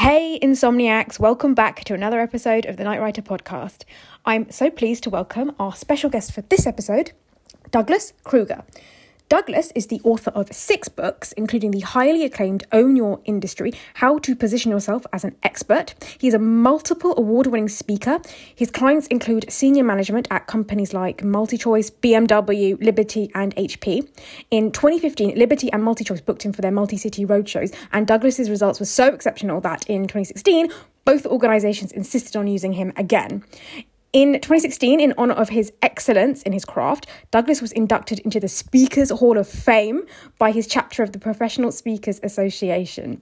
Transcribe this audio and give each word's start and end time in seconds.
Hey, 0.00 0.38
insomniacs, 0.42 1.18
welcome 1.18 1.54
back 1.54 1.82
to 1.84 1.94
another 1.94 2.20
episode 2.20 2.66
of 2.66 2.76
the 2.76 2.84
Night 2.84 3.00
Writer 3.00 3.22
podcast. 3.22 3.84
I'm 4.26 4.50
so 4.50 4.68
pleased 4.68 5.04
to 5.04 5.10
welcome 5.10 5.56
our 5.58 5.74
special 5.74 6.10
guest 6.10 6.32
for 6.32 6.42
this 6.42 6.66
episode, 6.66 7.12
Douglas 7.70 8.12
Kruger. 8.22 8.62
Douglas 9.28 9.72
is 9.74 9.88
the 9.88 10.00
author 10.04 10.30
of 10.30 10.52
six 10.52 10.88
books, 10.88 11.32
including 11.32 11.72
the 11.72 11.80
highly 11.80 12.24
acclaimed 12.24 12.64
Own 12.70 12.94
Your 12.94 13.20
Industry 13.24 13.72
How 13.94 14.18
to 14.18 14.36
Position 14.36 14.70
Yourself 14.70 15.04
as 15.12 15.24
an 15.24 15.34
Expert. 15.42 15.94
He's 16.16 16.32
a 16.32 16.38
multiple 16.38 17.12
award 17.18 17.48
winning 17.48 17.68
speaker. 17.68 18.20
His 18.54 18.70
clients 18.70 19.08
include 19.08 19.50
senior 19.50 19.82
management 19.82 20.28
at 20.30 20.46
companies 20.46 20.94
like 20.94 21.22
MultiChoice, 21.22 21.90
BMW, 22.00 22.80
Liberty, 22.80 23.32
and 23.34 23.52
HP. 23.56 24.08
In 24.52 24.70
2015, 24.70 25.36
Liberty 25.36 25.72
and 25.72 25.82
MultiChoice 25.82 26.24
booked 26.24 26.44
him 26.44 26.52
for 26.52 26.62
their 26.62 26.70
multi 26.70 26.96
city 26.96 27.26
roadshows, 27.26 27.74
and 27.92 28.06
Douglas's 28.06 28.48
results 28.48 28.78
were 28.78 28.86
so 28.86 29.08
exceptional 29.08 29.60
that 29.62 29.84
in 29.90 30.02
2016, 30.02 30.70
both 31.04 31.26
organizations 31.26 31.90
insisted 31.90 32.36
on 32.36 32.46
using 32.46 32.74
him 32.74 32.92
again. 32.96 33.42
In 34.16 34.32
2016, 34.32 34.98
in 34.98 35.12
honour 35.18 35.34
of 35.34 35.50
his 35.50 35.74
excellence 35.82 36.40
in 36.44 36.54
his 36.54 36.64
craft, 36.64 37.06
Douglas 37.30 37.60
was 37.60 37.70
inducted 37.72 38.18
into 38.20 38.40
the 38.40 38.48
Speakers 38.48 39.10
Hall 39.10 39.36
of 39.36 39.46
Fame 39.46 40.06
by 40.38 40.52
his 40.52 40.66
chapter 40.66 41.02
of 41.02 41.12
the 41.12 41.18
Professional 41.18 41.70
Speakers 41.70 42.18
Association. 42.22 43.20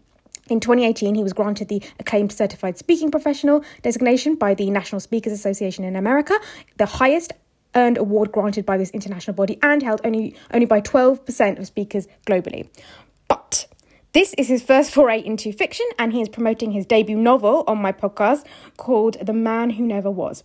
In 0.49 0.61
2018, 0.61 1.17
he 1.17 1.25
was 1.25 1.33
granted 1.33 1.67
the 1.67 1.83
acclaimed 1.99 2.31
Certified 2.31 2.79
Speaking 2.79 3.11
Professional 3.11 3.65
designation 3.83 4.37
by 4.37 4.55
the 4.55 4.71
National 4.71 5.01
Speakers 5.01 5.33
Association 5.33 5.83
in 5.83 5.97
America, 5.97 6.39
the 6.77 6.87
highest 6.87 7.33
earned 7.75 7.99
award 7.99 8.31
granted 8.31 8.65
by 8.65 8.79
this 8.79 8.91
international 8.91 9.35
body 9.35 9.59
and 9.65 9.83
held 9.83 10.01
only, 10.05 10.37
only 10.53 10.67
by 10.67 10.81
12% 10.81 11.59
of 11.59 11.67
speakers 11.67 12.07
globally. 12.25 12.69
But 13.27 13.67
this 14.13 14.33
is 14.35 14.47
his 14.47 14.63
first 14.63 14.93
foray 14.93 15.19
into 15.19 15.53
fiction, 15.53 15.87
and 15.99 16.13
he 16.13 16.23
is 16.23 16.29
promoting 16.29 16.71
his 16.71 16.87
debut 16.87 17.17
novel 17.17 17.65
on 17.67 17.79
my 17.79 17.91
podcast 17.91 18.47
called 18.77 19.17
The 19.21 19.33
Man 19.33 19.71
Who 19.71 19.85
Never 19.85 20.09
Was. 20.09 20.45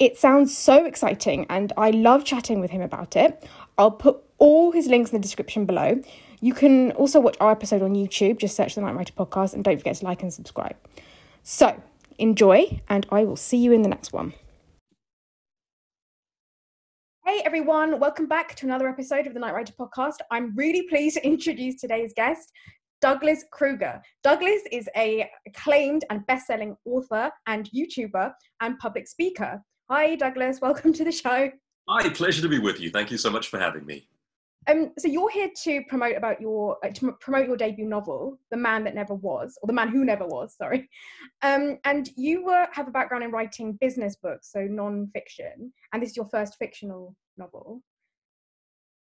It 0.00 0.16
sounds 0.16 0.56
so 0.56 0.84
exciting, 0.84 1.44
and 1.50 1.72
I 1.76 1.90
love 1.90 2.24
chatting 2.24 2.60
with 2.60 2.70
him 2.70 2.82
about 2.82 3.16
it. 3.16 3.44
I'll 3.78 3.90
put 3.90 4.22
all 4.38 4.70
his 4.70 4.86
links 4.86 5.10
in 5.10 5.18
the 5.18 5.22
description 5.22 5.66
below. 5.66 6.00
You 6.40 6.54
can 6.54 6.92
also 6.92 7.18
watch 7.18 7.36
our 7.40 7.50
episode 7.50 7.82
on 7.82 7.96
YouTube, 7.96 8.38
just 8.38 8.54
search 8.54 8.76
the 8.76 8.80
Night 8.80 8.94
Writer 8.94 9.12
podcast, 9.12 9.54
and 9.54 9.64
don't 9.64 9.76
forget 9.76 9.96
to 9.96 10.04
like 10.04 10.22
and 10.22 10.32
subscribe. 10.32 10.76
So, 11.42 11.82
enjoy, 12.16 12.80
and 12.88 13.06
I 13.10 13.24
will 13.24 13.34
see 13.34 13.56
you 13.56 13.72
in 13.72 13.82
the 13.82 13.88
next 13.88 14.12
one. 14.12 14.34
Hey 17.26 17.42
everyone, 17.44 17.98
welcome 17.98 18.26
back 18.26 18.54
to 18.54 18.66
another 18.66 18.88
episode 18.88 19.26
of 19.26 19.34
the 19.34 19.40
Night 19.40 19.52
Writer 19.52 19.74
podcast. 19.78 20.18
I'm 20.30 20.54
really 20.54 20.86
pleased 20.88 21.16
to 21.16 21.26
introduce 21.26 21.80
today's 21.80 22.12
guest, 22.14 22.52
Douglas 23.00 23.44
Kruger. 23.50 24.00
Douglas 24.22 24.62
is 24.70 24.88
a 24.96 25.28
acclaimed 25.44 26.04
and 26.08 26.24
best-selling 26.26 26.76
author 26.84 27.32
and 27.48 27.68
YouTuber 27.70 28.32
and 28.60 28.78
public 28.78 29.08
speaker. 29.08 29.60
Hi, 29.90 30.16
Douglas. 30.16 30.60
Welcome 30.60 30.92
to 30.92 31.04
the 31.04 31.10
show. 31.10 31.50
Hi, 31.88 32.08
pleasure 32.10 32.42
to 32.42 32.48
be 32.48 32.58
with 32.58 32.78
you. 32.78 32.90
Thank 32.90 33.10
you 33.10 33.16
so 33.16 33.30
much 33.30 33.48
for 33.48 33.58
having 33.58 33.86
me. 33.86 34.06
Um, 34.66 34.92
so 34.98 35.08
you're 35.08 35.30
here 35.30 35.48
to 35.62 35.82
promote 35.88 36.14
about 36.14 36.42
your 36.42 36.76
uh, 36.84 36.90
to 36.90 37.12
promote 37.12 37.46
your 37.46 37.56
debut 37.56 37.86
novel, 37.86 38.38
The 38.50 38.58
Man 38.58 38.84
That 38.84 38.94
Never 38.94 39.14
Was, 39.14 39.58
or 39.62 39.66
The 39.66 39.72
Man 39.72 39.88
Who 39.88 40.04
Never 40.04 40.26
Was. 40.26 40.54
Sorry, 40.56 40.90
um, 41.40 41.78
and 41.84 42.10
you 42.16 42.44
were, 42.44 42.66
have 42.72 42.86
a 42.86 42.90
background 42.90 43.24
in 43.24 43.30
writing 43.30 43.78
business 43.80 44.16
books, 44.16 44.52
so 44.52 44.60
non-fiction, 44.60 45.72
and 45.94 46.02
this 46.02 46.10
is 46.10 46.16
your 46.18 46.26
first 46.26 46.56
fictional 46.58 47.16
novel. 47.38 47.82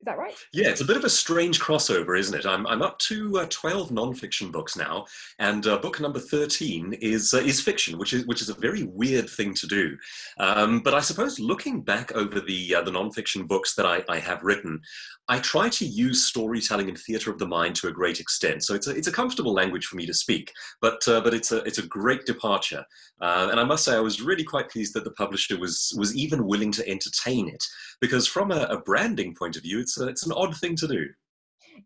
Is 0.01 0.05
that 0.05 0.17
right? 0.17 0.33
Yeah, 0.53 0.69
it's 0.69 0.79
a 0.79 0.85
bit 0.85 0.95
of 0.95 1.03
a 1.03 1.09
strange 1.09 1.59
crossover, 1.59 2.17
isn't 2.17 2.33
it? 2.33 2.45
I'm, 2.45 2.65
I'm 2.67 2.81
up 2.81 2.99
to 2.99 3.39
uh, 3.39 3.47
12 3.49 3.89
nonfiction 3.89 4.49
books 4.49 4.77
now, 4.77 5.05
and 5.39 5.67
uh, 5.67 5.77
book 5.77 5.99
number 5.99 6.19
13 6.19 6.93
is, 7.01 7.33
uh, 7.33 7.39
is 7.39 7.59
fiction, 7.59 7.97
which 7.97 8.13
is, 8.13 8.25
which 8.25 8.41
is 8.41 8.47
a 8.47 8.53
very 8.53 8.83
weird 8.83 9.29
thing 9.29 9.53
to 9.55 9.67
do. 9.67 9.97
Um, 10.37 10.79
but 10.79 10.93
I 10.93 11.01
suppose 11.01 11.37
looking 11.37 11.81
back 11.81 12.13
over 12.13 12.39
the, 12.39 12.75
uh, 12.75 12.81
the 12.81 12.91
nonfiction 12.91 13.45
books 13.45 13.75
that 13.75 13.85
I, 13.85 14.01
I 14.07 14.19
have 14.19 14.41
written, 14.41 14.79
I 15.27 15.39
try 15.39 15.67
to 15.67 15.85
use 15.85 16.27
storytelling 16.27 16.87
and 16.87 16.97
theatre 16.97 17.29
of 17.29 17.37
the 17.37 17.45
mind 17.45 17.75
to 17.75 17.89
a 17.89 17.91
great 17.91 18.21
extent. 18.21 18.63
So 18.63 18.75
it's 18.75 18.87
a, 18.87 18.91
it's 18.91 19.07
a 19.07 19.11
comfortable 19.11 19.53
language 19.53 19.85
for 19.85 19.97
me 19.97 20.05
to 20.05 20.13
speak, 20.13 20.53
but, 20.79 21.05
uh, 21.09 21.19
but 21.19 21.33
it's, 21.33 21.51
a, 21.51 21.57
it's 21.65 21.77
a 21.77 21.85
great 21.85 22.25
departure. 22.25 22.85
Uh, 23.19 23.49
and 23.51 23.59
I 23.59 23.65
must 23.65 23.83
say, 23.83 23.97
I 23.97 23.99
was 23.99 24.21
really 24.21 24.45
quite 24.45 24.69
pleased 24.69 24.93
that 24.93 25.03
the 25.03 25.11
publisher 25.11 25.59
was, 25.59 25.93
was 25.97 26.15
even 26.15 26.47
willing 26.47 26.71
to 26.71 26.87
entertain 26.87 27.49
it, 27.49 27.61
because 27.99 28.27
from 28.27 28.51
a, 28.51 28.61
a 28.69 28.79
branding 28.79 29.35
point 29.35 29.57
of 29.57 29.63
view, 29.63 29.79
it's, 29.89 29.99
a, 29.99 30.07
it's 30.07 30.25
an 30.25 30.33
odd 30.33 30.55
thing 30.57 30.75
to 30.77 30.87
do. 30.87 31.05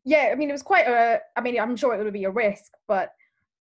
Yeah, 0.06 0.30
I 0.32 0.36
mean, 0.36 0.50
it 0.50 0.54
was 0.54 0.64
quite 0.64 0.88
a, 0.88 1.20
I 1.36 1.42
mean, 1.42 1.60
I'm 1.60 1.76
sure 1.76 1.94
it 1.94 2.04
would 2.04 2.14
be 2.14 2.26
a 2.26 2.32
risk, 2.32 2.72
but 2.88 3.12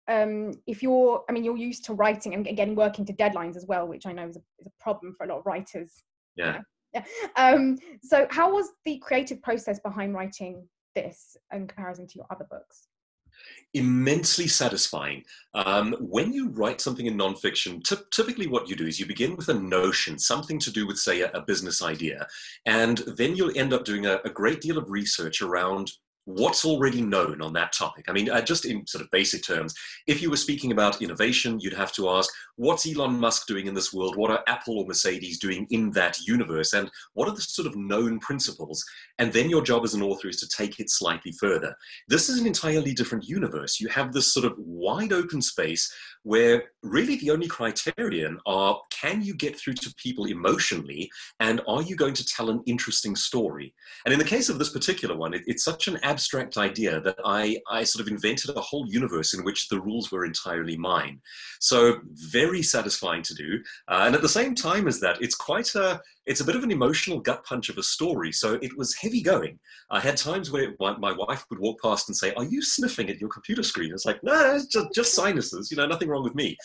um, 0.08 0.54
if 0.68 0.82
you're, 0.82 1.24
I 1.30 1.32
mean, 1.32 1.44
you're 1.44 1.58
used 1.58 1.86
to 1.86 1.94
writing 1.94 2.34
and 2.34 2.48
again 2.48 2.76
working 2.76 3.06
to 3.06 3.14
deadlines 3.14 3.56
as 3.56 3.66
well, 3.66 3.88
which 3.88 4.06
I 4.06 4.12
know 4.12 4.28
is 4.28 4.38
a, 4.38 4.42
is 4.60 4.68
a 4.68 4.84
problem 4.84 5.14
for 5.18 5.26
a 5.26 5.30
lot 5.30 5.40
of 5.40 5.46
writers. 5.46 6.04
Yeah. 6.36 6.60
Yeah. 6.94 7.04
Um, 7.38 7.78
so, 8.04 8.28
how 8.30 8.54
was 8.54 8.68
the 8.84 8.98
creative 9.00 9.42
process 9.42 9.80
behind 9.80 10.14
writing 10.14 10.68
this 10.94 11.38
in 11.54 11.68
comparison 11.68 12.06
to 12.08 12.18
your 12.18 12.26
other 12.30 12.46
books? 12.50 12.88
Immensely 13.74 14.48
satisfying. 14.48 15.24
Um, 15.54 15.96
when 16.00 16.34
you 16.34 16.50
write 16.50 16.82
something 16.82 17.06
in 17.06 17.18
nonfiction, 17.18 17.82
t- 17.84 17.96
typically 18.12 18.48
what 18.48 18.68
you 18.68 18.76
do 18.76 18.86
is 18.86 19.00
you 19.00 19.06
begin 19.06 19.36
with 19.38 19.50
a 19.50 19.54
notion, 19.54 20.20
something 20.20 20.60
to 20.60 20.72
do 20.72 20.86
with, 20.86 20.98
say, 20.98 21.22
a, 21.22 21.32
a 21.32 21.42
business 21.42 21.82
idea, 21.82 22.28
and 22.66 22.98
then 23.16 23.36
you'll 23.36 23.58
end 23.58 23.74
up 23.74 23.86
doing 23.86 24.06
a, 24.06 24.20
a 24.26 24.30
great 24.30 24.60
deal 24.60 24.78
of 24.78 24.90
research 24.90 25.42
around 25.42 25.92
what's 26.26 26.66
already 26.66 27.02
known 27.02 27.42
on 27.42 27.54
that 27.54 27.74
topic. 27.74 28.06
I 28.08 28.12
mean, 28.12 28.30
uh, 28.30 28.42
just 28.42 28.66
in 28.66 28.86
sort 28.86 29.04
of 29.04 29.10
basic 29.12 29.44
terms, 29.44 29.74
if 30.08 30.22
you 30.22 30.30
were 30.30 30.38
speaking 30.38 30.72
about 30.72 31.02
innovation, 31.02 31.60
you'd 31.60 31.74
have 31.74 31.92
to 31.94 32.10
ask, 32.10 32.32
what's 32.56 32.88
Elon 32.88 33.20
Musk 33.20 33.48
doing 33.48 33.68
in 33.68 33.74
this 33.74 33.92
world? 33.92 34.16
What 34.16 34.32
are 34.32 34.44
Apple 34.48 34.78
or 34.78 34.86
Mercedes 34.86 35.40
doing 35.40 35.66
in 35.72 35.92
that 35.92 36.20
universe? 36.22 36.74
And 36.74 36.90
what 37.14 37.28
are 37.28 37.36
the 37.36 37.42
sort 37.42 37.68
of 37.68 37.76
known 37.76 38.20
principles? 38.20 38.86
And 39.18 39.34
then 39.34 39.50
your 39.50 39.64
job 39.64 39.84
as 39.84 39.94
an 39.94 40.04
author 40.04 40.28
is 40.28 40.38
to 40.38 40.48
take 40.48 40.80
it 40.80 40.90
slightly 40.90 41.32
further. 41.34 41.76
This 42.08 42.30
is 42.30 42.40
an 42.40 42.48
entirely 42.48 42.94
different 42.94 43.28
universe. 43.28 43.80
You 43.80 43.88
have 43.90 44.14
this 44.14 44.32
sort 44.32 44.46
of 44.46 44.54
wide 44.58 45.14
open 45.14 45.42
space 45.42 45.92
where 46.24 46.66
really 46.84 47.16
the 47.18 47.32
only 47.32 47.48
criterion 47.48 48.40
are 48.46 48.80
can 48.92 49.22
you 49.22 49.34
get 49.34 49.58
through 49.58 49.74
to 49.74 49.94
people 49.96 50.26
emotionally 50.26 51.10
and 51.40 51.62
are 51.68 51.82
you 51.82 51.96
going 51.96 52.14
to 52.14 52.26
tell 52.26 52.50
an 52.50 52.62
interesting 52.66 53.16
story? 53.16 53.74
And 54.06 54.14
in 54.14 54.20
the 54.20 54.26
case 54.26 54.50
of 54.50 54.60
this 54.60 54.70
particular 54.70 55.16
one 55.16 55.34
it, 55.34 55.42
it's 55.48 55.64
such 55.64 55.88
an 55.88 55.98
abstract 56.04 56.58
idea 56.58 57.02
that 57.02 57.18
I, 57.26 57.58
I 57.70 57.84
sort 57.84 58.06
of 58.06 58.12
invented 58.12 58.56
a 58.56 58.62
whole 58.62 58.86
universe 58.88 59.34
in 59.34 59.44
which 59.44 59.70
the 59.70 59.82
rules 59.82 60.12
were 60.12 60.26
entirely 60.26 60.78
mine. 60.78 61.20
So 61.60 62.00
very 62.14 62.62
satisfying 62.62 63.24
to 63.24 63.34
do. 63.34 63.60
Uh, 63.88 64.04
and 64.06 64.16
at 64.16 64.22
the 64.22 64.30
same 64.30 64.56
time 64.56 64.88
as 64.88 65.00
that 65.00 65.22
it's 65.22 65.36
quite 65.36 65.74
a 65.76 66.00
it's 66.26 66.42
a 66.42 66.46
bit 66.46 66.56
of 66.56 66.64
an 66.64 66.72
emotional 66.72 67.20
gut 67.20 67.44
punch 67.46 67.70
of 67.70 67.78
a 67.78 67.84
story. 67.84 68.32
So 68.32 68.60
it 68.62 68.76
was 68.78 68.96
heavy 68.96 69.22
going. 69.22 69.60
I 69.90 70.00
had 70.00 70.18
times 70.18 70.52
where 70.52 70.74
my 70.80 71.12
wife 71.12 71.46
would 71.50 71.60
walk 71.60 71.82
past 71.82 72.10
and 72.10 72.16
say, 72.16 72.34
"Are 72.36 72.44
you 72.44 72.62
sniffing 72.62 73.10
at 73.10 73.20
your 73.20 73.30
computer 73.30 73.64
screen?" 73.64 73.92
It's 73.92 74.06
like, 74.06 74.24
no, 74.24 74.56
it's 74.56 74.68
just, 74.68 74.94
just 74.94 75.14
sinuses. 75.14 75.72
You 75.72 75.78
know, 75.78 75.88
nothing 75.88 76.10
wrong 76.10 76.24
with 76.24 76.36
me. 76.36 76.56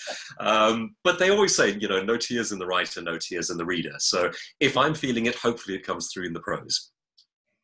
Um, 0.41 0.95
but 1.05 1.19
they 1.19 1.31
always 1.31 1.57
say, 1.57 1.77
you 1.79 1.89
know, 1.89 2.03
no 2.03 2.17
tears 2.17 2.53
in 2.53 2.59
the 2.59 2.67
writer, 2.67 3.01
no 3.01 3.19
tears 3.19 3.51
in 3.51 3.57
the 3.57 3.65
reader. 3.65 3.95
So 3.99 4.31
if 4.61 4.77
I'm 4.77 4.95
feeling 4.95 5.27
it, 5.27 5.35
hopefully 5.37 5.77
it 5.77 5.87
comes 5.87 6.13
through 6.13 6.27
in 6.27 6.33
the 6.33 6.41
prose. 6.41 6.93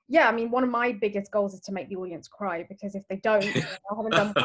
Yeah, 0.08 0.28
I 0.28 0.32
mean, 0.32 0.50
one 0.50 0.64
of 0.64 0.70
my 0.70 0.92
biggest 0.92 1.30
goals 1.30 1.54
is 1.54 1.60
to 1.62 1.72
make 1.72 1.88
the 1.88 1.96
audience 1.96 2.28
cry 2.28 2.66
because 2.68 2.94
if 2.94 3.06
they 3.08 3.16
don't, 3.16 3.44
I 3.44 3.94
haven't 3.96 4.12
done. 4.12 4.34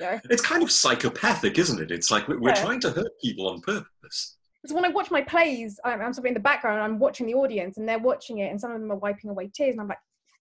Yeah. 0.00 0.18
It's 0.28 0.42
kind 0.42 0.64
of 0.64 0.72
psychopathic, 0.72 1.56
isn't 1.56 1.80
it? 1.80 1.92
It's 1.92 2.10
like 2.10 2.26
we're, 2.26 2.48
yeah. 2.48 2.54
trying 2.54 2.80
to 2.80 2.90
hurt 2.90 3.12
people 3.22 3.48
on 3.48 3.60
purpose 3.60 4.36
because 4.64 4.74
when 4.74 4.86
I 4.86 4.88
watch 4.88 5.10
my 5.10 5.20
plays, 5.20 5.78
I'm, 5.84 6.00
I'm, 6.00 6.14
sort 6.14 6.24
of 6.24 6.28
in 6.28 6.34
the 6.34 6.40
background, 6.40 6.80
I'm 6.80 6.98
watching 6.98 7.26
the 7.26 7.34
audience, 7.34 7.76
and 7.76 7.86
they're 7.86 7.98
watching 7.98 8.38
it, 8.38 8.50
and 8.50 8.58
some 8.58 8.70
of 8.70 8.80
them 8.80 8.90
are 8.90 8.96
wiping 8.96 9.28
away 9.28 9.50
tears, 9.54 9.74
and 9.74 9.82
I'm 9.82 9.88
like, 9.88 9.98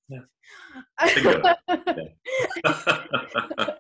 yeah. 0.08 0.20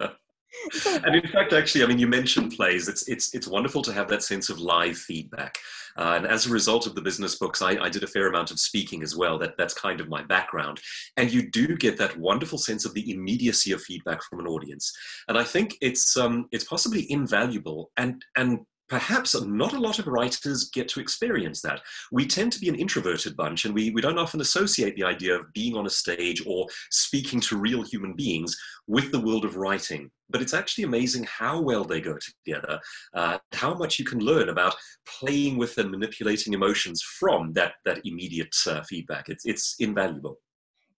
and 1.05 1.15
in 1.15 1.27
fact, 1.31 1.53
actually, 1.53 1.85
I 1.85 1.87
mean, 1.87 1.97
you 1.97 2.07
mentioned 2.07 2.51
plays. 2.51 2.89
It's 2.89 3.07
it's 3.07 3.33
it's 3.33 3.47
wonderful 3.47 3.81
to 3.83 3.93
have 3.93 4.09
that 4.09 4.21
sense 4.21 4.49
of 4.49 4.59
live 4.59 4.97
feedback. 4.97 5.57
Uh, 5.97 6.15
and 6.17 6.27
as 6.27 6.45
a 6.45 6.49
result 6.49 6.87
of 6.87 6.95
the 6.95 7.01
business 7.01 7.35
books, 7.35 7.61
I, 7.61 7.71
I, 7.77 7.87
did 7.87 8.03
a 8.03 8.07
fair 8.07 8.27
amount 8.27 8.49
of 8.49 8.59
speaking 8.59 9.01
as 9.01 9.15
well. 9.15 9.37
That 9.37 9.53
that's 9.57 9.73
kind 9.73 10.01
of 10.01 10.09
my 10.09 10.23
background. 10.23 10.81
And 11.15 11.31
you 11.31 11.49
do 11.49 11.77
get 11.77 11.97
that 11.99 12.17
wonderful 12.17 12.57
sense 12.57 12.83
of 12.83 12.93
the 12.93 13.11
immediacy 13.11 13.71
of 13.71 13.81
feedback 13.81 14.21
from 14.23 14.39
an 14.39 14.47
audience. 14.47 14.91
And 15.29 15.37
I 15.37 15.43
think 15.43 15.77
it's 15.81 16.17
um 16.17 16.47
it's 16.51 16.65
possibly 16.65 17.09
invaluable 17.09 17.91
and 17.97 18.23
and 18.35 18.59
perhaps 18.93 19.33
not 19.41 19.73
a 19.73 19.79
lot 19.79 19.97
of 19.97 20.05
writers 20.05 20.69
get 20.71 20.87
to 20.87 20.99
experience 20.99 21.63
that. 21.63 21.81
We 22.11 22.27
tend 22.27 22.51
to 22.51 22.59
be 22.59 22.69
an 22.69 22.75
introverted 22.75 23.35
bunch 23.35 23.65
and 23.65 23.73
we, 23.73 23.89
we 23.89 24.03
don't 24.03 24.19
often 24.19 24.39
associate 24.39 24.95
the 24.95 25.03
idea 25.03 25.33
of 25.33 25.51
being 25.51 25.75
on 25.75 25.87
a 25.87 25.89
stage 25.89 26.43
or 26.45 26.67
speaking 26.91 27.39
to 27.39 27.57
real 27.57 27.81
human 27.81 28.13
beings 28.13 28.55
with 28.85 29.11
the 29.11 29.19
world 29.19 29.45
of 29.45 29.55
writing. 29.55 30.11
But 30.29 30.43
it's 30.43 30.53
actually 30.53 30.83
amazing 30.83 31.23
how 31.23 31.59
well 31.59 31.83
they 31.83 32.01
go 32.01 32.19
together, 32.45 32.79
uh, 33.15 33.39
how 33.53 33.73
much 33.73 33.97
you 33.97 34.05
can 34.05 34.19
learn 34.19 34.49
about 34.49 34.75
playing 35.07 35.57
with 35.57 35.75
and 35.79 35.89
manipulating 35.89 36.53
emotions 36.53 37.01
from 37.01 37.51
that, 37.53 37.73
that 37.85 38.05
immediate 38.05 38.55
uh, 38.67 38.83
feedback. 38.83 39.27
It's, 39.27 39.43
it's 39.47 39.75
invaluable. 39.79 40.37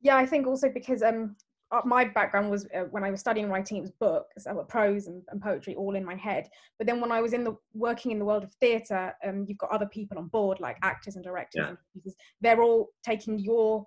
Yeah, 0.01 0.17
I 0.17 0.25
think 0.25 0.47
also 0.47 0.67
because 0.67 1.01
um, 1.01 1.37
my 1.83 2.05
background 2.05 2.49
was 2.49 2.67
uh, 2.75 2.81
when 2.91 3.03
I 3.03 3.11
was 3.11 3.19
studying 3.19 3.49
writing, 3.49 3.77
it 3.77 3.81
was 3.81 3.91
books, 3.91 4.43
so 4.43 4.55
prose 4.69 5.07
and, 5.07 5.21
and, 5.29 5.41
poetry 5.41 5.75
all 5.75 5.95
in 5.95 6.05
my 6.05 6.15
head. 6.15 6.47
But 6.77 6.87
then 6.87 7.01
when 7.01 7.11
I 7.11 7.21
was 7.21 7.33
in 7.33 7.43
the 7.43 7.55
working 7.73 8.11
in 8.11 8.19
the 8.19 8.25
world 8.25 8.43
of 8.43 8.53
theatre, 8.61 9.13
um, 9.27 9.45
you've 9.47 9.57
got 9.57 9.71
other 9.71 9.87
people 9.87 10.17
on 10.17 10.27
board, 10.27 10.59
like 10.59 10.77
actors 10.83 11.15
and 11.15 11.23
directors, 11.23 11.61
yeah. 11.63 11.69
and 11.69 11.77
producers. 11.91 12.15
They're 12.41 12.61
all 12.61 12.89
taking 13.03 13.39
your 13.39 13.85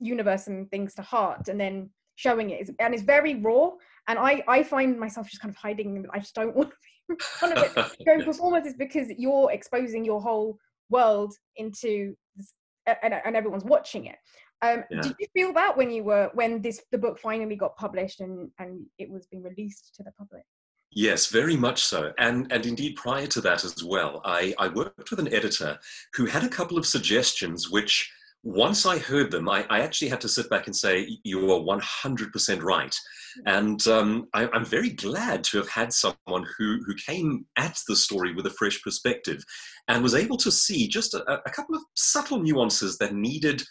universe 0.00 0.46
and 0.48 0.70
things 0.70 0.94
to 0.94 1.02
heart, 1.02 1.48
and 1.48 1.58
then 1.58 1.90
showing 2.16 2.50
it. 2.50 2.70
And 2.78 2.94
it's 2.94 3.02
very 3.02 3.36
raw. 3.36 3.70
And 4.06 4.18
I, 4.18 4.42
I 4.46 4.62
find 4.62 4.98
myself 4.98 5.28
just 5.28 5.40
kind 5.40 5.52
of 5.52 5.56
hiding. 5.56 6.04
I 6.12 6.18
just 6.18 6.34
don't 6.34 6.54
want 6.56 6.70
to 6.70 6.76
be 7.08 7.16
front 7.20 7.58
of 7.58 7.76
it. 7.76 7.96
Going 8.06 8.22
performance 8.22 8.66
is 8.66 8.74
because 8.74 9.08
you're 9.16 9.50
exposing 9.50 10.04
your 10.04 10.20
whole 10.20 10.58
world 10.90 11.34
into 11.56 12.14
this, 12.36 12.52
and, 13.02 13.14
and 13.14 13.34
everyone's 13.36 13.64
watching 13.64 14.06
it. 14.06 14.16
Um, 14.64 14.84
yeah. 14.90 15.00
Did 15.02 15.16
you 15.18 15.26
feel 15.34 15.52
that 15.54 15.76
when 15.76 15.90
you 15.90 16.04
were 16.04 16.30
when 16.34 16.62
this 16.62 16.80
the 16.90 16.98
book 16.98 17.18
finally 17.18 17.56
got 17.56 17.76
published 17.76 18.20
and 18.20 18.50
and 18.58 18.86
it 18.98 19.10
was 19.10 19.26
being 19.26 19.42
released 19.42 19.94
to 19.96 20.02
the 20.02 20.12
public? 20.12 20.44
Yes, 20.94 21.26
very 21.26 21.56
much 21.56 21.82
so. 21.82 22.12
And, 22.18 22.50
and 22.52 22.64
indeed, 22.64 22.94
prior 22.94 23.26
to 23.26 23.40
that 23.40 23.64
as 23.64 23.82
well, 23.82 24.22
I, 24.24 24.54
I 24.60 24.68
worked 24.68 25.10
with 25.10 25.18
an 25.18 25.34
editor 25.34 25.76
who 26.14 26.26
had 26.26 26.44
a 26.44 26.48
couple 26.48 26.78
of 26.78 26.86
suggestions 26.86 27.68
which 27.68 28.08
once 28.44 28.86
I 28.86 28.98
heard 28.98 29.30
them, 29.30 29.48
I, 29.48 29.66
I, 29.70 29.80
actually 29.80 30.10
had 30.10 30.20
to 30.20 30.28
sit 30.28 30.50
back 30.50 30.66
and 30.66 30.76
say, 30.76 31.18
You 31.24 31.50
are 31.50 31.60
100% 31.60 32.62
right. 32.62 32.94
And 33.46 33.84
um, 33.88 34.28
I, 34.34 34.48
am 34.54 34.66
very 34.66 34.90
glad 34.90 35.42
to 35.44 35.56
have 35.56 35.68
had 35.68 35.92
someone 35.92 36.46
who, 36.56 36.78
who 36.86 36.94
came 36.94 37.46
at 37.56 37.80
the 37.88 37.96
story 37.96 38.34
with 38.34 38.46
a 38.46 38.50
fresh 38.50 38.80
perspective 38.82 39.42
and 39.88 40.02
was 40.02 40.14
able 40.14 40.36
to 40.36 40.52
see 40.52 40.86
just 40.86 41.14
a, 41.14 41.40
a 41.46 41.50
couple 41.50 41.74
of 41.74 41.82
subtle 41.94 42.38
nuances 42.38 42.98
that 42.98 43.14
needed 43.14 43.62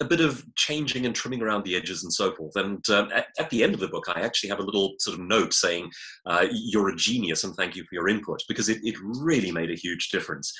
a 0.00 0.04
bit 0.04 0.20
of 0.20 0.44
changing 0.56 1.06
and 1.06 1.14
trimming 1.14 1.40
around 1.40 1.64
the 1.64 1.74
edges 1.74 2.02
and 2.02 2.12
so 2.12 2.34
forth. 2.34 2.54
And 2.56 2.86
um, 2.90 3.10
at, 3.14 3.28
at, 3.38 3.48
the 3.48 3.62
end 3.62 3.72
of 3.72 3.80
the 3.80 3.88
book, 3.88 4.04
I 4.08 4.20
actually 4.20 4.50
have 4.50 4.58
a 4.58 4.64
little 4.64 4.94
sort 4.98 5.18
of 5.18 5.24
note 5.24 5.54
saying, 5.54 5.90
uh, 6.26 6.46
You're 6.50 6.90
a 6.90 6.96
genius 6.96 7.44
and 7.44 7.54
thank 7.54 7.76
you 7.76 7.82
for 7.84 7.94
your 7.94 8.08
input, 8.08 8.42
because 8.46 8.68
it, 8.68 8.78
it 8.82 8.96
really 9.02 9.50
made 9.50 9.70
a 9.70 9.76
huge 9.76 10.10
difference. 10.10 10.52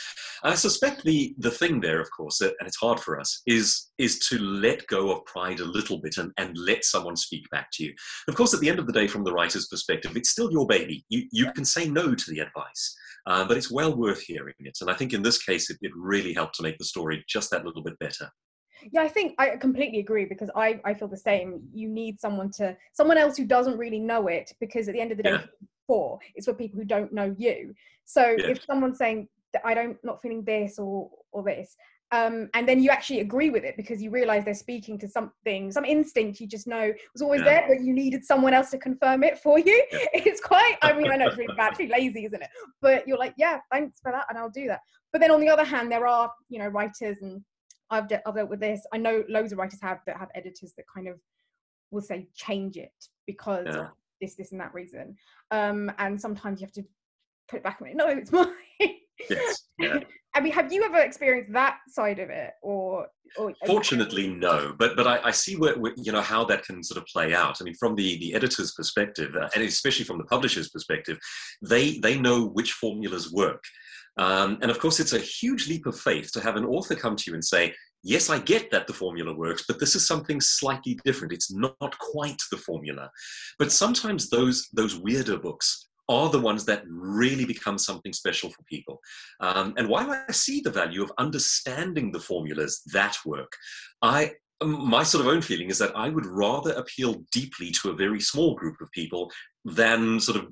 I 0.43 0.55
suspect 0.55 1.05
the, 1.05 1.35
the 1.39 1.51
thing 1.51 1.81
there, 1.81 2.01
of 2.01 2.09
course, 2.17 2.41
and 2.41 2.53
it's 2.63 2.79
hard 2.79 2.99
for 2.99 3.21
us, 3.21 3.43
is, 3.47 3.91
is 3.99 4.19
to 4.21 4.39
let 4.39 4.87
go 4.87 5.11
of 5.11 5.25
pride 5.27 5.61
a 5.61 5.65
little 5.65 6.01
bit 6.01 6.17
and, 6.17 6.33
and 6.39 6.57
let 6.57 6.85
someone 6.85 7.17
speak 7.17 7.49
back 7.51 7.69
to 7.75 7.85
you. 7.85 7.93
Of 8.29 8.37
course, 8.37 8.55
at 8.55 8.61
the 8.61 8.71
end 8.71 8.79
of 8.79 8.87
the 8.87 8.93
day, 8.93 9.07
from 9.07 9.25
the 9.25 9.33
writer's 9.33 9.69
perspective, 9.69 10.17
it's 10.17 10.31
still 10.31 10.51
your 10.51 10.67
baby. 10.67 11.05
You, 11.11 11.25
you 11.31 11.53
can 11.53 11.65
say 11.65 11.89
no 11.89 12.15
to 12.15 12.31
the 12.31 12.41
advice. 12.41 12.97
Uh, 13.27 13.45
but 13.45 13.57
it's 13.57 13.73
well 13.73 13.97
worth 13.97 14.21
hearing 14.21 14.55
it. 14.61 14.79
And 14.81 14.89
I 14.89 14.95
think 14.95 15.13
in 15.13 15.21
this 15.21 15.43
case, 15.43 15.69
it, 15.69 15.79
it 15.83 15.91
really 15.97 16.33
helped 16.33 16.55
to 16.57 16.63
make 16.63 16.79
the 16.79 16.85
story 16.85 17.25
just 17.29 17.51
that 17.51 17.65
little 17.65 17.83
bit 17.83 17.99
better 17.99 18.31
yeah 18.93 19.03
i 19.03 19.09
think 19.09 19.35
i 19.39 19.57
completely 19.57 19.99
agree 19.99 20.25
because 20.25 20.51
i 20.55 20.81
i 20.85 20.93
feel 20.93 21.09
the 21.09 21.17
same 21.17 21.61
you 21.73 21.89
need 21.89 22.21
someone 22.21 22.51
to 22.51 22.77
someone 22.93 23.19
else 23.19 23.37
who 23.37 23.45
doesn't 23.45 23.79
really 23.79 23.99
know 23.99 24.29
it 24.29 24.53
because 24.61 24.89
at 24.89 24.95
the 24.95 25.01
end 25.01 25.11
of 25.11 25.17
the 25.17 25.23
day 25.23 25.31
yeah. 25.31 25.45
for 25.87 26.19
it's 26.35 26.47
for 26.47 26.55
people 26.55 26.79
who 26.79 26.85
don't 26.85 27.13
know 27.13 27.35
you 27.39 27.75
so 28.05 28.35
yeah. 28.39 28.49
if 28.49 28.65
someone's 28.65 28.99
saying 28.99 29.29
that 29.53 29.63
i 29.65 29.75
don't 29.75 29.97
not 30.03 30.21
feeling 30.23 30.43
this 30.45 30.79
or 30.79 31.11
or 31.33 31.43
this 31.43 31.77
um, 32.13 32.49
and 32.55 32.69
then 32.69 32.81
you 32.81 32.91
actually 32.91 33.21
agree 33.21 33.51
with 33.51 33.65
it 33.65 33.77
because 33.77 34.01
you 34.01 34.11
realize 34.11 34.45
they're 34.45 34.55
speaking 34.55 34.97
to 34.99 35.09
something 35.09 35.73
some 35.73 35.85
instinct 35.85 36.39
you 36.39 36.47
just 36.47 36.69
know 36.69 36.93
was 37.13 37.21
always 37.23 37.41
yeah. 37.41 37.47
there 37.47 37.65
but 37.69 37.85
you 37.85 37.93
needed 37.93 38.25
someone 38.25 38.55
else 38.55 38.71
to 38.71 38.79
confirm 38.79 39.25
it 39.25 39.39
for 39.39 39.59
you 39.59 39.85
it's 39.91 40.41
quite 40.41 40.77
i 40.83 40.93
mean 40.93 41.11
i 41.11 41.17
know 41.17 41.27
it's 41.27 41.37
really 41.37 41.55
bad 41.57 41.77
really 41.79 41.91
lazy 41.91 42.25
isn't 42.25 42.43
it 42.43 42.49
but 42.81 43.07
you're 43.09 43.19
like 43.19 43.35
yeah 43.37 43.59
thanks 43.73 43.99
for 44.01 44.13
that 44.13 44.25
and 44.29 44.39
i'll 44.39 44.51
do 44.51 44.69
that 44.69 44.81
but 45.13 45.21
then 45.21 45.33
on 45.33 45.41
the 45.41 45.49
other 45.49 45.65
hand 45.65 45.91
there 45.91 46.07
are 46.07 46.31
you 46.49 46.61
know 46.61 46.69
writers 46.69 47.17
and 47.23 47.43
I've, 47.91 48.09
de- 48.09 48.27
I've 48.27 48.35
dealt 48.35 48.51
with 48.51 48.61
this. 48.61 48.85
I 48.93 48.99
know 48.99 49.25
loads 49.29 49.53
of 49.53 49.59
writers 49.59 49.81
have 49.83 50.01
that 50.07 50.19
have 50.19 50.29
editors 50.35 50.75
that 50.77 50.85
kind 50.93 51.09
of 51.09 51.19
will 51.91 52.03
say 52.03 52.29
change 52.35 52.77
it 52.77 52.93
because 53.27 53.67
yeah. 53.67 53.89
this, 54.21 54.35
this, 54.35 54.53
and 54.53 54.61
that 54.61 54.75
reason. 54.75 55.17
Um, 55.51 55.91
and 55.99 56.21
sometimes 56.21 56.61
you 56.61 56.67
have 56.67 56.75
to 56.75 56.85
put 57.49 57.59
it 57.59 57.63
back 57.63 57.79
on 57.81 57.89
it. 57.89 57.97
No, 57.97 58.09
it's 58.09 58.33
mine. 58.33 58.49
Yes. 59.31 59.63
Yeah. 59.79 60.01
I 60.35 60.41
mean, 60.41 60.53
have 60.53 60.71
you 60.71 60.83
ever 60.85 60.99
experienced 60.99 61.55
that 61.55 61.79
side 61.89 62.19
of 62.19 62.29
it, 62.29 62.53
or? 62.63 63.07
or 63.39 63.55
Fortunately, 63.65 64.29
no. 64.29 64.75
But 64.79 64.95
but 64.95 65.07
I, 65.07 65.19
I 65.25 65.31
see 65.31 65.57
where, 65.57 65.79
where, 65.79 65.95
you 65.97 66.13
know 66.13 66.21
how 66.21 66.45
that 66.45 66.63
can 66.63 66.83
sort 66.83 66.99
of 66.99 67.07
play 67.07 67.35
out. 67.35 67.57
I 67.59 67.65
mean, 67.65 67.73
from 67.73 67.95
the 67.95 68.19
the 68.19 68.35
editor's 68.35 68.75
perspective, 68.75 69.35
uh, 69.35 69.49
and 69.55 69.65
especially 69.65 70.05
from 70.05 70.19
the 70.19 70.25
publisher's 70.25 70.69
perspective, 70.69 71.19
they 71.63 71.99
they 72.01 72.19
know 72.19 72.49
which 72.49 72.73
formulas 72.73 73.33
work. 73.33 73.65
Um, 74.17 74.59
and 74.63 74.71
of 74.71 74.79
course, 74.79 75.01
it's 75.01 75.13
a 75.13 75.19
huge 75.19 75.69
leap 75.69 75.87
of 75.87 75.99
faith 75.99 76.33
to 76.33 76.41
have 76.41 76.57
an 76.57 76.65
author 76.65 76.95
come 76.95 77.17
to 77.17 77.25
you 77.31 77.35
and 77.35 77.45
say, 77.45 77.75
Yes, 78.03 78.31
I 78.31 78.39
get 78.39 78.71
that 78.71 78.87
the 78.87 78.93
formula 78.93 79.35
works, 79.35 79.65
but 79.67 79.81
this 79.81 79.97
is 79.97 80.07
something 80.07 80.41
slightly 80.41 80.97
different. 81.05 81.33
It's 81.33 81.53
not 81.53 81.99
quite 81.99 82.41
the 82.53 82.57
formula. 82.57 83.11
But 83.59 83.73
sometimes 83.73 84.31
those, 84.31 84.69
those 84.73 84.97
weirder 84.97 85.39
books 85.39 85.89
are 86.09 86.31
the 86.31 86.41
ones 86.41 86.65
that 86.67 86.85
really 86.87 87.45
become 87.45 87.79
something 87.79 88.13
special 88.13 88.51
for 88.51 88.63
people. 88.69 89.01
Um, 89.41 89.75
and 89.77 89.89
while 89.89 90.11
I 90.11 90.31
see 90.31 90.61
the 90.61 90.71
value 90.71 91.03
of 91.03 91.11
understanding 91.19 92.13
the 92.13 92.21
formulas 92.21 92.81
that 92.93 93.17
work, 93.27 93.53
I 94.03 94.35
my 94.65 95.03
sort 95.03 95.25
of 95.25 95.31
own 95.31 95.43
feeling 95.43 95.69
is 95.69 95.79
that 95.79 95.95
I 95.97 96.09
would 96.09 96.27
rather 96.27 96.73
appeal 96.73 97.23
deeply 97.33 97.71
to 97.83 97.91
a 97.91 97.95
very 97.95 98.21
small 98.21 98.55
group 98.55 98.81
of 98.81 98.91
people 98.93 99.31
than 99.65 100.19
sort 100.19 100.39
of 100.39 100.47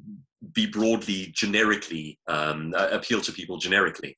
be 0.53 0.67
broadly 0.67 1.33
generically 1.35 2.19
um, 2.29 2.75
appeal 2.77 3.21
to 3.23 3.33
people 3.33 3.57
generically 3.57 4.15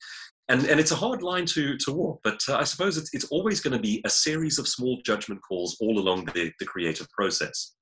and 0.48 0.64
and 0.64 0.78
it's 0.80 0.92
a 0.92 0.96
hard 0.96 1.22
line 1.22 1.46
to 1.46 1.76
to 1.78 1.92
walk 1.92 2.20
but 2.22 2.40
uh, 2.48 2.56
i 2.56 2.64
suppose 2.64 2.96
it's, 2.96 3.12
it's 3.12 3.24
always 3.26 3.60
going 3.60 3.72
to 3.72 3.78
be 3.78 4.00
a 4.04 4.10
series 4.10 4.58
of 4.58 4.68
small 4.68 5.00
judgment 5.04 5.40
calls 5.46 5.76
all 5.80 5.98
along 5.98 6.24
the, 6.26 6.52
the 6.60 6.66
creative 6.66 7.08
process 7.10 7.74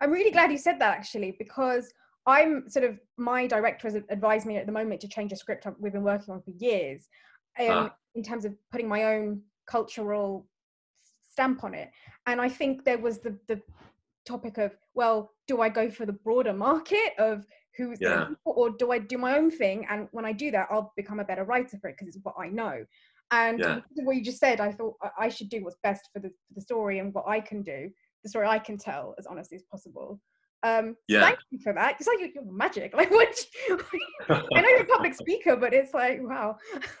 i'm 0.00 0.10
really 0.10 0.30
glad 0.30 0.50
you 0.50 0.58
said 0.58 0.78
that 0.78 0.96
actually 0.96 1.34
because 1.38 1.92
i'm 2.26 2.68
sort 2.68 2.84
of 2.84 2.98
my 3.16 3.46
director 3.46 3.88
has 3.88 4.00
advised 4.10 4.46
me 4.46 4.56
at 4.56 4.66
the 4.66 4.72
moment 4.72 5.00
to 5.00 5.08
change 5.08 5.32
a 5.32 5.36
script 5.36 5.66
we've 5.78 5.92
been 5.92 6.02
working 6.02 6.32
on 6.34 6.42
for 6.42 6.50
years 6.58 7.08
um, 7.58 7.68
ah. 7.70 7.90
in 8.14 8.22
terms 8.22 8.44
of 8.44 8.54
putting 8.70 8.88
my 8.88 9.04
own 9.04 9.42
cultural 9.66 10.46
stamp 11.40 11.64
on 11.64 11.74
it 11.74 11.90
and 12.26 12.40
i 12.40 12.48
think 12.48 12.84
there 12.84 12.98
was 12.98 13.18
the 13.20 13.36
the 13.48 13.60
topic 14.26 14.58
of 14.58 14.76
well 14.94 15.32
do 15.48 15.60
i 15.60 15.68
go 15.68 15.90
for 15.90 16.04
the 16.06 16.12
broader 16.12 16.52
market 16.52 17.12
of 17.18 17.46
who's 17.76 17.98
yeah. 18.00 18.28
or 18.44 18.70
do 18.70 18.92
I 18.92 18.98
do 18.98 19.18
my 19.18 19.36
own 19.36 19.50
thing? 19.50 19.86
And 19.88 20.08
when 20.12 20.24
I 20.24 20.32
do 20.32 20.50
that, 20.50 20.68
I'll 20.70 20.92
become 20.96 21.20
a 21.20 21.24
better 21.24 21.44
writer 21.44 21.78
for 21.80 21.88
it 21.88 21.96
because 21.98 22.14
it's 22.14 22.24
what 22.24 22.34
I 22.38 22.48
know. 22.48 22.84
And 23.32 23.60
yeah. 23.60 23.80
what 23.94 24.16
you 24.16 24.24
just 24.24 24.38
said, 24.38 24.60
I 24.60 24.72
thought 24.72 24.96
I 25.18 25.28
should 25.28 25.48
do 25.48 25.62
what's 25.64 25.76
best 25.82 26.08
for 26.12 26.18
the, 26.18 26.28
for 26.28 26.54
the 26.54 26.60
story 26.60 26.98
and 26.98 27.14
what 27.14 27.28
I 27.28 27.40
can 27.40 27.62
do, 27.62 27.88
the 28.24 28.28
story 28.28 28.46
I 28.46 28.58
can 28.58 28.76
tell 28.76 29.14
as 29.18 29.26
honestly 29.26 29.56
as 29.56 29.62
possible. 29.70 30.20
Um, 30.62 30.96
yeah. 31.08 31.22
Thank 31.22 31.38
you 31.50 31.58
for 31.62 31.72
that. 31.72 31.96
It's 31.98 32.08
like 32.08 32.18
you're, 32.18 32.30
you're 32.34 32.52
magic. 32.52 32.92
Like 32.96 33.10
what? 33.10 33.34
You, 33.68 33.80
I 34.28 34.60
know 34.60 34.68
you're 34.68 34.82
a 34.82 34.86
public 34.86 35.14
speaker, 35.14 35.56
but 35.56 35.72
it's 35.72 35.94
like 35.94 36.20
wow. 36.22 36.56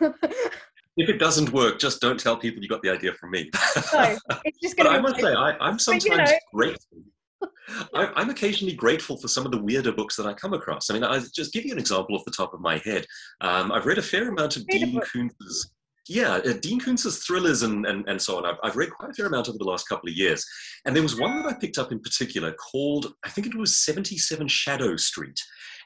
if 1.00 1.08
it 1.08 1.18
doesn't 1.18 1.52
work, 1.52 1.78
just 1.78 2.00
don't 2.00 2.18
tell 2.18 2.36
people 2.36 2.62
you 2.62 2.68
got 2.68 2.82
the 2.82 2.90
idea 2.90 3.12
from 3.14 3.30
me. 3.30 3.50
no, 3.92 4.16
it's 4.44 4.58
just 4.62 4.76
going 4.76 4.90
to. 4.90 4.96
I 4.96 5.00
must 5.00 5.20
say, 5.20 5.32
I, 5.32 5.68
am 5.68 5.78
sometimes 5.78 6.04
you 6.04 6.16
know, 6.16 6.24
grateful 6.54 6.98
I, 7.94 8.20
am 8.20 8.30
occasionally 8.30 8.74
grateful 8.74 9.16
for 9.16 9.28
some 9.28 9.46
of 9.46 9.52
the 9.52 9.62
weirder 9.62 9.92
books 9.92 10.16
that 10.16 10.26
I 10.26 10.34
come 10.34 10.52
across. 10.52 10.90
I 10.90 10.94
mean, 10.94 11.04
I 11.04 11.20
just 11.34 11.52
give 11.52 11.64
you 11.64 11.72
an 11.72 11.78
example 11.78 12.16
off 12.16 12.24
the 12.24 12.30
top 12.30 12.54
of 12.54 12.60
my 12.60 12.78
head. 12.78 13.06
Um, 13.40 13.72
I've 13.72 13.86
read 13.86 13.98
a 13.98 14.02
fair 14.02 14.28
amount 14.28 14.56
of 14.56 14.66
Dean 14.66 15.00
Koontz's, 15.00 15.72
yeah, 16.08 16.34
uh, 16.34 16.52
Dean 16.60 16.80
Koontz's 16.80 17.24
thrillers 17.24 17.62
and, 17.62 17.86
and, 17.86 18.08
and 18.08 18.20
so 18.20 18.38
on. 18.38 18.46
I've, 18.46 18.56
I've 18.62 18.76
read 18.76 18.90
quite 18.90 19.10
a 19.10 19.14
fair 19.14 19.26
amount 19.26 19.48
over 19.48 19.58
the 19.58 19.64
last 19.64 19.88
couple 19.88 20.08
of 20.08 20.16
years. 20.16 20.44
And 20.84 20.94
there 20.94 21.02
was 21.02 21.18
one 21.18 21.42
that 21.42 21.48
I 21.48 21.54
picked 21.58 21.78
up 21.78 21.92
in 21.92 22.00
particular 22.00 22.52
called, 22.52 23.12
I 23.24 23.30
think 23.30 23.46
it 23.46 23.56
was 23.56 23.84
77 23.84 24.48
Shadow 24.48 24.96
Street. 24.96 25.40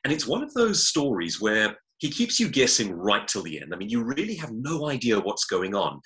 And 0.04 0.12
it's 0.12 0.26
one 0.26 0.42
of 0.42 0.52
those 0.54 0.86
stories 0.86 1.40
where 1.40 1.76
he 1.98 2.10
keeps 2.10 2.38
you 2.38 2.48
guessing 2.48 2.92
right 2.92 3.26
till 3.26 3.42
the 3.42 3.60
end. 3.60 3.72
I 3.72 3.76
mean, 3.76 3.88
you 3.88 4.02
really 4.02 4.34
have 4.36 4.52
no 4.52 4.88
idea 4.88 5.20
what's 5.20 5.44
going 5.44 5.74
on 5.74 6.00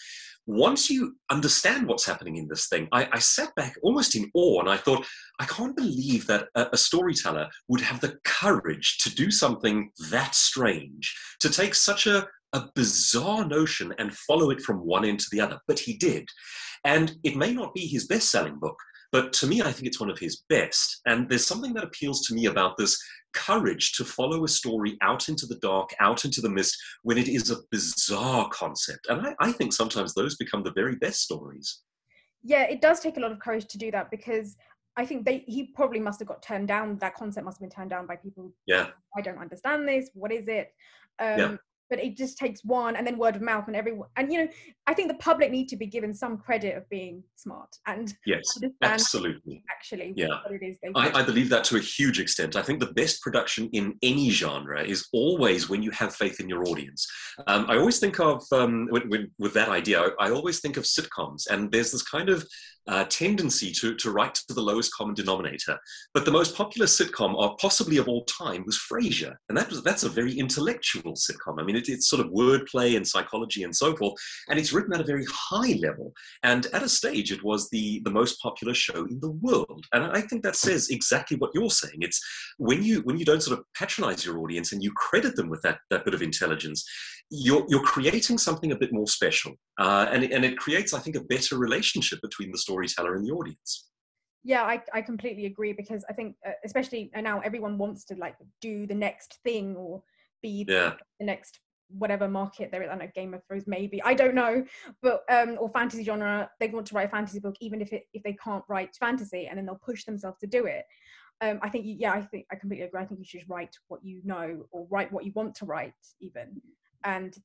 once 0.48 0.88
you 0.88 1.14
understand 1.30 1.86
what's 1.86 2.06
happening 2.06 2.36
in 2.36 2.48
this 2.48 2.68
thing, 2.68 2.88
I, 2.90 3.06
I, 3.12 3.18
sat 3.18 3.54
back 3.54 3.74
almost 3.82 4.16
in 4.16 4.30
awe 4.32 4.60
and 4.60 4.70
I 4.70 4.78
thought, 4.78 5.06
I 5.38 5.44
can't 5.44 5.76
believe 5.76 6.26
that 6.26 6.46
a, 6.54 6.68
a, 6.72 6.76
storyteller 6.76 7.48
would 7.68 7.82
have 7.82 8.00
the 8.00 8.16
courage 8.24 8.96
to 9.02 9.14
do 9.14 9.30
something 9.30 9.90
that 10.10 10.34
strange, 10.34 11.14
to 11.40 11.50
take 11.50 11.74
such 11.74 12.06
a, 12.06 12.26
a 12.54 12.62
bizarre 12.74 13.46
notion 13.46 13.92
and 13.98 14.16
follow 14.16 14.48
it 14.48 14.62
from 14.62 14.78
one 14.78 15.04
end 15.04 15.20
to 15.20 15.26
the 15.30 15.40
other. 15.42 15.58
But 15.68 15.80
he 15.80 15.98
did. 15.98 16.26
And 16.82 17.14
it 17.24 17.36
may 17.36 17.52
not 17.52 17.74
be 17.74 17.86
his 17.86 18.06
best 18.06 18.30
selling 18.30 18.58
book, 18.58 18.78
but 19.12 19.32
to 19.34 19.46
me, 19.46 19.62
I 19.62 19.72
think 19.72 19.86
it's 19.86 20.00
one 20.00 20.10
of 20.10 20.18
his 20.18 20.44
best. 20.48 21.00
And 21.06 21.28
there's 21.28 21.46
something 21.46 21.72
that 21.74 21.84
appeals 21.84 22.26
to 22.26 22.34
me 22.34 22.46
about 22.46 22.76
this 22.76 22.98
courage 23.32 23.92
to 23.92 24.04
follow 24.04 24.44
a 24.44 24.48
story 24.48 24.96
out 25.02 25.28
into 25.28 25.46
the 25.46 25.56
dark, 25.56 25.90
out 26.00 26.24
into 26.24 26.40
the 26.40 26.50
mist, 26.50 26.76
when 27.02 27.18
it 27.18 27.28
is 27.28 27.50
a 27.50 27.58
bizarre 27.70 28.48
concept. 28.50 29.06
And 29.08 29.26
I, 29.26 29.34
I 29.40 29.52
think 29.52 29.72
sometimes 29.72 30.14
those 30.14 30.36
become 30.36 30.62
the 30.62 30.72
very 30.72 30.96
best 30.96 31.22
stories. 31.22 31.82
Yeah, 32.42 32.62
it 32.62 32.80
does 32.80 33.00
take 33.00 33.16
a 33.16 33.20
lot 33.20 33.32
of 33.32 33.38
courage 33.38 33.66
to 33.68 33.78
do 33.78 33.90
that 33.90 34.10
because 34.10 34.56
I 34.96 35.06
think 35.06 35.24
they 35.24 35.44
he 35.46 35.68
probably 35.74 36.00
must 36.00 36.18
have 36.18 36.28
got 36.28 36.42
turned 36.42 36.68
down. 36.68 36.98
That 36.98 37.14
concept 37.14 37.44
must 37.44 37.58
have 37.58 37.68
been 37.68 37.74
turned 37.74 37.90
down 37.90 38.06
by 38.06 38.16
people. 38.16 38.52
Yeah. 38.66 38.88
I 39.16 39.20
don't 39.20 39.38
understand 39.38 39.88
this. 39.88 40.10
What 40.14 40.32
is 40.32 40.48
it? 40.48 40.72
Um, 41.20 41.38
yeah. 41.38 41.56
But 41.90 41.98
it 41.98 42.16
just 42.16 42.38
takes 42.38 42.64
one 42.64 42.96
and 42.96 43.06
then 43.06 43.18
word 43.18 43.36
of 43.36 43.42
mouth 43.42 43.66
and 43.66 43.76
everyone 43.76 44.08
and 44.16 44.32
you 44.32 44.38
know 44.38 44.48
i 44.86 44.94
think 44.94 45.08
the 45.08 45.18
public 45.18 45.50
need 45.50 45.68
to 45.68 45.76
be 45.76 45.86
given 45.86 46.12
some 46.14 46.36
credit 46.36 46.76
of 46.76 46.88
being 46.88 47.22
smart 47.36 47.68
and 47.86 48.14
yes 48.26 48.44
absolutely. 48.82 49.62
actually 49.70 50.12
yeah. 50.16 50.26
it 50.50 50.62
is 50.62 50.78
I, 50.94 51.20
I, 51.20 51.22
believe 51.22 51.48
that 51.50 51.64
to 51.64 51.76
a 51.76 51.80
huge 51.80 52.20
extent. 52.20 52.56
I 52.56 52.62
think 52.62 52.80
the 52.80 52.92
best 52.92 53.20
production 53.20 53.68
in 53.72 53.94
any 54.02 54.30
genre 54.30 54.82
is 54.82 55.08
always 55.12 55.68
when 55.68 55.82
you 55.82 55.90
have 55.90 56.14
faith 56.14 56.40
in 56.40 56.48
your 56.48 56.66
audience. 56.68 57.06
Um, 57.46 57.66
i 57.68 57.76
always 57.76 57.98
think 57.98 58.18
of 58.20 58.42
um, 58.52 58.88
when, 58.90 59.08
when, 59.08 59.30
with 59.38 59.54
that 59.54 59.68
idea 59.68 60.02
i 60.20 60.30
always 60.30 60.60
think 60.60 60.76
of 60.76 60.84
sitcoms 60.84 61.46
and 61.50 61.70
there's 61.70 61.92
this 61.92 62.02
kind 62.02 62.28
of 62.28 62.46
uh, 62.88 63.04
tendency 63.04 63.70
to, 63.70 63.94
to 63.94 64.10
write 64.10 64.34
to 64.34 64.54
the 64.54 64.62
lowest 64.62 64.92
common 64.94 65.14
denominator. 65.14 65.78
But 66.14 66.24
the 66.24 66.30
most 66.30 66.56
popular 66.56 66.86
sitcom, 66.86 67.34
or 67.34 67.54
possibly 67.60 67.98
of 67.98 68.08
all 68.08 68.24
time, 68.24 68.64
was 68.64 68.78
Frasier, 68.78 69.34
and 69.48 69.58
that 69.58 69.68
was 69.68 69.82
that's 69.82 70.04
a 70.04 70.08
very 70.08 70.36
intellectual 70.38 71.12
sitcom. 71.12 71.60
I 71.60 71.64
mean, 71.64 71.76
it, 71.78 71.88
it's 71.88 72.08
sort 72.08 72.24
of 72.24 72.32
wordplay 72.32 72.96
and 72.96 73.06
psychology 73.06 73.62
and 73.62 73.74
so 73.74 73.96
forth, 73.96 74.14
and 74.48 74.58
it's 74.58 74.72
written 74.72 74.94
at 74.94 75.00
a 75.00 75.04
very 75.12 75.24
high 75.30 75.74
level. 75.80 76.12
And 76.42 76.66
at 76.72 76.82
a 76.82 76.88
stage, 76.88 77.32
it 77.32 77.42
was 77.42 77.68
the 77.70 78.00
the 78.04 78.10
most 78.10 78.40
popular 78.40 78.74
show 78.74 79.04
in 79.04 79.18
the 79.20 79.30
world. 79.30 79.84
And 79.92 80.04
I 80.04 80.20
think 80.20 80.42
that 80.42 80.56
says 80.56 80.90
exactly 80.90 81.36
what 81.36 81.50
you're 81.54 81.70
saying. 81.70 82.00
It's 82.00 82.20
when 82.58 82.82
you 82.82 83.00
when 83.02 83.18
you 83.18 83.24
don't 83.24 83.42
sort 83.42 83.58
of 83.58 83.64
patronize 83.76 84.24
your 84.24 84.38
audience 84.38 84.72
and 84.72 84.82
you 84.82 84.92
credit 84.92 85.36
them 85.36 85.48
with 85.48 85.62
that 85.62 85.78
that 85.90 86.04
bit 86.04 86.14
of 86.14 86.22
intelligence, 86.22 86.84
you're, 87.30 87.64
you're 87.68 87.82
creating 87.82 88.38
something 88.38 88.72
a 88.72 88.76
bit 88.76 88.92
more 88.92 89.06
special. 89.06 89.52
Uh, 89.78 90.06
and, 90.10 90.24
and 90.24 90.44
it 90.44 90.56
creates, 90.56 90.94
I 90.94 91.00
think, 91.00 91.16
a 91.16 91.20
better 91.20 91.58
relationship 91.58 92.20
between 92.22 92.50
the 92.50 92.58
storyteller 92.58 93.14
and 93.14 93.26
the 93.26 93.32
audience. 93.32 93.88
Yeah, 94.44 94.62
I, 94.62 94.82
I 94.94 95.02
completely 95.02 95.46
agree 95.46 95.72
because 95.72 96.04
I 96.08 96.12
think, 96.14 96.36
uh, 96.46 96.52
especially 96.64 97.10
now, 97.14 97.40
everyone 97.40 97.76
wants 97.76 98.04
to 98.06 98.14
like 98.14 98.36
do 98.60 98.86
the 98.86 98.94
next 98.94 99.38
thing 99.44 99.76
or 99.76 100.02
be 100.42 100.64
yeah. 100.66 100.94
the 101.18 101.26
next 101.26 101.58
whatever 101.88 102.28
market 102.28 102.70
there 102.70 102.82
is. 102.82 102.90
I 102.90 102.96
know 102.96 103.08
Game 103.14 103.34
of 103.34 103.42
Thrones, 103.46 103.64
maybe 103.66 104.02
I 104.02 104.14
don't 104.14 104.34
know, 104.34 104.64
but 105.02 105.22
um, 105.30 105.56
or 105.58 105.70
fantasy 105.70 106.04
genre. 106.04 106.50
They 106.60 106.68
want 106.68 106.86
to 106.86 106.94
write 106.94 107.08
a 107.08 107.10
fantasy 107.10 107.40
book, 107.40 107.56
even 107.60 107.80
if 107.80 107.92
it 107.92 108.04
if 108.12 108.22
they 108.22 108.36
can't 108.42 108.64
write 108.68 108.96
fantasy, 108.98 109.46
and 109.46 109.58
then 109.58 109.66
they'll 109.66 109.80
push 109.84 110.04
themselves 110.04 110.38
to 110.40 110.46
do 110.46 110.66
it. 110.66 110.84
Um, 111.40 111.60
I 111.62 111.68
think, 111.68 111.84
yeah, 111.86 112.12
I 112.12 112.22
think 112.22 112.46
I 112.50 112.56
completely 112.56 112.86
agree. 112.86 113.00
I 113.00 113.04
think 113.04 113.20
you 113.20 113.24
should 113.24 113.48
write 113.48 113.76
what 113.86 114.04
you 114.04 114.20
know 114.24 114.64
or 114.72 114.88
write 114.90 115.12
what 115.12 115.24
you 115.24 115.32
want 115.34 115.54
to 115.56 115.66
write, 115.66 115.94
even 116.20 116.60
and 117.04 117.36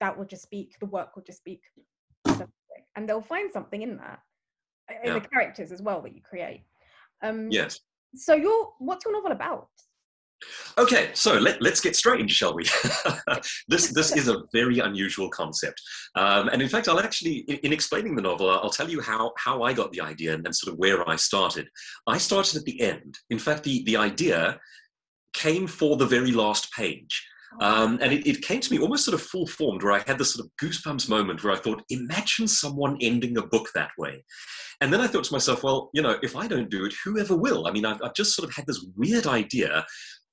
that 0.00 0.16
will 0.16 0.24
just 0.24 0.42
speak 0.42 0.76
the 0.80 0.86
work 0.86 1.14
will 1.14 1.22
just 1.22 1.38
speak 1.38 1.62
and 2.96 3.08
they'll 3.08 3.20
find 3.20 3.50
something 3.52 3.82
in 3.82 3.96
that 3.96 4.20
in 5.04 5.12
yeah. 5.12 5.18
the 5.18 5.28
characters 5.28 5.72
as 5.72 5.80
well 5.80 6.00
that 6.02 6.14
you 6.14 6.22
create 6.22 6.64
um 7.22 7.48
yes 7.50 7.80
so 8.14 8.34
your 8.34 8.72
what's 8.78 9.04
your 9.04 9.14
novel 9.14 9.32
about 9.32 9.68
Okay, 10.78 11.10
so 11.14 11.38
let, 11.38 11.60
us 11.64 11.80
get 11.80 11.96
strange, 11.96 12.32
shall 12.32 12.54
we? 12.54 12.64
this 13.68 13.88
this 13.88 14.16
is 14.16 14.28
a 14.28 14.42
very 14.52 14.78
unusual 14.78 15.28
concept, 15.28 15.80
um, 16.14 16.48
and 16.48 16.62
in 16.62 16.68
fact, 16.68 16.88
I'll 16.88 17.00
actually, 17.00 17.38
in, 17.48 17.56
in, 17.58 17.72
explaining 17.72 18.16
the 18.16 18.22
novel, 18.22 18.50
I'll 18.50 18.70
tell 18.70 18.88
you 18.88 19.00
how 19.00 19.32
how 19.36 19.62
I 19.62 19.72
got 19.72 19.92
the 19.92 20.00
idea 20.00 20.32
and, 20.34 20.44
and 20.46 20.54
sort 20.54 20.72
of 20.72 20.78
where 20.78 21.08
I 21.08 21.16
started. 21.16 21.68
I 22.06 22.18
started 22.18 22.56
at 22.56 22.64
the 22.64 22.80
end. 22.80 23.18
In 23.28 23.38
fact, 23.38 23.64
the 23.64 23.82
the 23.84 23.96
idea 23.96 24.58
came 25.32 25.66
for 25.66 25.96
the 25.96 26.06
very 26.06 26.32
last 26.32 26.72
page. 26.72 27.26
Um, 27.60 27.98
and 28.00 28.12
it, 28.12 28.26
it, 28.28 28.42
came 28.42 28.60
to 28.60 28.72
me 28.72 28.78
almost 28.78 29.04
sort 29.04 29.14
of 29.14 29.22
full 29.22 29.46
formed, 29.46 29.82
where 29.82 29.92
I 29.92 30.04
had 30.06 30.18
this 30.18 30.34
sort 30.34 30.46
of 30.46 30.52
goosebumps 30.62 31.08
moment 31.08 31.42
where 31.42 31.52
I 31.52 31.56
thought, 31.56 31.82
imagine 31.90 32.46
someone 32.46 32.96
ending 33.00 33.36
a 33.36 33.46
book 33.46 33.70
that 33.74 33.90
way. 33.98 34.24
And 34.80 34.92
then 34.92 35.00
I 35.00 35.06
thought 35.06 35.24
to 35.24 35.32
myself, 35.32 35.62
well, 35.62 35.90
you 35.92 36.00
know, 36.00 36.16
if 36.22 36.36
I 36.36 36.46
don't 36.46 36.70
do 36.70 36.84
it, 36.84 36.94
whoever 37.04 37.36
will? 37.36 37.66
I 37.66 37.72
mean, 37.72 37.84
I've, 37.84 38.00
I've 38.02 38.14
just 38.14 38.34
sort 38.34 38.48
of 38.48 38.54
had 38.54 38.66
this 38.66 38.86
weird 38.96 39.26
idea. 39.26 39.84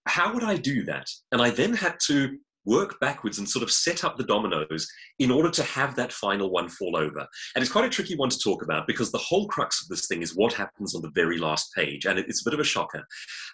How 0.07 0.33
would 0.33 0.43
I 0.43 0.57
do 0.57 0.83
that? 0.85 1.07
And 1.31 1.41
I 1.41 1.49
then 1.49 1.73
had 1.73 1.97
to 2.07 2.37
work 2.67 2.99
backwards 2.99 3.39
and 3.39 3.49
sort 3.49 3.63
of 3.63 3.71
set 3.71 4.03
up 4.03 4.17
the 4.17 4.25
dominoes 4.25 4.87
in 5.19 5.31
order 5.31 5.49
to 5.49 5.63
have 5.63 5.95
that 5.95 6.11
final 6.11 6.51
one 6.51 6.67
fall 6.67 6.97
over. 6.97 7.25
And 7.55 7.63
it's 7.63 7.71
quite 7.71 7.85
a 7.85 7.89
tricky 7.89 8.15
one 8.15 8.29
to 8.29 8.37
talk 8.37 8.61
about 8.61 8.85
because 8.85 9.09
the 9.09 9.17
whole 9.17 9.47
crux 9.47 9.81
of 9.81 9.87
this 9.87 10.05
thing 10.05 10.21
is 10.21 10.35
what 10.35 10.53
happens 10.53 10.93
on 10.93 11.01
the 11.01 11.11
very 11.15 11.37
last 11.37 11.73
page. 11.73 12.05
And 12.05 12.19
it's 12.19 12.41
a 12.41 12.49
bit 12.49 12.53
of 12.53 12.59
a 12.59 12.65
shocker. 12.65 13.03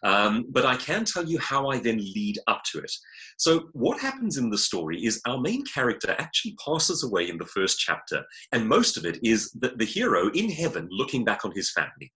Um, 0.04 0.46
but 0.50 0.66
I 0.66 0.76
can 0.76 1.06
tell 1.06 1.26
you 1.26 1.38
how 1.40 1.70
I 1.70 1.78
then 1.78 2.00
lead 2.00 2.40
up 2.48 2.64
to 2.72 2.80
it. 2.80 2.92
So, 3.38 3.70
what 3.74 4.00
happens 4.00 4.38
in 4.38 4.50
the 4.50 4.58
story 4.58 5.06
is 5.06 5.22
our 5.28 5.40
main 5.40 5.64
character 5.66 6.16
actually 6.18 6.56
passes 6.66 7.04
away 7.04 7.30
in 7.30 7.38
the 7.38 7.46
first 7.46 7.80
chapter. 7.80 8.24
And 8.52 8.68
most 8.68 8.98
of 8.98 9.06
it 9.06 9.20
is 9.24 9.52
the, 9.52 9.74
the 9.78 9.86
hero 9.86 10.30
in 10.32 10.50
heaven 10.50 10.88
looking 10.92 11.24
back 11.24 11.46
on 11.46 11.52
his 11.56 11.72
family. 11.72 12.12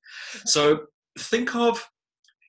So, 0.45 0.85
think 1.19 1.55
of 1.55 1.87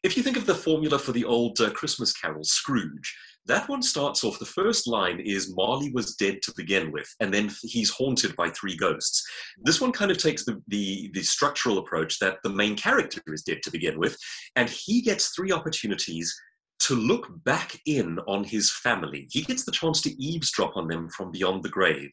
if 0.02 0.16
you 0.16 0.22
think 0.22 0.36
of 0.36 0.46
the 0.46 0.54
formula 0.54 0.98
for 0.98 1.12
the 1.12 1.24
old 1.24 1.60
uh, 1.60 1.70
Christmas 1.70 2.12
carol, 2.12 2.44
Scrooge, 2.44 3.16
that 3.46 3.68
one 3.68 3.82
starts 3.82 4.24
off, 4.24 4.38
the 4.38 4.44
first 4.44 4.86
line 4.86 5.20
is 5.20 5.54
Marley 5.56 5.90
was 5.92 6.16
dead 6.16 6.42
to 6.42 6.52
begin 6.56 6.92
with, 6.92 7.08
and 7.20 7.32
then 7.32 7.50
he's 7.62 7.90
haunted 7.90 8.36
by 8.36 8.50
three 8.50 8.76
ghosts. 8.76 9.26
This 9.62 9.80
one 9.80 9.92
kind 9.92 10.10
of 10.10 10.18
takes 10.18 10.44
the, 10.44 10.62
the, 10.68 11.10
the 11.14 11.22
structural 11.22 11.78
approach 11.78 12.18
that 12.18 12.38
the 12.42 12.50
main 12.50 12.76
character 12.76 13.22
is 13.28 13.42
dead 13.42 13.62
to 13.62 13.70
begin 13.70 13.98
with, 13.98 14.16
and 14.56 14.68
he 14.68 15.00
gets 15.00 15.30
three 15.30 15.50
opportunities 15.50 16.34
to 16.80 16.94
look 16.94 17.26
back 17.44 17.78
in 17.86 18.18
on 18.28 18.44
his 18.44 18.70
family. 18.70 19.26
He 19.30 19.42
gets 19.42 19.64
the 19.64 19.72
chance 19.72 20.00
to 20.02 20.22
eavesdrop 20.22 20.76
on 20.76 20.86
them 20.86 21.08
from 21.08 21.32
beyond 21.32 21.62
the 21.62 21.68
grave. 21.70 22.10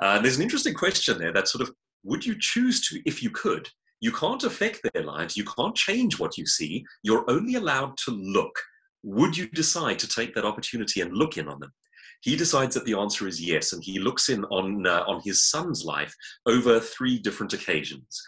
Uh, 0.00 0.20
there's 0.20 0.36
an 0.36 0.42
interesting 0.42 0.74
question 0.74 1.18
there 1.18 1.32
that 1.32 1.48
sort 1.48 1.62
of 1.62 1.72
would 2.02 2.24
you 2.24 2.34
choose 2.38 2.80
to 2.88 3.00
if 3.06 3.22
you 3.22 3.30
could? 3.30 3.68
You 4.00 4.12
can't 4.12 4.44
affect 4.44 4.80
their 4.94 5.02
lives, 5.02 5.36
you 5.36 5.44
can't 5.44 5.74
change 5.74 6.18
what 6.18 6.38
you 6.38 6.46
see, 6.46 6.84
you're 7.02 7.28
only 7.28 7.56
allowed 7.56 7.96
to 8.04 8.10
look 8.10 8.58
would 9.02 9.36
you 9.36 9.48
decide 9.48 9.98
to 10.00 10.08
take 10.08 10.34
that 10.34 10.44
opportunity 10.44 11.00
and 11.00 11.12
look 11.12 11.36
in 11.36 11.48
on 11.48 11.60
them? 11.60 11.72
He 12.20 12.36
decides 12.36 12.74
that 12.74 12.84
the 12.84 12.98
answer 12.98 13.28
is 13.28 13.40
yes, 13.40 13.72
and 13.72 13.82
he 13.82 14.00
looks 14.00 14.28
in 14.28 14.44
on, 14.46 14.86
uh, 14.86 15.04
on 15.06 15.20
his 15.24 15.48
son's 15.48 15.84
life 15.84 16.12
over 16.46 16.80
three 16.80 17.18
different 17.18 17.52
occasions. 17.52 18.20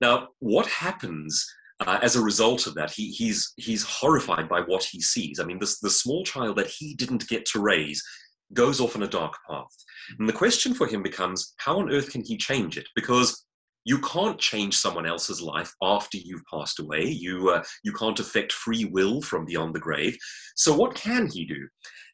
Now, 0.00 0.28
what 0.40 0.66
happens 0.66 1.46
uh, 1.80 1.98
as 2.02 2.14
a 2.14 2.22
result 2.22 2.66
of 2.66 2.74
that, 2.74 2.90
he, 2.90 3.10
he's, 3.10 3.52
he's 3.56 3.84
horrified 3.84 4.48
by 4.48 4.60
what 4.60 4.84
he 4.84 5.00
sees. 5.00 5.40
I 5.40 5.44
mean, 5.44 5.58
this, 5.58 5.78
the 5.80 5.90
small 5.90 6.24
child 6.24 6.56
that 6.56 6.66
he 6.66 6.94
didn't 6.94 7.28
get 7.28 7.46
to 7.46 7.60
raise 7.60 8.02
goes 8.52 8.80
off 8.80 8.96
on 8.96 9.02
a 9.02 9.08
dark 9.08 9.34
path. 9.48 9.74
And 10.18 10.28
the 10.28 10.32
question 10.32 10.74
for 10.74 10.86
him 10.86 11.02
becomes 11.02 11.54
how 11.58 11.78
on 11.78 11.90
earth 11.90 12.10
can 12.10 12.24
he 12.24 12.36
change 12.36 12.76
it? 12.76 12.88
Because 12.94 13.46
you 13.88 13.98
can't 14.00 14.38
change 14.38 14.76
someone 14.76 15.06
else's 15.06 15.40
life 15.40 15.72
after 15.82 16.18
you've 16.18 16.44
passed 16.52 16.78
away. 16.78 17.06
You, 17.06 17.48
uh, 17.48 17.62
you 17.82 17.92
can't 17.94 18.20
affect 18.20 18.52
free 18.52 18.84
will 18.84 19.22
from 19.22 19.46
beyond 19.46 19.74
the 19.74 19.80
grave. 19.80 20.14
So, 20.56 20.76
what 20.76 20.94
can 20.94 21.26
he 21.26 21.46
do? 21.46 21.66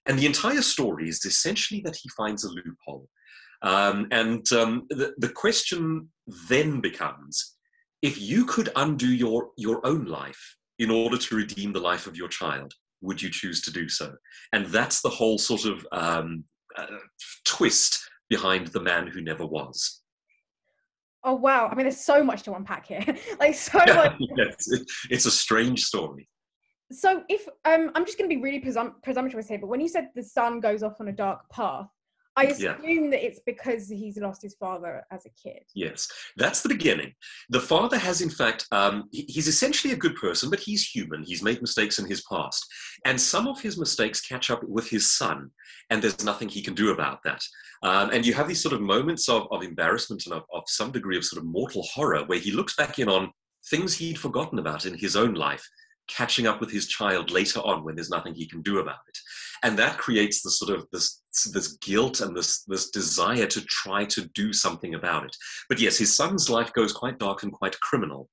And 0.07 0.17
the 0.17 0.27
entire 0.27 0.63
story 0.63 1.09
is 1.09 1.25
essentially 1.25 1.81
that 1.85 1.97
he 2.01 2.09
finds 2.11 2.45
a 2.45 2.49
loophole. 2.49 3.09
Um, 3.63 4.07
and 4.13 4.47
um, 4.53 4.87
the, 4.91 5.15
the 5.19 5.31
question 5.31 6.11
then 6.49 6.81
becomes 6.81 7.57
if 8.03 8.21
you 8.21 8.45
could 8.45 8.69
undo 8.77 9.13
your, 9.13 9.49
your 9.57 9.85
own 9.85 10.05
life 10.05 10.57
in 10.79 10.91
order 10.93 11.17
to 11.17 11.37
redeem 11.37 11.73
the 11.73 11.81
life 11.81 12.07
of 12.07 12.17
your 12.17 12.29
child, 12.29 12.73
would 13.01 13.21
you 13.21 13.31
choose 13.31 13.61
to 13.63 13.73
do 13.73 13.89
so? 13.89 14.15
And 14.53 14.67
that's 14.67 15.01
the 15.01 15.09
whole 15.09 15.39
sort 15.39 15.65
of 15.65 15.85
um, 15.91 16.45
uh, 16.77 16.87
twist 17.45 18.09
behind 18.31 18.69
the 18.69 18.81
man 18.81 19.09
who 19.09 19.21
never 19.21 19.45
was. 19.45 20.04
Oh 21.25 21.35
wow! 21.35 21.69
I 21.69 21.75
mean, 21.75 21.85
there's 21.85 22.01
so 22.01 22.23
much 22.23 22.43
to 22.43 22.55
unpack 22.55 22.87
here. 22.87 23.05
like 23.41 23.55
so 23.55 23.79
much. 23.87 24.17
yes, 24.37 24.69
it's 25.11 25.27
a 25.27 25.31
strange 25.31 25.85
story. 25.85 26.29
So 26.93 27.23
if 27.29 27.49
um, 27.65 27.91
I'm 27.95 28.05
just 28.05 28.19
going 28.19 28.29
to 28.29 28.37
be 28.37 28.43
really 28.43 28.61
presum- 28.61 29.03
presumptuous 29.03 29.49
here, 29.49 29.59
but 29.59 29.69
when 29.69 29.81
you 29.81 29.89
said 29.89 30.11
the 30.15 30.23
son 30.23 30.61
goes 30.61 30.83
off 30.83 31.01
on 31.01 31.09
a 31.09 31.13
dark 31.13 31.49
path, 31.51 31.89
I 32.37 32.47
assume 32.47 33.05
yeah. 33.05 33.11
that 33.11 33.25
it's 33.25 33.41
because 33.47 33.89
he's 33.89 34.17
lost 34.17 34.43
his 34.43 34.55
father 34.55 35.05
as 35.13 35.25
a 35.25 35.31
kid. 35.31 35.63
Yes, 35.75 36.09
that's 36.37 36.63
the 36.63 36.69
beginning. 36.69 37.13
The 37.51 37.61
father 37.61 37.97
has, 37.97 38.21
in 38.21 38.31
fact, 38.31 38.67
um, 38.73 39.05
he's 39.13 39.47
essentially 39.47 39.93
a 39.93 39.97
good 39.97 40.17
person, 40.17 40.51
but 40.51 40.59
he's 40.59 40.85
human. 40.85 41.23
He's 41.23 41.43
made 41.43 41.61
mistakes 41.61 42.01
in 42.01 42.07
his 42.07 42.23
past. 42.23 42.67
And 43.05 43.21
some 43.21 43.47
of 43.47 43.61
his 43.61 43.79
mistakes 43.79 44.21
catch 44.21 44.51
up 44.51 44.65
with 44.65 44.89
his 44.89 45.13
son, 45.13 45.51
and 45.91 46.03
there's 46.03 46.25
nothing 46.25 46.49
he 46.49 46.63
can 46.63 46.75
do 46.75 46.93
about 46.93 47.23
that. 47.25 47.41
Um, 47.85 48.11
and 48.11 48.27
you 48.27 48.35
have 48.35 48.49
these 48.49 48.63
sort 48.63 48.75
of 48.75 48.81
moments 48.81 49.29
of, 49.29 49.47
of 49.53 49.63
embarrassment 49.63 50.25
and 50.27 50.35
of, 50.35 50.43
of 50.53 50.65
some 50.67 50.91
degree 50.91 51.17
of 51.17 51.25
sort 51.25 51.41
of 51.41 51.47
mortal 51.47 51.83
horror 51.83 52.25
where 52.27 52.39
he 52.39 52.51
looks 52.51 52.75
back 52.75 52.99
in 52.99 53.09
on 53.09 53.31
things 53.71 53.95
he'd 53.97 54.19
forgotten 54.19 54.59
about 54.59 54.87
in 54.87 54.95
his 54.95 55.17
own 55.17 55.35
life 55.35 55.67
catching 56.09 56.47
up 56.47 56.61
with 56.61 56.71
his 56.71 56.87
child 56.87 57.31
later 57.31 57.61
on 57.61 57.83
when 57.83 57.95
there's 57.95 58.11
nothing 58.11 58.35
he 58.35 58.47
can 58.47 58.61
do 58.61 58.79
about 58.79 58.99
it 59.09 59.19
and 59.65 59.79
that 59.79 59.99
creates 59.99 60.43
the 60.43 60.51
sort 60.51 60.71
of 60.71 60.87
this 60.93 61.23
this 61.53 61.77
guilt 61.79 62.21
and 62.21 62.37
this 62.37 62.63
this 62.65 62.91
desire 62.91 63.47
to 63.47 63.61
try 63.63 64.05
to 64.05 64.29
do 64.35 64.53
something 64.53 64.95
about 64.95 65.25
it 65.25 65.37
but 65.69 65.81
yes 65.81 65.99
his 65.99 66.15
son's 66.17 66.49
life 66.49 66.73
goes 66.73 66.93
quite 66.93 67.19
dark 67.19 67.43
and 67.43 67.53
quite 67.53 67.79
criminal 67.81 68.29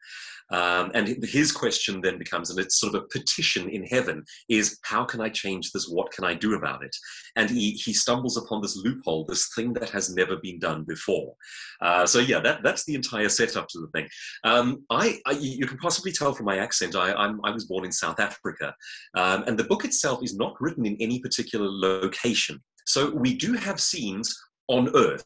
um, 0.52 0.92
and 0.94 1.24
his 1.24 1.52
question 1.52 2.02
then 2.02 2.18
becomes, 2.18 2.50
and 2.50 2.60
it's 2.60 2.80
sort 2.80 2.94
of 2.94 3.04
a 3.04 3.08
petition 3.08 3.70
in 3.70 3.86
heaven, 3.86 4.24
is 4.50 4.80
how 4.84 5.06
can 5.06 5.22
I 5.22 5.30
change 5.30 5.72
this? 5.72 5.88
What 5.88 6.12
can 6.12 6.26
I 6.26 6.34
do 6.34 6.56
about 6.56 6.84
it? 6.84 6.96
And 7.36 7.50
he, 7.50 7.72
he 7.72 7.94
stumbles 7.94 8.38
upon 8.38 8.62
this 8.62 8.76
loophole, 8.76 9.26
this 9.26 9.50
thing 9.56 9.74
that 9.74 9.90
has 9.90 10.14
never 10.14 10.36
been 10.36 10.60
done 10.60 10.84
before. 10.84 11.34
Uh, 11.82 12.06
so 12.06 12.20
yeah, 12.20 12.40
that, 12.42 12.64
that's 12.64 12.86
the 12.86 12.96
entire 12.96 13.30
setup 13.30 13.68
to 13.70 13.80
the 13.80 13.88
thing. 13.88 14.10
Um, 14.44 14.84
I, 14.90 15.20
I, 15.26 15.32
you 15.32 15.66
can 15.66 15.78
possibly 15.78 16.12
tell 16.12 16.34
from 16.34 16.46
my 16.46 16.58
accent, 16.58 16.96
I, 16.96 17.14
I'm, 17.14 17.40
i 17.46 17.52
was 17.52 17.66
born 17.66 17.86
in 17.86 17.92
South 17.92 18.20
Africa, 18.20 18.76
um, 19.16 19.44
and 19.48 19.58
the 19.58 19.64
book 19.64 19.86
itself 19.86 20.22
is 20.22 20.36
not 20.36 20.56
written 20.60 20.86
in 20.86 20.98
any 21.00 21.20
particular 21.20 21.68
location. 21.70 22.62
So 22.92 23.10
we 23.10 23.34
do 23.36 23.54
have 23.54 23.80
scenes 23.80 24.38
on 24.68 24.94
Earth, 24.96 25.24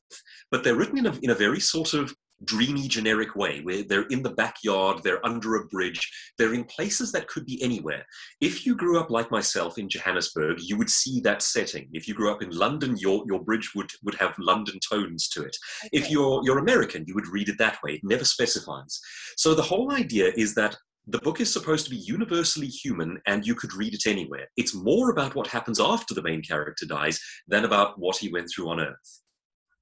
but 0.51 0.63
they're 0.63 0.75
written 0.75 0.99
in 0.99 1.07
a, 1.07 1.13
in 1.23 1.29
a 1.31 1.35
very 1.35 1.59
sort 1.59 1.93
of 1.93 2.13
dreamy, 2.43 2.87
generic 2.87 3.35
way, 3.35 3.61
where 3.61 3.83
they're 3.83 4.07
in 4.07 4.21
the 4.21 4.33
backyard, 4.33 5.01
they're 5.01 5.25
under 5.25 5.55
a 5.55 5.65
bridge, 5.67 6.11
they're 6.37 6.53
in 6.53 6.63
places 6.65 7.11
that 7.11 7.27
could 7.27 7.45
be 7.45 7.61
anywhere. 7.63 8.05
If 8.39 8.65
you 8.65 8.75
grew 8.75 8.99
up 8.99 9.09
like 9.09 9.31
myself 9.31 9.77
in 9.77 9.89
Johannesburg, 9.89 10.57
you 10.59 10.77
would 10.77 10.89
see 10.89 11.21
that 11.21 11.41
setting. 11.41 11.87
If 11.93 12.07
you 12.07 12.13
grew 12.13 12.31
up 12.31 12.43
in 12.43 12.49
London, 12.49 12.97
your, 12.97 13.23
your 13.25 13.41
bridge 13.41 13.71
would, 13.73 13.89
would 14.03 14.15
have 14.15 14.35
London 14.37 14.77
tones 14.87 15.27
to 15.29 15.43
it. 15.43 15.57
Okay. 15.85 15.89
If 15.93 16.11
you're, 16.11 16.41
you're 16.43 16.59
American, 16.59 17.05
you 17.07 17.15
would 17.15 17.27
read 17.27 17.49
it 17.49 17.57
that 17.57 17.79
way. 17.83 17.93
It 17.93 18.01
never 18.03 18.25
specifies. 18.25 18.99
So 19.37 19.55
the 19.55 19.61
whole 19.61 19.91
idea 19.91 20.31
is 20.35 20.53
that 20.55 20.75
the 21.07 21.19
book 21.19 21.39
is 21.39 21.51
supposed 21.51 21.85
to 21.85 21.91
be 21.91 21.97
universally 21.97 22.67
human 22.67 23.19
and 23.27 23.45
you 23.45 23.55
could 23.55 23.73
read 23.73 23.93
it 23.93 24.07
anywhere. 24.07 24.47
It's 24.57 24.73
more 24.73 25.11
about 25.11 25.35
what 25.35 25.47
happens 25.47 25.79
after 25.79 26.13
the 26.13 26.23
main 26.23 26.41
character 26.41 26.85
dies 26.85 27.19
than 27.47 27.65
about 27.65 27.99
what 27.99 28.17
he 28.17 28.31
went 28.31 28.49
through 28.53 28.69
on 28.69 28.79
Earth. 28.79 29.21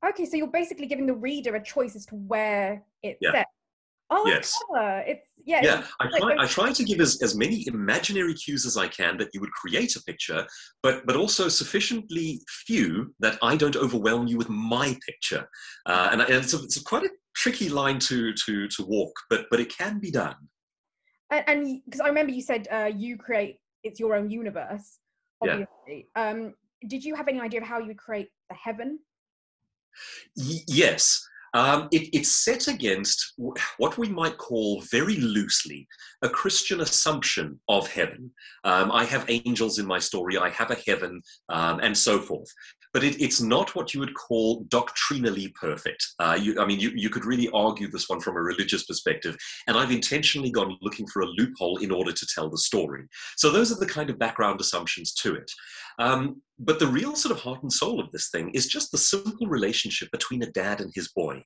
Okay, 0.08 0.26
so 0.26 0.36
you're 0.36 0.48
basically 0.48 0.86
giving 0.86 1.06
the 1.06 1.14
reader 1.14 1.56
a 1.56 1.64
choice 1.64 1.96
as 1.96 2.06
to 2.08 2.16
where 2.16 2.84
it's 3.02 3.20
yeah. 3.22 3.32
set. 3.32 3.48
Oh, 4.10 4.28
yes. 4.28 4.54
It's 5.08 5.22
yeah. 5.46 5.62
Yeah, 5.64 5.80
it's 5.80 5.90
I 6.00 6.20
try. 6.20 6.36
I 6.40 6.46
try 6.46 6.74
to 6.74 6.84
give 6.84 7.00
as, 7.00 7.22
as 7.24 7.36
many 7.36 7.66
imaginary 7.68 8.34
cues 8.34 8.66
as 8.66 8.78
I 8.78 8.88
can 8.88 9.18
that 9.18 9.30
you 9.34 9.40
would 9.40 9.52
create 9.52 9.96
a 9.96 10.04
picture, 10.04 10.46
but 10.84 11.06
but 11.08 11.16
also 11.16 11.48
sufficiently 11.48 12.42
few 12.68 13.16
that 13.22 13.40
I 13.42 13.56
don't 13.56 13.76
overwhelm 13.76 14.28
you 14.28 14.38
with 14.38 14.50
my 14.50 14.98
picture. 15.06 15.48
Uh, 15.86 16.10
and, 16.12 16.22
and 16.22 16.32
it's, 16.32 16.54
a, 16.54 16.58
it's 16.58 16.78
a 16.78 16.84
quite 16.84 17.04
a 17.04 17.10
tricky 17.36 17.70
line 17.70 17.98
to 18.00 18.34
to 18.46 18.68
to 18.68 18.86
walk, 18.86 19.14
but 19.30 19.46
but 19.50 19.60
it 19.60 19.76
can 19.76 20.00
be 20.00 20.12
done. 20.12 20.36
And 21.48 21.82
because 21.86 22.02
I 22.02 22.08
remember 22.08 22.32
you 22.32 22.42
said 22.42 22.68
uh, 22.72 22.92
you 22.96 23.18
create 23.18 23.60
it's 23.84 24.00
your 24.00 24.16
own 24.16 24.30
universe. 24.30 25.00
Obviously, 25.42 26.08
yeah. 26.16 26.30
um, 26.30 26.54
did 26.88 27.04
you 27.04 27.16
have 27.16 27.28
any 27.28 27.42
idea 27.42 27.62
of 27.62 27.68
how 27.68 27.80
you 27.80 27.88
would 27.88 27.98
create 27.98 28.30
the 28.50 28.56
heaven 28.56 29.00
Y- 30.38 30.64
yes. 30.68 31.28
Um, 31.56 31.88
it, 31.92 32.10
it's 32.14 32.36
set 32.44 32.68
against 32.68 33.34
what 33.78 33.98
we 34.00 34.10
might 34.10 34.40
call 34.40 34.82
very 34.90 35.18
loosely 35.18 35.88
a 36.24 36.30
Christian 36.30 36.82
assumption 36.82 37.60
of 37.70 37.88
heaven. 37.88 38.32
Um, 38.64 38.92
I 38.92 39.06
have 39.06 39.30
angels 39.30 39.78
in 39.78 39.86
my 39.86 40.00
story, 40.00 40.36
I 40.36 40.50
have 40.50 40.72
a 40.72 40.78
heaven, 40.88 41.22
um, 41.50 41.80
and 41.82 41.96
so 41.96 42.20
forth 42.20 42.52
but 42.94 43.04
it, 43.04 43.20
it's 43.22 43.42
not 43.42 43.76
what 43.76 43.94
you 43.94 44.00
would 44.00 44.14
call 44.14 44.66
doctrinally 44.70 45.50
perfect. 45.60 46.06
Uh, 46.20 46.38
you, 46.40 46.60
I 46.60 46.66
mean, 46.66 46.80
you, 46.80 46.92
you 46.96 47.10
could 47.10 47.26
really 47.26 47.50
argue 47.54 47.90
this 47.90 48.08
one 48.08 48.20
from 48.20 48.38
a 48.38 48.42
religious 48.42 48.84
perspective, 48.86 49.36
and 49.68 49.78
I've 49.78 49.92
intentionally 49.92 50.52
gone 50.52 50.78
looking 50.82 51.08
for 51.08 51.22
a 51.22 51.28
loophole 51.28 51.78
in 51.78 51.92
order 51.92 52.12
to 52.12 52.28
tell 52.34 52.50
the 52.50 52.58
story. 52.58 53.06
So 53.36 53.50
those 53.50 53.72
are 53.72 53.80
the 53.80 53.86
kind 53.86 54.10
of 54.10 54.20
background 54.20 54.62
assumptions 54.62 55.14
to 55.16 55.36
it. 55.36 55.52
Um, 56.00 56.42
but 56.66 56.80
the 56.80 56.88
real 56.88 57.16
sort 57.16 57.36
of 57.36 57.42
heart 57.42 57.62
and 57.64 57.72
soul 57.72 58.00
of 58.00 58.12
this 58.12 58.30
thing 58.30 58.50
is 58.52 58.68
just 58.68 58.92
the 58.92 58.98
simple 58.98 59.48
relationship 59.48 60.10
between 60.12 60.44
a 60.44 60.52
dad 60.52 60.82
and 60.82 60.92
his 60.94 61.10
boy. 61.10 61.44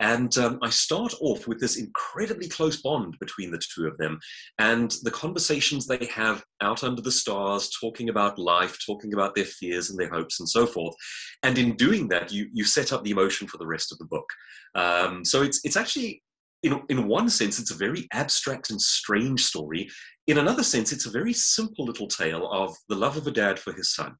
And 0.00 0.36
um, 0.38 0.58
I 0.62 0.70
start 0.70 1.14
off 1.20 1.46
with 1.46 1.60
this 1.60 1.76
incredibly 1.76 2.48
close 2.48 2.80
bond 2.82 3.16
between 3.20 3.50
the 3.50 3.60
two 3.74 3.86
of 3.86 3.96
them 3.96 4.18
and 4.58 4.92
the 5.02 5.10
conversations 5.10 5.86
they 5.86 6.06
have 6.06 6.44
out 6.60 6.82
under 6.82 7.00
the 7.00 7.12
stars, 7.12 7.70
talking 7.80 8.08
about 8.08 8.38
life, 8.38 8.76
talking 8.84 9.14
about 9.14 9.34
their 9.34 9.44
fears 9.44 9.90
and 9.90 9.98
their 9.98 10.10
hopes 10.10 10.40
and 10.40 10.48
so 10.48 10.66
forth. 10.66 10.94
And 11.42 11.58
in 11.58 11.76
doing 11.76 12.08
that, 12.08 12.32
you, 12.32 12.48
you 12.52 12.64
set 12.64 12.92
up 12.92 13.04
the 13.04 13.12
emotion 13.12 13.46
for 13.46 13.58
the 13.58 13.66
rest 13.66 13.92
of 13.92 13.98
the 13.98 14.06
book. 14.06 14.28
Um, 14.74 15.24
so 15.24 15.42
it's, 15.42 15.60
it's 15.64 15.76
actually 15.76 16.22
in, 16.64 16.80
in 16.88 17.06
one 17.06 17.28
sense, 17.28 17.60
it's 17.60 17.70
a 17.70 17.76
very 17.76 18.08
abstract 18.12 18.70
and 18.70 18.80
strange 18.80 19.44
story. 19.44 19.88
In 20.26 20.38
another 20.38 20.62
sense, 20.62 20.92
it's 20.92 21.04
a 21.04 21.10
very 21.10 21.34
simple 21.34 21.84
little 21.84 22.08
tale 22.08 22.50
of 22.50 22.74
the 22.88 22.96
love 22.96 23.18
of 23.18 23.26
a 23.26 23.30
dad 23.30 23.58
for 23.58 23.74
his 23.74 23.94
son. 23.94 24.16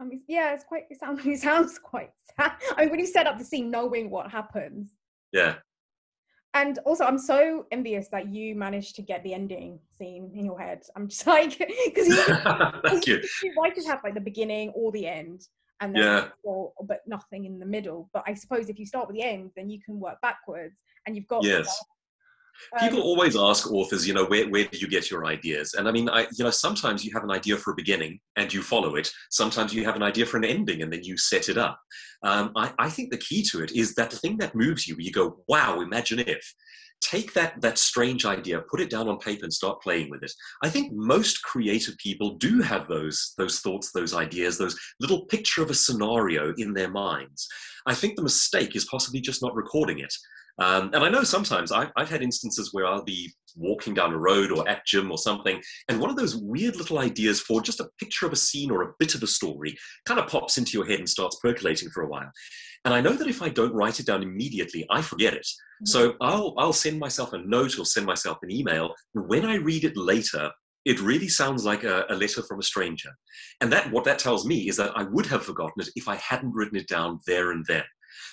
Um, 0.00 0.10
yeah, 0.28 0.54
it's 0.54 0.64
quite. 0.64 0.84
It 0.90 0.98
sounds. 0.98 1.20
It 1.26 1.40
sounds 1.40 1.78
quite 1.78 2.10
sad. 2.38 2.52
I 2.76 2.82
mean, 2.82 2.90
when 2.90 3.00
you 3.00 3.06
set 3.06 3.26
up 3.26 3.38
the 3.38 3.44
scene, 3.44 3.70
knowing 3.70 4.10
what 4.10 4.30
happens. 4.30 4.94
Yeah. 5.32 5.56
And 6.54 6.78
also, 6.84 7.04
I'm 7.04 7.18
so 7.18 7.66
envious 7.72 8.08
that 8.08 8.28
you 8.28 8.54
managed 8.54 8.94
to 8.96 9.02
get 9.02 9.22
the 9.24 9.32
ending 9.32 9.78
scene 9.90 10.30
in 10.34 10.44
your 10.44 10.60
head. 10.60 10.82
I'm 10.96 11.08
just 11.08 11.26
like, 11.36 11.58
because 11.58 12.08
you, 12.08 12.22
Thank 12.84 13.06
you. 13.06 13.22
you 13.42 13.72
just 13.74 13.88
have 13.88 14.04
like 14.04 14.14
the 14.14 14.20
beginning 14.20 14.70
or 14.70 14.92
the 14.92 15.06
end, 15.06 15.48
and 15.80 15.94
then 15.94 16.02
yeah. 16.02 16.28
or, 16.44 16.72
but 16.84 17.00
nothing 17.06 17.46
in 17.46 17.58
the 17.58 17.64
middle. 17.66 18.10
But 18.12 18.24
I 18.26 18.34
suppose 18.34 18.68
if 18.68 18.78
you 18.78 18.84
start 18.84 19.06
with 19.06 19.16
the 19.16 19.22
end, 19.22 19.50
then 19.56 19.70
you 19.70 19.80
can 19.82 19.98
work 19.98 20.20
backwards, 20.20 20.78
and 21.06 21.16
you've 21.16 21.28
got 21.28 21.42
yes. 21.42 21.74
People 22.78 22.98
um, 22.98 23.04
always 23.04 23.36
ask 23.36 23.70
authors, 23.70 24.06
you 24.06 24.14
know, 24.14 24.24
where, 24.24 24.48
where 24.48 24.64
do 24.64 24.78
you 24.78 24.88
get 24.88 25.10
your 25.10 25.26
ideas? 25.26 25.74
And 25.74 25.88
I 25.88 25.92
mean, 25.92 26.08
I, 26.08 26.22
you 26.36 26.44
know, 26.44 26.50
sometimes 26.50 27.04
you 27.04 27.12
have 27.14 27.24
an 27.24 27.30
idea 27.30 27.56
for 27.56 27.72
a 27.72 27.76
beginning 27.76 28.20
and 28.36 28.52
you 28.52 28.62
follow 28.62 28.94
it. 28.96 29.10
Sometimes 29.30 29.74
you 29.74 29.84
have 29.84 29.96
an 29.96 30.02
idea 30.02 30.26
for 30.26 30.36
an 30.36 30.44
ending 30.44 30.82
and 30.82 30.92
then 30.92 31.02
you 31.02 31.16
set 31.16 31.48
it 31.48 31.58
up. 31.58 31.78
Um, 32.22 32.52
I, 32.56 32.72
I 32.78 32.88
think 32.88 33.10
the 33.10 33.18
key 33.18 33.42
to 33.50 33.62
it 33.62 33.72
is 33.72 33.94
that 33.94 34.12
thing 34.12 34.38
that 34.38 34.54
moves 34.54 34.86
you. 34.86 34.96
You 34.98 35.12
go, 35.12 35.38
wow, 35.48 35.80
imagine 35.80 36.20
if. 36.20 36.54
Take 37.00 37.32
that 37.32 37.60
that 37.62 37.78
strange 37.78 38.24
idea, 38.24 38.62
put 38.70 38.80
it 38.80 38.88
down 38.88 39.08
on 39.08 39.18
paper, 39.18 39.42
and 39.42 39.52
start 39.52 39.82
playing 39.82 40.08
with 40.08 40.22
it. 40.22 40.30
I 40.62 40.68
think 40.68 40.92
most 40.92 41.42
creative 41.42 41.98
people 41.98 42.36
do 42.36 42.62
have 42.62 42.86
those 42.86 43.34
those 43.36 43.58
thoughts, 43.58 43.90
those 43.90 44.14
ideas, 44.14 44.56
those 44.56 44.78
little 45.00 45.24
picture 45.24 45.64
of 45.64 45.70
a 45.70 45.74
scenario 45.74 46.54
in 46.58 46.74
their 46.74 46.90
minds. 46.90 47.48
I 47.86 47.94
think 47.94 48.14
the 48.14 48.22
mistake 48.22 48.76
is 48.76 48.84
possibly 48.84 49.20
just 49.20 49.42
not 49.42 49.56
recording 49.56 49.98
it. 49.98 50.14
Um, 50.58 50.90
and 50.92 51.02
I 51.02 51.08
know 51.08 51.22
sometimes 51.22 51.72
I've, 51.72 51.90
I've, 51.96 52.10
had 52.10 52.22
instances 52.22 52.70
where 52.72 52.86
I'll 52.86 53.04
be 53.04 53.32
walking 53.56 53.94
down 53.94 54.12
a 54.12 54.18
road 54.18 54.52
or 54.52 54.68
at 54.68 54.86
gym 54.86 55.10
or 55.10 55.16
something, 55.16 55.60
and 55.88 55.98
one 55.98 56.10
of 56.10 56.16
those 56.16 56.36
weird 56.36 56.76
little 56.76 56.98
ideas 56.98 57.40
for 57.40 57.62
just 57.62 57.80
a 57.80 57.88
picture 57.98 58.26
of 58.26 58.32
a 58.32 58.36
scene 58.36 58.70
or 58.70 58.82
a 58.82 58.92
bit 58.98 59.14
of 59.14 59.22
a 59.22 59.26
story 59.26 59.76
kind 60.06 60.20
of 60.20 60.28
pops 60.28 60.58
into 60.58 60.72
your 60.72 60.86
head 60.86 60.98
and 60.98 61.08
starts 61.08 61.38
percolating 61.42 61.88
for 61.88 62.02
a 62.02 62.08
while. 62.08 62.30
And 62.84 62.92
I 62.92 63.00
know 63.00 63.12
that 63.12 63.28
if 63.28 63.42
I 63.42 63.48
don't 63.48 63.74
write 63.74 64.00
it 64.00 64.06
down 64.06 64.22
immediately, 64.22 64.86
I 64.90 65.02
forget 65.02 65.34
it. 65.34 65.46
Mm-hmm. 65.46 65.86
So 65.86 66.14
I'll, 66.20 66.54
I'll 66.58 66.72
send 66.72 66.98
myself 66.98 67.32
a 67.32 67.38
note 67.38 67.78
or 67.78 67.86
send 67.86 68.06
myself 68.06 68.38
an 68.42 68.50
email. 68.50 68.94
And 69.14 69.28
when 69.28 69.44
I 69.46 69.54
read 69.54 69.84
it 69.84 69.96
later, 69.96 70.50
it 70.84 71.00
really 71.00 71.28
sounds 71.28 71.64
like 71.64 71.84
a, 71.84 72.04
a, 72.10 72.14
letter 72.14 72.42
from 72.42 72.58
a 72.58 72.64
stranger. 72.64 73.10
And 73.60 73.72
that 73.72 73.90
what 73.92 74.04
that 74.04 74.18
tells 74.18 74.44
me 74.44 74.68
is 74.68 74.76
that 74.78 74.92
I 74.96 75.04
would 75.04 75.26
have 75.26 75.44
forgotten 75.44 75.80
it 75.80 75.90
if 75.94 76.08
I 76.08 76.16
hadn't 76.16 76.54
written 76.54 76.76
it 76.76 76.88
down 76.88 77.20
there 77.26 77.52
and 77.52 77.64
then. 77.68 77.84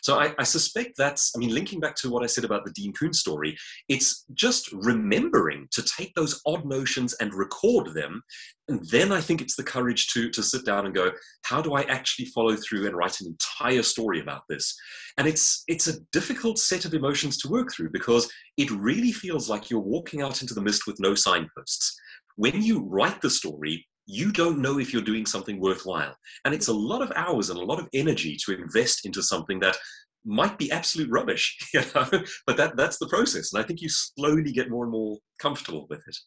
So 0.01 0.19
I, 0.19 0.33
I, 0.37 0.43
suspect 0.43 0.91
that's, 0.97 1.31
I 1.35 1.39
mean, 1.39 1.53
linking 1.53 1.79
back 1.79 1.95
to 1.97 2.09
what 2.09 2.23
I 2.23 2.27
said 2.27 2.43
about 2.43 2.65
the 2.65 2.71
Dean 2.71 2.93
Koontz 2.93 3.19
story, 3.19 3.57
it's 3.87 4.25
just 4.33 4.71
remembering 4.71 5.67
to 5.71 5.83
take 5.83 6.13
those 6.15 6.41
odd 6.45 6.65
notions 6.65 7.13
and 7.19 7.33
record 7.33 7.93
them. 7.93 8.21
And 8.67 8.85
then 8.89 9.11
I 9.11 9.19
think 9.21 9.41
it's 9.41 9.55
the 9.55 9.63
courage 9.63 10.07
to, 10.13 10.29
to 10.29 10.43
sit 10.43 10.65
down 10.65 10.85
and 10.85 10.93
go, 10.93 11.11
how 11.43 11.61
do 11.61 11.73
I 11.73 11.81
actually 11.83 12.25
follow 12.25 12.55
through 12.55 12.85
and 12.85 12.95
write 12.95 13.19
an 13.19 13.27
entire 13.27 13.83
story 13.83 14.21
about 14.21 14.43
this? 14.47 14.75
And 15.17 15.27
it's, 15.27 15.63
it's 15.67 15.87
a 15.87 15.99
difficult 16.11 16.59
set 16.59 16.85
of 16.85 16.93
emotions 16.93 17.37
to 17.39 17.49
work 17.49 17.71
through 17.73 17.89
because 17.91 18.31
it 18.57 18.69
really 18.71 19.11
feels 19.11 19.49
like 19.49 19.69
you're 19.69 19.79
walking 19.79 20.21
out 20.21 20.41
into 20.41 20.53
the 20.53 20.61
mist 20.61 20.83
with 20.85 20.99
no 20.99 21.15
signposts. 21.15 21.99
When 22.35 22.61
you 22.61 22.85
write 22.85 23.21
the 23.21 23.29
story, 23.29 23.85
you 24.11 24.31
don't 24.31 24.57
know 24.57 24.79
if 24.79 24.91
you're 24.91 25.03
doing 25.03 25.25
something 25.25 25.59
worthwhile. 25.59 26.15
And 26.43 26.53
it's 26.53 26.67
a 26.67 26.73
lot 26.73 27.03
of 27.03 27.11
hours 27.15 27.51
and 27.51 27.59
a 27.59 27.63
lot 27.63 27.79
of 27.79 27.87
energy 27.93 28.35
to 28.43 28.53
invest 28.59 29.05
into 29.05 29.21
something 29.21 29.59
that 29.59 29.77
might 30.25 30.57
be 30.57 30.71
absolute 30.71 31.11
rubbish, 31.11 31.55
you 31.75 31.81
know? 31.93 32.09
but 32.47 32.57
that, 32.57 32.75
that's 32.75 32.97
the 32.97 33.07
process. 33.07 33.53
And 33.53 33.63
I 33.63 33.67
think 33.67 33.81
you 33.81 33.89
slowly 33.89 34.51
get 34.51 34.71
more 34.71 34.83
and 34.83 34.91
more 34.91 35.19
comfortable 35.37 35.85
with 35.91 35.99
it. 36.07 36.17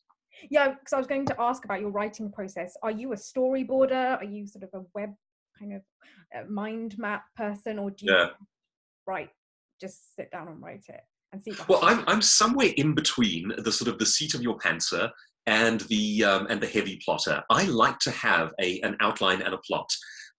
Yeah, 0.48 0.68
because 0.68 0.92
I 0.92 0.98
was 0.98 1.08
going 1.08 1.26
to 1.26 1.40
ask 1.40 1.64
about 1.64 1.80
your 1.80 1.90
writing 1.90 2.30
process. 2.30 2.72
Are 2.84 2.90
you 2.92 3.14
a 3.14 3.16
storyboarder? 3.16 4.18
Are 4.18 4.24
you 4.24 4.46
sort 4.46 4.62
of 4.62 4.70
a 4.74 4.84
web 4.94 5.10
kind 5.58 5.74
of 5.74 5.82
uh, 6.36 6.48
mind 6.48 6.96
map 6.98 7.24
person, 7.36 7.80
or 7.80 7.90
do 7.90 8.06
you 8.06 8.12
yeah. 8.12 8.28
write, 9.06 9.30
just 9.80 10.14
sit 10.16 10.30
down 10.30 10.48
and 10.48 10.62
write 10.62 10.84
it? 10.88 11.00
And 11.32 11.42
see 11.42 11.52
well, 11.68 11.80
I'm, 11.82 12.04
I'm 12.06 12.20
somewhere 12.20 12.70
in 12.76 12.94
between 12.94 13.52
the 13.58 13.72
sort 13.72 13.88
of 13.88 13.98
the 13.98 14.06
seat 14.06 14.34
of 14.34 14.42
your 14.42 14.58
pantser 14.58 15.10
and 15.46 15.80
the 15.82 16.24
um, 16.24 16.46
and 16.50 16.60
the 16.60 16.66
heavy 16.66 17.00
plotter. 17.04 17.42
I 17.50 17.64
like 17.64 17.98
to 18.00 18.10
have 18.10 18.52
a 18.60 18.80
an 18.80 18.96
outline 19.00 19.42
and 19.42 19.54
a 19.54 19.58
plot. 19.58 19.90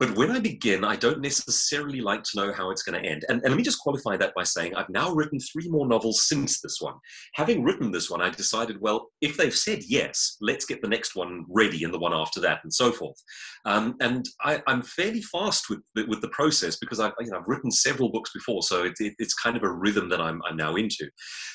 But 0.04 0.18
when 0.18 0.32
I 0.32 0.39
begin, 0.42 0.84
I 0.84 0.98
don't 0.98 1.22
necessarily 1.22 2.02
like 2.02 2.24
to 2.24 2.32
know 2.36 2.52
how 2.52 2.72
it's 2.72 2.84
going 2.84 3.02
to 3.02 3.10
end. 3.10 3.24
And, 3.30 3.39
and 3.42 3.52
let 3.52 3.56
me 3.56 3.63
just 3.63 3.80
qualify 3.80 4.18
that 4.18 4.36
by 4.36 4.44
saying 4.44 4.76
I've 4.76 4.89
now 4.89 5.13
written 5.13 5.39
three 5.39 5.70
more 5.70 5.88
novels 5.88 6.24
since 6.28 6.60
this 6.60 6.82
one. 6.82 6.96
Having 7.36 7.63
written 7.63 7.89
this 7.89 8.10
one, 8.10 8.22
I 8.22 8.30
decided, 8.30 8.82
well, 8.82 9.12
if 9.22 9.38
they've 9.38 9.56
said 9.56 9.80
yes, 9.88 10.36
let's 10.42 10.66
get 10.66 10.82
the 10.82 10.89
next 10.89 11.16
one 11.16 11.46
ready 11.48 11.86
and 11.86 11.94
the 11.94 12.00
one 12.00 12.12
after 12.12 12.42
that, 12.42 12.60
and 12.66 12.74
so 12.74 12.92
forth. 12.92 13.16
Um, 13.63 13.96
and 14.02 14.26
I, 14.44 14.62
am 14.68 14.82
fairly 14.82 15.22
fast 15.22 15.70
with 15.70 15.80
with 15.96 16.20
the 16.20 16.28
process 16.30 16.76
because 16.76 17.00
I've 17.00 17.13
you 17.22 17.30
know 17.30 17.38
I've 17.38 17.48
written 17.48 17.72
several 17.72 18.12
books 18.12 18.32
before, 18.34 18.62
so 18.62 18.84
it, 18.84 18.96
it, 19.00 19.13
it's 19.20 19.34
kind 19.34 19.56
of 19.56 19.63
a 19.63 19.72
rhythm 19.72 20.10
that 20.10 20.20
I'm, 20.20 20.42
I'm 20.46 20.58
now 20.58 20.76
into. 20.76 21.08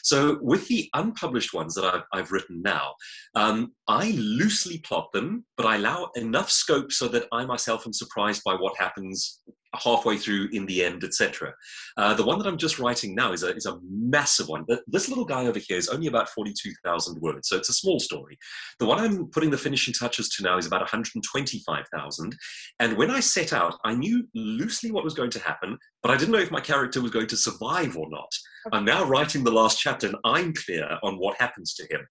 So 0.04 0.38
with 0.40 0.66
the 0.68 0.88
unpublished 0.94 1.52
ones 1.52 1.74
that 1.74 1.84
I've, 1.84 2.04
I've 2.14 2.32
written 2.32 2.62
now, 2.62 2.94
um, 3.34 3.72
I 3.88 4.12
loosely 4.12 4.78
plot 4.78 5.12
them, 5.12 5.44
but 5.58 5.66
I 5.66 5.76
allow 5.76 6.08
enough 6.16 6.50
scope 6.50 6.92
so 6.92 7.08
that 7.08 7.26
I 7.30 7.44
myself 7.44 7.86
am 7.86 7.92
surprised 7.92 8.37
by 8.44 8.54
what 8.54 8.76
happens 8.78 9.40
halfway 9.74 10.16
through, 10.16 10.48
in 10.52 10.66
the 10.66 10.84
end, 10.84 11.04
etc. 11.04 11.52
Uh, 11.96 12.14
the 12.14 12.24
one 12.24 12.38
that 12.38 12.46
I'm 12.46 12.56
just 12.56 12.78
writing 12.78 13.14
now 13.14 13.32
is 13.32 13.42
a, 13.42 13.54
is 13.54 13.66
a 13.66 13.78
massive 13.82 14.48
one. 14.48 14.64
But 14.66 14.80
this 14.86 15.08
little 15.08 15.24
guy 15.24 15.46
over 15.46 15.58
here 15.58 15.76
is 15.76 15.88
only 15.88 16.06
about 16.06 16.28
42,000 16.30 17.20
words, 17.20 17.48
so 17.48 17.56
it's 17.56 17.68
a 17.68 17.74
small 17.74 18.00
story. 18.00 18.38
The 18.78 18.86
one 18.86 18.98
I'm 18.98 19.26
putting 19.26 19.50
the 19.50 19.58
finishing 19.58 19.94
touches 19.94 20.28
to 20.30 20.42
now 20.42 20.58
is 20.58 20.66
about 20.66 20.80
125,000. 20.80 22.36
And 22.80 22.96
when 22.96 23.10
I 23.10 23.20
set 23.20 23.52
out, 23.52 23.76
I 23.84 23.94
knew 23.94 24.26
loosely 24.34 24.90
what 24.90 25.04
was 25.04 25.14
going 25.14 25.30
to 25.30 25.40
happen, 25.40 25.78
but 26.02 26.10
I 26.10 26.16
didn't 26.16 26.32
know 26.32 26.38
if 26.38 26.50
my 26.50 26.60
character 26.60 27.02
was 27.02 27.10
going 27.10 27.26
to 27.28 27.36
survive 27.36 27.96
or 27.96 28.08
not. 28.10 28.30
I'm 28.72 28.84
now 28.84 29.04
writing 29.04 29.44
the 29.44 29.52
last 29.52 29.80
chapter, 29.80 30.06
and 30.06 30.16
I'm 30.24 30.52
clear 30.54 30.98
on 31.02 31.16
what 31.16 31.40
happens 31.40 31.74
to 31.74 31.86
him. 31.90 32.06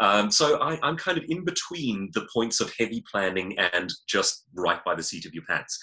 Um, 0.00 0.30
so 0.30 0.60
I, 0.60 0.78
I'm 0.82 0.96
kind 0.96 1.18
of 1.18 1.24
in 1.28 1.44
between 1.44 2.10
the 2.14 2.26
points 2.32 2.60
of 2.60 2.72
heavy 2.78 3.02
planning 3.10 3.56
and 3.58 3.92
just 4.06 4.44
right 4.54 4.84
by 4.84 4.94
the 4.94 5.02
seat 5.02 5.26
of 5.26 5.34
your 5.34 5.44
pants. 5.48 5.78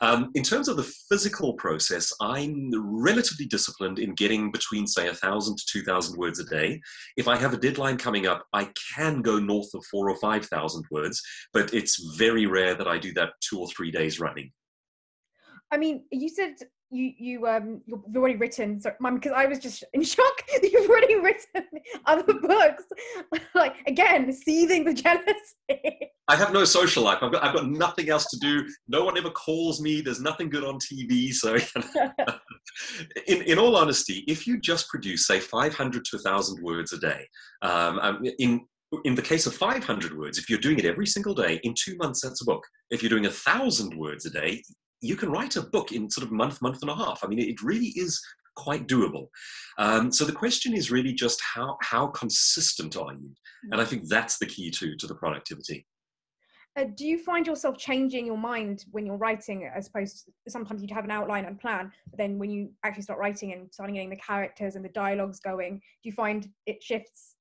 Um, 0.00 0.30
in 0.34 0.42
terms 0.42 0.68
of 0.68 0.76
the 0.76 0.92
physical 1.08 1.54
process, 1.54 2.12
I'm 2.20 2.70
relatively 2.74 3.46
disciplined 3.46 3.98
in 3.98 4.14
getting 4.14 4.50
between, 4.50 4.86
say, 4.86 5.06
1,000 5.06 5.56
to 5.56 5.64
2,000 5.66 6.18
words 6.18 6.38
a 6.38 6.44
day. 6.44 6.80
If 7.16 7.28
I 7.28 7.36
have 7.36 7.54
a 7.54 7.58
deadline 7.58 7.96
coming 7.96 8.26
up, 8.26 8.44
I 8.52 8.70
can 8.94 9.22
go 9.22 9.38
north 9.38 9.72
of 9.74 9.84
four 9.86 10.10
or 10.10 10.16
5,000 10.16 10.84
words, 10.90 11.22
but 11.52 11.72
it's 11.72 12.16
very 12.16 12.46
rare 12.46 12.74
that 12.74 12.88
I 12.88 12.98
do 12.98 13.12
that 13.14 13.30
two 13.40 13.58
or 13.58 13.68
three 13.68 13.90
days 13.90 14.20
running. 14.20 14.52
I 15.72 15.78
mean, 15.78 16.04
you 16.12 16.28
said 16.28 16.54
you 16.90 17.12
you 17.18 17.46
um 17.46 17.80
you've 17.86 18.16
already 18.16 18.36
written 18.36 18.80
sorry 18.80 18.94
mum 19.00 19.16
because 19.16 19.32
i 19.34 19.44
was 19.46 19.58
just 19.58 19.82
in 19.92 20.02
shock 20.14 20.42
you've 20.62 20.88
already 20.88 21.16
written 21.16 21.64
other 22.06 22.34
books. 22.34 22.84
Like 23.54 23.76
again 23.86 24.32
seething 24.32 24.84
the 24.84 24.92
jealousy. 24.92 26.10
I 26.28 26.36
have 26.36 26.52
no 26.52 26.64
social 26.64 27.02
life. 27.02 27.18
I've 27.22 27.32
got 27.32 27.42
i've 27.42 27.54
got 27.54 27.68
nothing 27.68 28.10
else 28.10 28.26
to 28.26 28.38
do. 28.38 28.66
No 28.88 29.04
one 29.04 29.16
ever 29.16 29.30
calls 29.30 29.80
me. 29.80 30.00
There's 30.00 30.20
nothing 30.20 30.50
good 30.50 30.64
on 30.64 30.78
tv 30.78 31.32
so 31.32 31.56
in, 33.26 33.42
in 33.42 33.58
all 33.58 33.76
honesty 33.76 34.24
if 34.28 34.46
you 34.46 34.60
just 34.60 34.88
produce 34.88 35.26
say 35.26 35.40
500 35.40 36.04
to 36.04 36.16
1000 36.16 36.62
words 36.62 36.92
a 36.92 36.98
day 36.98 37.26
um, 37.62 37.98
um, 38.00 38.24
in 38.38 38.60
in 39.04 39.14
the 39.14 39.22
case 39.22 39.46
of 39.46 39.54
500 39.54 40.16
words, 40.16 40.38
if 40.38 40.48
you're 40.48 40.60
doing 40.60 40.78
it 40.78 40.84
every 40.84 41.06
single 41.06 41.34
day, 41.34 41.60
in 41.64 41.74
two 41.76 41.96
months, 41.96 42.20
that's 42.20 42.42
a 42.42 42.44
book. 42.44 42.64
If 42.90 43.02
you're 43.02 43.10
doing 43.10 43.26
a 43.26 43.30
thousand 43.30 43.98
words 43.98 44.26
a 44.26 44.30
day, 44.30 44.62
you 45.06 45.16
can 45.16 45.30
write 45.30 45.56
a 45.56 45.62
book 45.62 45.92
in 45.92 46.10
sort 46.10 46.26
of 46.26 46.32
month, 46.32 46.60
month 46.60 46.82
and 46.82 46.90
a 46.90 46.94
half. 46.94 47.20
I 47.22 47.28
mean, 47.28 47.38
it 47.38 47.62
really 47.62 47.88
is 47.96 48.20
quite 48.56 48.88
doable. 48.88 49.28
Um, 49.78 50.10
so 50.10 50.24
the 50.24 50.32
question 50.32 50.74
is 50.74 50.90
really 50.90 51.12
just 51.12 51.40
how 51.40 51.76
how 51.82 52.08
consistent 52.08 52.96
are 52.96 53.12
you? 53.12 53.30
And 53.70 53.80
I 53.80 53.84
think 53.84 54.08
that's 54.08 54.38
the 54.38 54.46
key 54.46 54.70
to 54.72 54.96
to 54.96 55.06
the 55.06 55.14
productivity. 55.14 55.86
Uh, 56.76 56.84
do 56.94 57.06
you 57.06 57.18
find 57.18 57.46
yourself 57.46 57.78
changing 57.78 58.26
your 58.26 58.36
mind 58.36 58.84
when 58.90 59.06
you're 59.06 59.16
writing 59.16 59.70
as 59.74 59.88
opposed 59.88 60.28
sometimes 60.46 60.82
you'd 60.82 60.90
have 60.90 61.06
an 61.06 61.10
outline 61.10 61.46
and 61.46 61.58
plan 61.58 61.90
but 62.10 62.18
then 62.18 62.38
when 62.38 62.50
you 62.50 62.70
actually 62.84 63.02
start 63.02 63.18
writing 63.18 63.54
and 63.54 63.72
starting 63.72 63.94
getting 63.94 64.10
the 64.10 64.16
characters 64.16 64.76
and 64.76 64.84
the 64.84 64.90
dialogues 64.90 65.40
going 65.40 65.76
do 65.76 65.80
you 66.02 66.12
find 66.12 66.50
it 66.66 66.82
shifts 66.82 67.35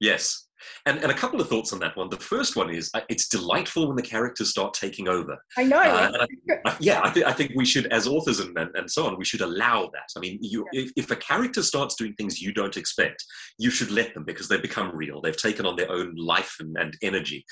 Yes. 0.00 0.46
And, 0.86 0.98
and 0.98 1.10
a 1.10 1.14
couple 1.14 1.40
of 1.40 1.48
thoughts 1.48 1.72
on 1.72 1.78
that 1.80 1.96
one. 1.96 2.08
The 2.10 2.16
first 2.16 2.56
one 2.56 2.70
is 2.70 2.90
uh, 2.94 3.00
it's 3.08 3.28
delightful 3.28 3.86
when 3.86 3.96
the 3.96 4.02
characters 4.02 4.50
start 4.50 4.74
taking 4.74 5.08
over. 5.08 5.36
I 5.56 5.64
know. 5.64 5.78
Uh, 5.78 6.26
I, 6.50 6.54
I, 6.66 6.76
yeah, 6.80 7.00
I, 7.02 7.10
th- 7.10 7.26
I 7.26 7.32
think 7.32 7.52
we 7.54 7.64
should, 7.64 7.86
as 7.86 8.06
authors 8.06 8.40
and, 8.40 8.56
and, 8.58 8.70
and, 8.74 8.90
so 8.90 9.06
on, 9.06 9.16
we 9.18 9.24
should 9.24 9.40
allow 9.40 9.90
that. 9.92 10.08
I 10.16 10.20
mean, 10.20 10.38
you, 10.40 10.66
yeah. 10.72 10.82
if, 10.82 10.92
if 10.96 11.10
a 11.10 11.16
character 11.16 11.62
starts 11.62 11.94
doing 11.94 12.14
things 12.14 12.40
you 12.40 12.52
don't 12.52 12.76
expect, 12.76 13.24
you 13.58 13.70
should 13.70 13.90
let 13.90 14.14
them 14.14 14.24
because 14.24 14.48
they've 14.48 14.60
become 14.60 14.94
real. 14.94 15.20
They've 15.20 15.36
taken 15.36 15.66
on 15.66 15.76
their 15.76 15.90
own 15.90 16.14
life 16.16 16.56
and, 16.60 16.76
and 16.78 16.96
energy. 17.02 17.44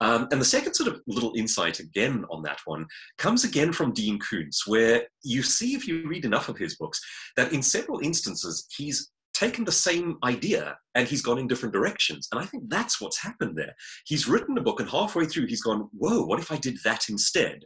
Um, 0.00 0.28
and 0.32 0.40
the 0.40 0.44
second 0.44 0.74
sort 0.74 0.88
of 0.88 1.00
little 1.06 1.32
insight 1.36 1.78
again 1.78 2.24
on 2.30 2.42
that 2.42 2.60
one 2.64 2.86
comes 3.18 3.44
again 3.44 3.72
from 3.72 3.92
Dean 3.92 4.18
Koontz, 4.18 4.66
where 4.66 5.04
you 5.22 5.42
see, 5.42 5.74
if 5.74 5.86
you 5.86 6.08
read 6.08 6.24
enough 6.24 6.48
of 6.48 6.58
his 6.58 6.76
books, 6.76 7.00
that 7.36 7.52
in 7.52 7.62
several 7.62 8.00
instances, 8.00 8.66
he's 8.76 9.10
taken 9.42 9.64
the 9.64 9.72
same 9.72 10.18
idea 10.22 10.76
and 10.94 11.08
he's 11.08 11.22
gone 11.22 11.38
in 11.38 11.48
different 11.48 11.74
directions. 11.74 12.28
And 12.30 12.40
I 12.40 12.44
think 12.44 12.64
that's 12.68 13.00
what's 13.00 13.20
happened 13.20 13.56
there. 13.56 13.74
He's 14.06 14.28
written 14.28 14.56
a 14.56 14.62
book 14.62 14.78
and 14.78 14.88
halfway 14.88 15.26
through 15.26 15.46
he's 15.46 15.62
gone, 15.62 15.88
whoa, 15.92 16.24
what 16.24 16.38
if 16.38 16.52
I 16.52 16.56
did 16.56 16.78
that 16.84 17.08
instead? 17.08 17.58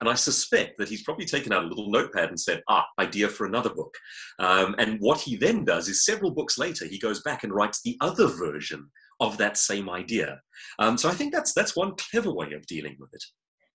And 0.00 0.08
I 0.08 0.14
suspect 0.14 0.78
that 0.78 0.88
he's 0.88 1.02
probably 1.02 1.24
taken 1.24 1.52
out 1.52 1.64
a 1.64 1.66
little 1.66 1.90
notepad 1.90 2.28
and 2.28 2.38
said, 2.38 2.62
ah, 2.68 2.86
idea 3.00 3.28
for 3.28 3.46
another 3.46 3.70
book. 3.70 3.92
Um, 4.38 4.76
and 4.78 4.98
what 5.00 5.20
he 5.20 5.36
then 5.36 5.64
does 5.64 5.88
is 5.88 6.04
several 6.04 6.30
books 6.30 6.58
later, 6.58 6.86
he 6.86 6.98
goes 6.98 7.22
back 7.22 7.42
and 7.44 7.52
writes 7.52 7.80
the 7.82 7.96
other 8.00 8.28
version 8.28 8.88
of 9.20 9.36
that 9.38 9.56
same 9.56 9.88
idea. 9.90 10.40
Um, 10.78 10.96
so 10.98 11.08
I 11.08 11.12
think 11.12 11.32
that's 11.32 11.54
that's 11.54 11.74
one 11.74 11.94
clever 11.96 12.30
way 12.30 12.52
of 12.52 12.66
dealing 12.66 12.96
with 13.00 13.10
it. 13.14 13.24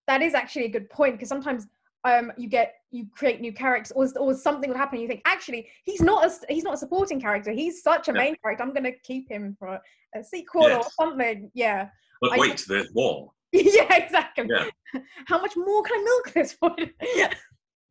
That 0.08 0.22
is 0.22 0.36
actually 0.36 0.66
a 0.66 0.70
good 0.70 0.90
point 0.90 1.16
because 1.16 1.30
sometimes 1.30 1.68
um, 2.04 2.32
you 2.38 2.48
get 2.48 2.76
you 2.92 3.06
create 3.16 3.42
new 3.42 3.54
characters 3.54 3.92
or, 3.96 4.08
or 4.20 4.34
something 4.34 4.70
will 4.70 4.78
happen 4.78 5.00
you 5.00 5.08
think 5.08 5.22
actually 5.26 5.68
he's 5.86 6.02
not 6.02 6.26
a 6.26 6.54
he's 6.54 6.64
not 6.64 6.74
a 6.74 6.78
supporting 6.78 7.20
character. 7.20 7.52
He's 7.52 7.82
such 7.82 8.10
a 8.10 8.14
main 8.14 8.36
character. 8.44 8.64
I'm 8.64 8.74
going 8.74 8.84
to 8.84 8.98
keep 9.04 9.30
him 9.30 9.56
for 9.58 9.68
a, 9.70 9.82
a 10.16 10.24
sequel 10.24 10.64
yes. 10.64 10.86
or 10.86 10.92
something. 11.00 11.50
Yeah. 11.54 11.90
But 12.20 12.34
I, 12.34 12.38
wait 12.38 12.66
there's 12.68 12.94
more. 12.94 13.32
Yeah 13.54 13.96
exactly. 13.96 14.48
Yeah. 14.50 14.70
how 15.28 15.42
much 15.42 15.56
more 15.56 15.84
can 15.84 16.00
i 16.00 16.04
milk 16.04 16.34
this 16.34 16.54
for? 16.54 16.76
Yeah. 17.16 17.34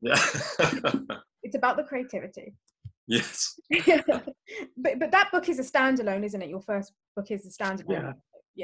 It's 1.42 1.56
about 1.56 1.78
the 1.78 1.84
creativity. 1.84 2.54
Yes. 3.08 3.58
But 4.06 4.98
but 4.98 5.10
that 5.10 5.30
book 5.32 5.48
is 5.48 5.58
a 5.58 5.62
standalone 5.62 6.22
isn't 6.24 6.42
it? 6.42 6.50
Your 6.50 6.60
first 6.60 6.92
book 7.16 7.30
is 7.30 7.46
a 7.46 7.62
standalone 7.62 8.14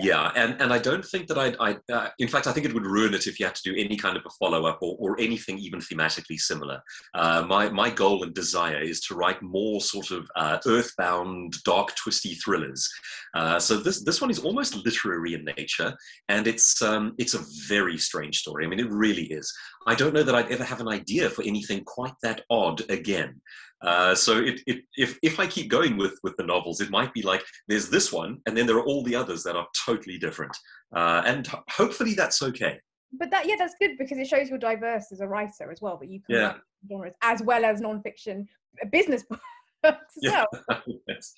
yeah 0.04 0.32
yeah. 0.34 0.42
and, 0.42 0.60
and 0.60 0.72
I 0.72 0.78
don't 0.78 1.04
think 1.04 1.26
that 1.28 1.38
I'd, 1.38 1.56
I, 1.60 1.76
uh, 1.92 2.08
in 2.18 2.28
fact, 2.28 2.46
I 2.46 2.52
think 2.52 2.66
it 2.66 2.74
would 2.74 2.86
ruin 2.86 3.14
it 3.14 3.26
if 3.26 3.38
you 3.38 3.46
had 3.46 3.54
to 3.54 3.62
do 3.62 3.74
any 3.76 3.96
kind 3.96 4.16
of 4.16 4.22
a 4.26 4.30
follow 4.30 4.66
up 4.66 4.78
or, 4.80 4.96
or 4.98 5.20
anything 5.20 5.58
even 5.58 5.80
thematically 5.80 6.38
similar. 6.38 6.82
Uh, 7.14 7.44
my, 7.46 7.68
my 7.70 7.90
goal 7.90 8.22
and 8.22 8.34
desire 8.34 8.80
is 8.80 9.00
to 9.02 9.14
write 9.14 9.40
more 9.42 9.80
sort 9.80 10.10
of 10.10 10.28
uh, 10.36 10.58
earthbound, 10.66 11.54
dark, 11.64 11.94
twisty 11.96 12.34
thrillers. 12.34 12.88
Uh, 13.34 13.58
so 13.58 13.76
this, 13.76 14.02
this 14.04 14.20
one 14.20 14.30
is 14.30 14.38
almost 14.38 14.84
literary 14.84 15.34
in 15.34 15.44
nature, 15.56 15.94
and 16.28 16.46
it's, 16.46 16.82
um, 16.82 17.14
it's 17.18 17.34
a 17.34 17.44
very 17.68 17.98
strange 17.98 18.38
story. 18.38 18.64
I 18.64 18.68
mean, 18.68 18.80
it 18.80 18.90
really 18.90 19.24
is. 19.24 19.52
I 19.86 19.94
don't 19.94 20.14
know 20.14 20.22
that 20.22 20.34
I'd 20.34 20.50
ever 20.50 20.64
have 20.64 20.80
an 20.80 20.88
idea 20.88 21.30
for 21.30 21.42
anything 21.42 21.84
quite 21.84 22.14
that 22.22 22.42
odd 22.50 22.82
again. 22.90 23.40
Uh, 23.82 24.14
so 24.14 24.38
it, 24.38 24.60
it, 24.66 24.82
if, 24.96 25.18
if 25.22 25.38
I 25.38 25.46
keep 25.46 25.70
going 25.70 25.96
with, 25.96 26.18
with 26.22 26.36
the 26.36 26.44
novels, 26.44 26.80
it 26.80 26.90
might 26.90 27.12
be 27.12 27.22
like 27.22 27.42
there's 27.68 27.88
this 27.88 28.12
one, 28.12 28.38
and 28.46 28.56
then 28.56 28.66
there 28.66 28.76
are 28.76 28.84
all 28.84 29.04
the 29.04 29.14
others 29.14 29.42
that 29.44 29.54
are 29.54 29.66
totally 29.84 30.18
different. 30.18 30.56
Uh, 30.94 31.22
and 31.24 31.48
hopefully 31.70 32.14
that's 32.14 32.42
okay. 32.42 32.78
But 33.12 33.30
that 33.30 33.46
yeah, 33.46 33.54
that's 33.58 33.74
good 33.80 33.92
because 33.98 34.18
it 34.18 34.26
shows 34.26 34.48
you're 34.48 34.58
diverse 34.58 35.06
as 35.12 35.20
a 35.20 35.28
writer 35.28 35.70
as 35.70 35.80
well. 35.80 35.98
That 35.98 36.10
you 36.10 36.20
can 36.20 36.36
yeah. 36.36 36.46
write 36.46 36.60
genres 36.88 37.14
as 37.22 37.42
well 37.42 37.64
as 37.64 37.80
nonfiction 37.80 38.46
uh, 38.82 38.88
business 38.90 39.24
books 39.82 39.98
as 40.16 40.22
yeah. 40.22 40.44
well. 40.68 40.82
yes. 41.08 41.34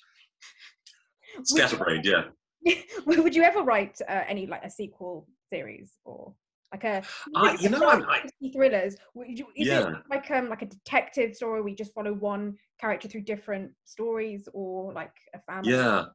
Scatterbrained, 1.43 2.05
yeah. 2.05 2.23
Would 3.05 3.35
you 3.35 3.43
ever 3.43 3.61
write 3.61 3.97
uh, 4.07 4.23
any 4.27 4.47
like 4.47 4.63
a 4.63 4.69
sequel 4.69 5.27
series 5.51 5.93
or? 6.05 6.33
Like 6.71 6.83
a 6.83 7.01
uh, 7.35 7.57
you 7.59 7.69
know 7.69 7.87
I, 7.87 8.21
thrillers 8.53 8.93
is 8.93 9.41
yeah. 9.55 9.89
it 9.89 9.95
like 10.09 10.29
um 10.31 10.49
like 10.49 10.61
a 10.61 10.67
detective 10.67 11.35
story 11.35 11.61
we 11.61 11.73
just 11.73 11.93
follow 11.93 12.13
one 12.13 12.55
character 12.79 13.07
through 13.07 13.21
different 13.21 13.71
stories 13.85 14.47
or 14.53 14.93
like 14.93 15.13
a 15.33 15.39
family 15.39 15.71
yeah 15.71 16.05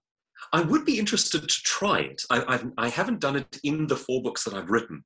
I 0.53 0.63
would 0.63 0.85
be 0.85 0.99
interested 0.99 1.49
to 1.49 1.63
try 1.63 2.01
it. 2.01 2.21
I, 2.31 2.45
I've, 2.55 2.67
I 2.77 2.89
haven't 2.89 3.21
done 3.21 3.37
it 3.37 3.59
in 3.63 3.87
the 3.87 3.97
four 3.97 4.23
books 4.23 4.45
that 4.45 4.55
I've 4.55 4.71
written. 4.71 5.05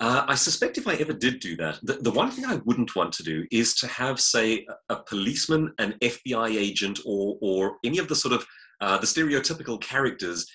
Uh, 0.00 0.24
I 0.26 0.34
suspect 0.34 0.78
if 0.78 0.88
I 0.88 0.94
ever 0.94 1.12
did 1.12 1.40
do 1.40 1.56
that, 1.56 1.78
the, 1.82 1.94
the, 1.94 2.10
one 2.10 2.30
thing 2.30 2.46
I 2.46 2.60
wouldn't 2.64 2.96
want 2.96 3.12
to 3.14 3.22
do 3.22 3.44
is 3.50 3.74
to 3.76 3.86
have, 3.88 4.20
say, 4.20 4.66
a, 4.88 4.94
a 4.94 5.02
policeman, 5.02 5.74
an 5.78 5.96
FBI 6.02 6.56
agent, 6.56 7.00
or, 7.04 7.36
or 7.42 7.76
any 7.84 7.98
of 7.98 8.08
the 8.08 8.16
sort 8.16 8.34
of 8.34 8.46
uh, 8.80 8.96
the 8.96 9.06
stereotypical 9.06 9.80
characters 9.80 10.46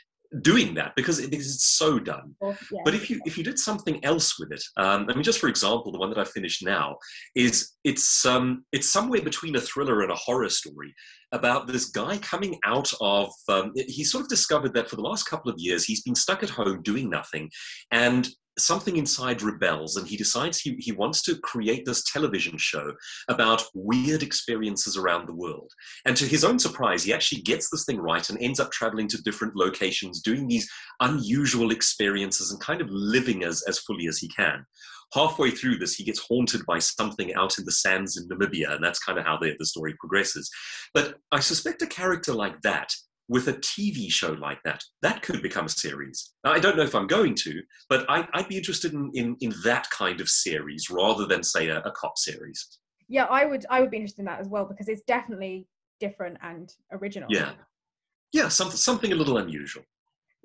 doing 0.41 0.73
that 0.75 0.93
because, 0.95 1.19
it, 1.19 1.29
because 1.31 1.53
it's 1.53 1.77
so 1.77 1.99
done. 1.99 2.35
Oh, 2.41 2.55
yeah. 2.71 2.81
But 2.83 2.93
if 2.93 3.09
you 3.09 3.19
if 3.25 3.37
you 3.37 3.43
did 3.43 3.59
something 3.59 4.03
else 4.03 4.39
with 4.39 4.51
it, 4.51 4.63
um, 4.77 5.07
I 5.09 5.13
mean, 5.13 5.23
just 5.23 5.39
for 5.39 5.47
example, 5.47 5.91
the 5.91 5.99
one 5.99 6.09
that 6.09 6.19
I 6.19 6.23
finished 6.23 6.63
now 6.65 6.97
is 7.35 7.73
it's 7.83 8.25
um, 8.25 8.65
it's 8.71 8.91
somewhere 8.91 9.21
between 9.21 9.55
a 9.55 9.61
thriller 9.61 10.01
and 10.01 10.11
a 10.11 10.15
horror 10.15 10.49
story 10.49 10.93
about 11.31 11.67
this 11.67 11.85
guy 11.85 12.17
coming 12.19 12.57
out 12.65 12.91
of. 13.01 13.31
Um, 13.49 13.71
he 13.75 14.03
sort 14.03 14.23
of 14.23 14.29
discovered 14.29 14.73
that 14.73 14.89
for 14.89 14.95
the 14.95 15.01
last 15.01 15.23
couple 15.23 15.51
of 15.51 15.59
years 15.59 15.85
he's 15.85 16.03
been 16.03 16.15
stuck 16.15 16.43
at 16.43 16.49
home 16.49 16.81
doing 16.81 17.09
nothing, 17.09 17.49
and 17.91 18.27
something 18.57 18.97
inside 18.97 19.41
rebels 19.41 19.97
and 19.97 20.07
he 20.07 20.17
decides 20.17 20.59
he, 20.59 20.75
he 20.79 20.91
wants 20.91 21.21
to 21.23 21.37
create 21.39 21.85
this 21.85 22.03
television 22.11 22.57
show 22.57 22.93
about 23.27 23.63
weird 23.73 24.23
experiences 24.23 24.97
around 24.97 25.27
the 25.27 25.35
world. 25.35 25.71
And 26.05 26.15
to 26.17 26.25
his 26.25 26.43
own 26.43 26.59
surprise, 26.59 27.03
he 27.03 27.13
actually 27.13 27.41
gets 27.41 27.69
this 27.69 27.85
thing 27.85 27.99
right 27.99 28.27
and 28.29 28.41
ends 28.41 28.59
up 28.59 28.71
traveling 28.71 29.07
to 29.09 29.21
different 29.21 29.55
locations, 29.55 30.21
doing 30.21 30.47
these 30.47 30.69
unusual 30.99 31.71
experiences 31.71 32.51
and 32.51 32.59
kind 32.61 32.81
of 32.81 32.89
living 32.89 33.43
as, 33.43 33.63
as 33.67 33.79
fully 33.79 34.07
as 34.07 34.17
he 34.17 34.27
can. 34.29 34.65
Halfway 35.13 35.51
through 35.51 35.77
this, 35.77 35.95
he 35.95 36.03
gets 36.03 36.19
haunted 36.19 36.65
by 36.65 36.79
something 36.79 37.33
out 37.35 37.57
in 37.57 37.65
the 37.65 37.71
sands 37.71 38.17
in 38.17 38.27
Namibia, 38.27 38.73
and 38.73 38.83
that's 38.83 38.99
kind 38.99 39.19
of 39.19 39.25
how 39.25 39.37
the, 39.37 39.53
the 39.59 39.65
story 39.65 39.95
progresses. 39.99 40.49
But 40.93 41.15
I 41.31 41.39
suspect 41.39 41.81
a 41.83 41.87
character 41.87 42.33
like 42.33 42.61
that 42.61 42.93
with 43.27 43.47
a 43.47 43.53
TV 43.53 44.11
show 44.11 44.33
like 44.33 44.59
that. 44.63 44.83
That 45.01 45.21
could 45.21 45.41
become 45.41 45.65
a 45.65 45.69
series. 45.69 46.33
Now, 46.43 46.51
I 46.51 46.59
don't 46.59 46.77
know 46.77 46.83
if 46.83 46.93
I'm 46.93 47.07
going 47.07 47.35
to, 47.35 47.61
but 47.89 48.05
I, 48.09 48.27
would 48.35 48.47
be 48.47 48.57
interested 48.57 48.93
in, 48.93 49.11
in, 49.13 49.35
in, 49.41 49.53
that 49.63 49.89
kind 49.89 50.21
of 50.21 50.29
series 50.29 50.89
rather 50.89 51.25
than, 51.25 51.43
say, 51.43 51.69
a, 51.69 51.79
a 51.79 51.91
cop 51.91 52.17
series. 52.17 52.79
Yeah, 53.07 53.25
I 53.25 53.45
would 53.45 53.65
I 53.69 53.81
would 53.81 53.91
be 53.91 53.97
interested 53.97 54.21
in 54.21 54.25
that 54.25 54.39
as 54.39 54.47
well 54.47 54.65
because 54.65 54.87
it's 54.87 55.03
definitely 55.03 55.67
different 55.99 56.37
and 56.41 56.71
original. 56.91 57.27
Yeah, 57.31 57.51
yeah, 58.31 58.47
something 58.47 58.77
something 58.77 59.11
a 59.11 59.15
little 59.15 59.37
unusual 59.37 59.83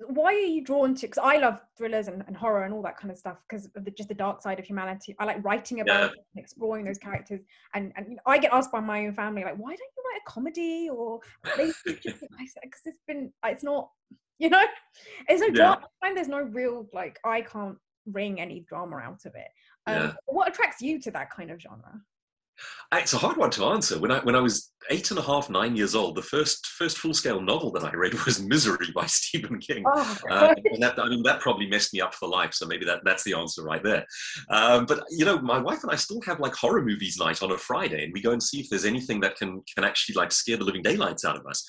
why 0.07 0.33
are 0.33 0.37
you 0.37 0.63
drawn 0.63 0.95
to 0.95 1.07
because 1.07 1.21
i 1.23 1.37
love 1.37 1.59
thrillers 1.77 2.07
and, 2.07 2.23
and, 2.27 2.35
horror 2.35 2.63
and 2.63 2.73
all 2.73 2.81
that 2.81 2.97
kind 2.97 3.11
of 3.11 3.17
stuff 3.17 3.37
because 3.47 3.69
of 3.75 3.85
the, 3.85 3.91
just 3.91 4.09
the 4.09 4.15
dark 4.15 4.41
side 4.41 4.59
of 4.59 4.65
humanity 4.65 5.15
i 5.19 5.25
like 5.25 5.43
writing 5.43 5.81
about 5.81 6.11
yeah. 6.11 6.21
and 6.35 6.43
exploring 6.43 6.85
those 6.85 6.97
characters 6.97 7.41
and 7.73 7.91
and 7.95 8.07
you 8.09 8.15
know, 8.15 8.21
i 8.25 8.37
get 8.37 8.53
asked 8.53 8.71
by 8.71 8.79
my 8.79 9.05
own 9.05 9.13
family 9.13 9.43
like 9.43 9.57
why 9.57 9.69
don't 9.69 9.79
you 9.79 10.03
write 10.05 10.21
a 10.25 10.29
comedy 10.29 10.89
or 10.89 11.19
because 11.43 11.75
it's 11.85 13.01
been 13.07 13.31
it's 13.45 13.63
not 13.63 13.89
you 14.39 14.49
know 14.49 14.63
it's 15.27 15.41
no 15.41 15.47
yeah. 15.47 15.53
drama 15.53 15.81
i 15.81 16.05
find 16.05 16.17
there's 16.17 16.27
no 16.27 16.41
real 16.41 16.87
like 16.93 17.19
i 17.25 17.41
can't 17.41 17.77
wring 18.07 18.41
any 18.41 18.65
drama 18.67 18.97
out 18.97 19.25
of 19.25 19.35
it 19.35 19.47
um, 19.87 19.95
yeah. 19.95 20.13
what 20.25 20.47
attracts 20.47 20.81
you 20.81 20.99
to 20.99 21.11
that 21.11 21.29
kind 21.29 21.51
of 21.51 21.61
genre 21.61 22.01
it's 22.93 23.13
a 23.13 23.17
hard 23.17 23.37
one 23.37 23.51
to 23.51 23.65
answer. 23.65 23.99
When 23.99 24.11
I 24.11 24.19
when 24.19 24.35
I 24.35 24.41
was 24.41 24.71
eight 24.89 25.11
and 25.11 25.19
a 25.19 25.21
half, 25.21 25.49
nine 25.49 25.75
years 25.75 25.95
old, 25.95 26.15
the 26.15 26.21
first 26.21 26.65
first 26.67 26.97
full 26.97 27.13
scale 27.13 27.41
novel 27.41 27.71
that 27.71 27.85
I 27.85 27.93
read 27.93 28.13
was 28.25 28.41
Misery 28.41 28.87
by 28.93 29.05
Stephen 29.07 29.59
King. 29.59 29.83
Oh, 29.87 30.17
uh, 30.29 30.53
and 30.65 30.83
that, 30.83 30.99
I 30.99 31.07
mean, 31.07 31.23
that 31.23 31.39
probably 31.39 31.67
messed 31.67 31.93
me 31.93 32.01
up 32.01 32.13
for 32.13 32.27
life. 32.27 32.53
So 32.53 32.65
maybe 32.65 32.85
that 32.85 33.01
that's 33.05 33.23
the 33.23 33.33
answer 33.33 33.63
right 33.63 33.83
there. 33.83 34.05
Um, 34.49 34.85
but 34.85 35.03
you 35.09 35.25
know, 35.25 35.39
my 35.39 35.59
wife 35.59 35.83
and 35.83 35.91
I 35.91 35.95
still 35.95 36.21
have 36.25 36.39
like 36.39 36.53
horror 36.53 36.83
movies 36.83 37.17
night 37.17 37.41
on 37.41 37.51
a 37.51 37.57
Friday, 37.57 38.03
and 38.03 38.13
we 38.13 38.21
go 38.21 38.31
and 38.31 38.43
see 38.43 38.59
if 38.59 38.69
there's 38.69 38.85
anything 38.85 39.21
that 39.21 39.37
can 39.37 39.61
can 39.73 39.85
actually 39.85 40.15
like 40.15 40.31
scare 40.31 40.57
the 40.57 40.65
living 40.65 40.83
daylights 40.83 41.25
out 41.25 41.37
of 41.37 41.45
us. 41.45 41.63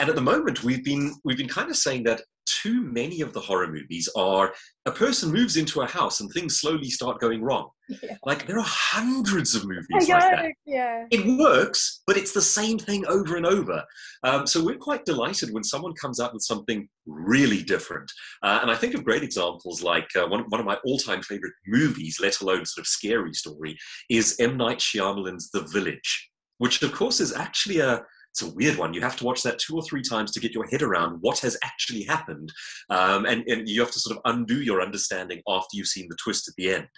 And 0.00 0.08
at 0.08 0.14
the 0.14 0.22
moment, 0.22 0.62
we've 0.62 0.84
been 0.84 1.14
we've 1.24 1.38
been 1.38 1.48
kind 1.48 1.70
of 1.70 1.76
saying 1.76 2.04
that 2.04 2.22
too 2.48 2.82
many 2.82 3.20
of 3.20 3.32
the 3.32 3.40
horror 3.40 3.68
movies 3.68 4.08
are 4.16 4.52
a 4.86 4.90
person 4.90 5.30
moves 5.30 5.56
into 5.56 5.82
a 5.82 5.86
house 5.86 6.20
and 6.20 6.30
things 6.32 6.60
slowly 6.60 6.88
start 6.88 7.20
going 7.20 7.42
wrong. 7.42 7.68
Yeah. 7.88 8.16
Like 8.24 8.46
there 8.46 8.58
are 8.58 8.66
hundreds 8.66 9.54
of 9.54 9.64
movies 9.68 10.08
like 10.08 10.08
that. 10.08 10.52
Yeah. 10.64 11.06
It 11.10 11.38
works, 11.38 12.02
but 12.06 12.16
it's 12.16 12.32
the 12.32 12.42
same 12.42 12.78
thing 12.78 13.06
over 13.06 13.36
and 13.36 13.46
over. 13.46 13.82
Um, 14.22 14.46
so 14.46 14.64
we're 14.64 14.76
quite 14.76 15.04
delighted 15.04 15.52
when 15.52 15.64
someone 15.64 15.92
comes 15.94 16.20
up 16.20 16.32
with 16.32 16.42
something 16.42 16.88
really 17.06 17.62
different. 17.62 18.10
Uh, 18.42 18.60
and 18.62 18.70
I 18.70 18.76
think 18.76 18.94
of 18.94 19.04
great 19.04 19.22
examples 19.22 19.82
like 19.82 20.08
uh, 20.16 20.26
one, 20.26 20.44
one 20.48 20.60
of 20.60 20.66
my 20.66 20.78
all-time 20.84 21.22
favorite 21.22 21.54
movies, 21.66 22.18
let 22.20 22.40
alone 22.40 22.64
sort 22.64 22.82
of 22.82 22.86
scary 22.86 23.34
story, 23.34 23.76
is 24.08 24.36
M. 24.40 24.56
Night 24.56 24.78
Shyamalan's 24.78 25.50
The 25.50 25.62
Village, 25.72 26.30
which 26.58 26.82
of 26.82 26.92
course 26.92 27.20
is 27.20 27.34
actually 27.34 27.80
a 27.80 28.02
it's 28.38 28.50
a 28.50 28.54
weird 28.54 28.76
one. 28.76 28.94
You 28.94 29.00
have 29.00 29.16
to 29.16 29.24
watch 29.24 29.42
that 29.42 29.58
two 29.58 29.74
or 29.74 29.82
three 29.82 30.02
times 30.02 30.30
to 30.32 30.40
get 30.40 30.54
your 30.54 30.66
head 30.66 30.82
around 30.82 31.18
what 31.20 31.40
has 31.40 31.58
actually 31.64 32.04
happened. 32.04 32.52
Um, 32.88 33.26
and, 33.26 33.42
and 33.48 33.68
you 33.68 33.80
have 33.80 33.90
to 33.90 33.98
sort 33.98 34.16
of 34.16 34.22
undo 34.26 34.60
your 34.62 34.80
understanding 34.80 35.42
after 35.48 35.76
you've 35.76 35.88
seen 35.88 36.06
the 36.08 36.16
twist 36.22 36.48
at 36.48 36.54
the 36.56 36.72
end. 36.72 36.88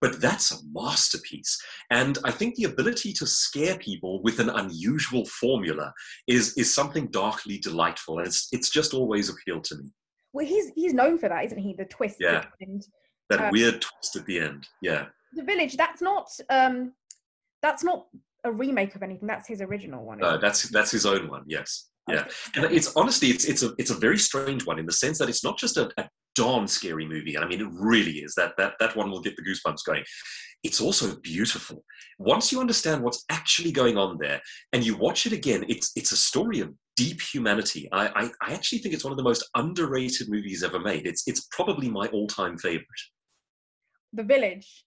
But 0.00 0.20
that's 0.20 0.50
a 0.50 0.56
masterpiece. 0.72 1.60
And 1.90 2.18
I 2.24 2.32
think 2.32 2.56
the 2.56 2.64
ability 2.64 3.12
to 3.14 3.26
scare 3.26 3.78
people 3.78 4.22
with 4.22 4.40
an 4.40 4.50
unusual 4.50 5.24
formula 5.26 5.92
is, 6.26 6.54
is 6.56 6.74
something 6.74 7.08
darkly 7.08 7.58
delightful. 7.58 8.18
And 8.18 8.26
it's, 8.26 8.48
it's 8.50 8.70
just 8.70 8.92
always 8.92 9.28
appealed 9.28 9.64
to 9.64 9.76
me. 9.76 9.92
Well, 10.32 10.46
he's, 10.46 10.72
he's 10.74 10.94
known 10.94 11.18
for 11.18 11.28
that, 11.28 11.44
isn't 11.44 11.58
he? 11.58 11.74
The 11.74 11.84
twist. 11.84 12.16
Yeah. 12.18 12.44
That 13.30 13.40
um, 13.40 13.50
weird 13.52 13.82
twist 13.82 14.16
at 14.16 14.26
the 14.26 14.40
end. 14.40 14.66
Yeah. 14.82 15.06
The 15.34 15.44
Village, 15.44 15.76
that's 15.76 16.02
not. 16.02 16.28
Um, 16.50 16.94
that's 17.62 17.84
not 17.84 18.06
a 18.44 18.52
remake 18.52 18.94
of 18.94 19.02
anything. 19.02 19.26
That's 19.26 19.48
his 19.48 19.60
original 19.60 20.04
one. 20.04 20.18
No, 20.18 20.38
that's 20.38 20.68
that's 20.70 20.90
his 20.90 21.06
own 21.06 21.28
one. 21.28 21.44
Yes, 21.46 21.88
oh, 22.08 22.14
yeah. 22.14 22.24
And 22.54 22.64
it's 22.66 22.94
honestly, 22.96 23.28
it's 23.28 23.44
it's 23.44 23.62
a 23.62 23.72
it's 23.78 23.90
a 23.90 23.94
very 23.94 24.18
strange 24.18 24.66
one 24.66 24.78
in 24.78 24.86
the 24.86 24.92
sense 24.92 25.18
that 25.18 25.28
it's 25.28 25.44
not 25.44 25.58
just 25.58 25.76
a, 25.76 25.90
a 25.98 26.08
darn 26.34 26.66
scary 26.68 27.06
movie. 27.06 27.34
And 27.34 27.44
I 27.44 27.48
mean, 27.48 27.60
it 27.60 27.68
really 27.72 28.18
is. 28.18 28.34
That 28.34 28.52
that 28.58 28.74
that 28.80 28.96
one 28.96 29.10
will 29.10 29.20
get 29.20 29.36
the 29.36 29.42
goosebumps 29.42 29.84
going. 29.84 30.04
It's 30.64 30.80
also 30.80 31.16
beautiful. 31.20 31.84
Once 32.18 32.50
you 32.50 32.60
understand 32.60 33.02
what's 33.02 33.24
actually 33.30 33.70
going 33.70 33.96
on 33.96 34.18
there, 34.20 34.40
and 34.72 34.84
you 34.84 34.96
watch 34.96 35.26
it 35.26 35.32
again, 35.32 35.64
it's 35.68 35.92
it's 35.96 36.12
a 36.12 36.16
story 36.16 36.60
of 36.60 36.72
deep 36.96 37.20
humanity. 37.20 37.88
I, 37.92 38.08
I, 38.08 38.30
I 38.42 38.54
actually 38.54 38.78
think 38.78 38.92
it's 38.92 39.04
one 39.04 39.12
of 39.12 39.16
the 39.16 39.22
most 39.22 39.48
underrated 39.54 40.28
movies 40.28 40.64
ever 40.64 40.80
made. 40.80 41.06
It's 41.06 41.22
it's 41.28 41.46
probably 41.52 41.88
my 41.88 42.06
all 42.08 42.26
time 42.26 42.58
favorite. 42.58 42.86
The 44.12 44.24
Village. 44.24 44.84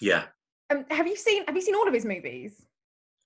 Yeah, 0.00 0.24
um, 0.70 0.84
have 0.90 1.06
you 1.06 1.16
seen 1.16 1.44
Have 1.46 1.56
you 1.56 1.62
seen 1.62 1.74
all 1.74 1.86
of 1.86 1.94
his 1.94 2.04
movies? 2.04 2.66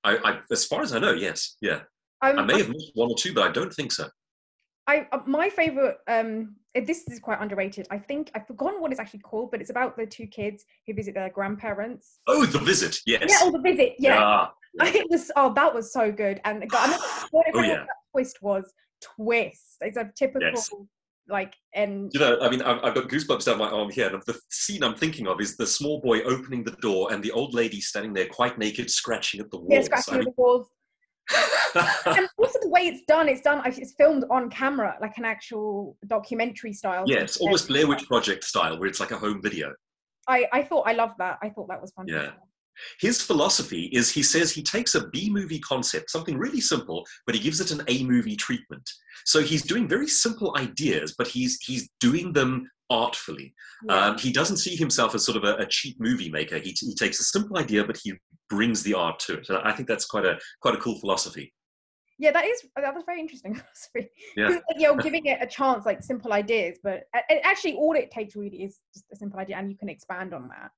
I, 0.03 0.17
I 0.17 0.41
as 0.51 0.65
far 0.65 0.83
as 0.83 0.93
I 0.93 0.99
know, 0.99 1.13
yes, 1.13 1.57
yeah. 1.61 1.81
Um, 2.23 2.39
I 2.39 2.43
may 2.43 2.59
have 2.59 2.69
missed 2.69 2.93
one 2.95 3.11
or 3.11 3.17
two, 3.17 3.35
but 3.35 3.49
I 3.49 3.53
don't 3.53 3.73
think 3.73 3.93
so. 3.93 4.09
I 4.87 5.07
uh, 5.13 5.21
my 5.27 5.49
favorite. 5.49 5.99
Um, 6.09 6.57
this 6.75 7.05
is 7.09 7.21
quite 7.21 7.41
underrated. 7.41 7.87
I 7.91 7.99
think 7.99 8.31
I've 8.35 8.47
forgotten 8.47 8.81
what 8.81 8.91
it's 8.91 9.01
actually 9.01 9.21
called, 9.21 9.51
but 9.51 9.61
it's 9.61 9.71
about 9.71 9.97
the 9.97 10.07
two 10.07 10.27
kids 10.27 10.65
who 10.87 10.95
visit 10.95 11.15
their 11.15 11.31
grandparents. 11.31 12.19
Oh, 12.27 12.45
the 12.45 12.59
visit. 12.59 12.97
Yes. 13.07 13.27
Yeah, 13.29 13.39
oh, 13.43 13.53
the 13.53 13.61
visit. 13.61 13.95
Yeah. 13.99 14.49
yeah. 14.75 14.87
it 14.95 15.07
was. 15.09 15.31
Oh, 15.37 15.53
that 15.55 15.73
was 15.73 15.93
so 15.93 16.11
good. 16.11 16.41
And 16.45 16.69
God, 16.69 16.91
I 16.91 17.27
what 17.31 17.47
oh, 17.55 17.63
yeah. 17.63 17.85
twist 18.13 18.43
was 18.43 18.73
twist. 19.01 19.77
It's 19.81 19.97
a 19.97 20.11
typical 20.17 20.51
yes 20.55 20.71
like 21.29 21.55
and 21.75 22.11
you 22.13 22.21
know 22.21 22.39
i 22.41 22.51
mean 22.51 22.61
I've, 22.63 22.79
I've, 22.85 22.95
got 22.95 23.09
goosebumps 23.09 23.47
down 23.47 23.59
my 23.59 23.69
arm 23.69 23.91
here 23.91 24.13
and 24.13 24.23
the 24.27 24.39
scene 24.51 24.85
i'm 24.85 24.95
thinking 24.95 25.27
of 25.27 25.41
is 25.41 25.57
the 25.57 25.67
small 25.67 26.01
boy 26.01 26.21
opening 26.23 26.65
the 26.65 26.73
door 26.83 27.13
and 27.13 27.23
the 27.23 27.31
old 27.31 27.55
lady 27.55 27.81
standing 27.81 28.13
there 28.13 28.27
quite 28.27 28.59
naked 28.59 28.91
scratching 28.91 29.41
at 29.41 29.51
the 29.51 29.59
walls. 29.59 29.71
yeah 29.71 29.83
scratching 29.83 30.15
I 30.15 30.19
mean... 30.19 30.29
at 30.29 30.37
the 30.37 30.43
walls. 30.43 30.69
And 32.07 32.29
also 32.37 32.59
the 32.61 32.69
way 32.69 32.83
it's 32.83 33.03
done 33.09 33.29
it's 33.29 33.41
done 33.41 33.63
it's 33.65 33.95
filmed 33.99 34.25
on 34.31 34.51
camera 34.51 34.97
like 35.01 35.17
an 35.17 35.25
actual 35.25 35.97
documentary 36.07 36.73
style. 36.75 37.05
Yes 37.07 37.39
almost 37.39 37.69
blair 37.69 37.89
witch 37.89 38.05
project 38.07 38.45
style 38.45 38.79
where 38.79 38.89
it's 38.89 39.01
like 39.01 39.11
a 39.11 39.17
home 39.17 39.41
video. 39.43 39.73
I 40.29 40.47
i 40.53 40.63
thought 40.63 40.87
i 40.87 40.93
loved 40.93 41.15
that. 41.19 41.39
I 41.43 41.49
thought 41.49 41.69
that 41.69 41.81
was 41.81 41.93
fun. 41.93 42.07
Yeah 42.07 42.33
his 43.01 43.23
philosophy 43.23 43.85
is 43.93 44.11
he 44.11 44.23
says 44.23 44.53
he 44.53 44.63
takes 44.63 44.95
a 44.95 45.09
B 45.09 45.31
movie 45.31 45.61
concept, 45.61 46.11
something 46.11 46.37
really 46.37 46.61
simple, 46.61 47.07
but 47.27 47.35
he 47.35 47.41
gives 47.41 47.61
it 47.61 47.71
an 47.71 47.83
A 47.89 48.05
movie 48.05 48.37
treatment. 48.37 48.89
So 49.25 49.41
he's 49.41 49.63
doing 49.63 49.89
very 49.89 50.09
simple 50.09 50.57
ideas, 50.59 51.15
but 51.17 51.29
he's 51.29 51.59
he's 51.61 51.89
doing 52.01 52.33
them 52.33 52.69
artfully. 52.91 53.55
Yeah. 53.87 53.95
Um, 53.95 54.19
he 54.19 54.33
doesn't 54.33 54.59
see 54.59 54.77
himself 54.77 55.15
as 55.15 55.25
sort 55.25 55.37
of 55.37 55.45
a, 55.45 55.57
a 55.57 55.67
cheap 55.67 55.97
movie 55.99 56.31
maker. 56.31 56.59
He, 56.59 56.77
he 56.79 56.95
takes 56.95 57.21
a 57.21 57.25
simple 57.25 57.59
idea, 57.59 57.85
but 57.85 57.99
he 58.03 58.15
brings 58.51 58.83
the 58.83 58.95
art 58.95 59.19
to 59.21 59.35
it. 59.35 59.49
And 59.49 59.59
I 59.59 59.73
think 59.73 59.89
that's 59.89 60.07
quite 60.07 60.27
a 60.27 60.39
quite 60.61 60.75
a 60.75 60.79
cool 60.79 60.99
philosophy. 60.99 61.53
Yeah, 62.19 62.31
that 62.31 62.45
is 62.45 62.63
that 62.77 62.95
was 62.95 63.05
very 63.07 63.21
interesting 63.21 63.55
philosophy. 63.95 64.11
Yeah. 64.37 64.59
you're 64.77 64.97
giving 64.97 65.27
it 65.27 65.39
a 65.41 65.47
chance, 65.47 65.85
like 65.85 66.03
simple 66.03 66.33
ideas, 66.33 66.79
but 66.83 67.05
actually, 67.43 67.75
all 67.75 67.95
it 67.97 68.11
takes 68.11 68.37
really 68.37 68.63
is 68.63 68.79
just 68.93 69.07
a 69.13 69.17
simple 69.17 69.41
idea, 69.41 69.57
and 69.57 69.71
you 69.71 69.77
can 69.77 69.89
expand 69.89 70.33
on 70.33 70.49
that. 70.49 70.71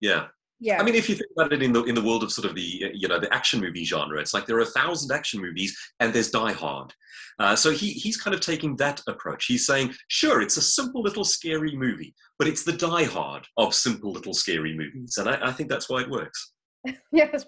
Yeah, 0.00 0.28
yeah. 0.60 0.78
I 0.78 0.82
mean, 0.84 0.94
if 0.94 1.08
you 1.08 1.14
think 1.14 1.30
about 1.34 1.52
it 1.54 1.62
in 1.62 1.72
the 1.72 1.82
in 1.84 1.94
the 1.94 2.02
world 2.02 2.22
of 2.22 2.30
sort 2.30 2.46
of 2.46 2.54
the 2.54 2.92
you 2.94 3.08
know 3.08 3.18
the 3.18 3.32
action 3.32 3.60
movie 3.60 3.84
genre, 3.84 4.20
it's 4.20 4.34
like 4.34 4.46
there 4.46 4.56
are 4.56 4.60
a 4.60 4.66
thousand 4.66 5.10
action 5.10 5.40
movies 5.40 5.76
and 6.00 6.12
there's 6.12 6.30
Die 6.30 6.52
Hard. 6.52 6.92
Uh, 7.38 7.56
so 7.56 7.70
he 7.70 7.92
he's 7.92 8.18
kind 8.18 8.34
of 8.34 8.40
taking 8.40 8.76
that 8.76 9.00
approach. 9.08 9.46
He's 9.46 9.66
saying, 9.66 9.94
sure, 10.08 10.42
it's 10.42 10.58
a 10.58 10.62
simple 10.62 11.02
little 11.02 11.24
scary 11.24 11.74
movie, 11.74 12.14
but 12.38 12.46
it's 12.46 12.62
the 12.62 12.74
Die 12.74 13.04
Hard 13.04 13.46
of 13.56 13.74
simple 13.74 14.12
little 14.12 14.34
scary 14.34 14.76
movies, 14.76 15.16
and 15.16 15.30
I, 15.30 15.48
I 15.48 15.52
think 15.52 15.70
that's 15.70 15.88
why 15.88 16.02
it 16.02 16.10
works. 16.10 16.52
yes. 17.12 17.46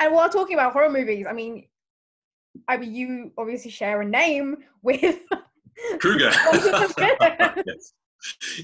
And 0.00 0.12
while 0.12 0.28
talking 0.28 0.54
about 0.54 0.72
horror 0.72 0.90
movies, 0.90 1.26
I 1.28 1.32
mean, 1.32 1.66
I 2.66 2.76
mean, 2.76 2.94
you 2.94 3.32
obviously 3.38 3.70
share 3.70 4.02
a 4.02 4.04
name 4.04 4.56
with 4.82 5.20
Krueger. 5.98 6.30
yes 7.00 7.92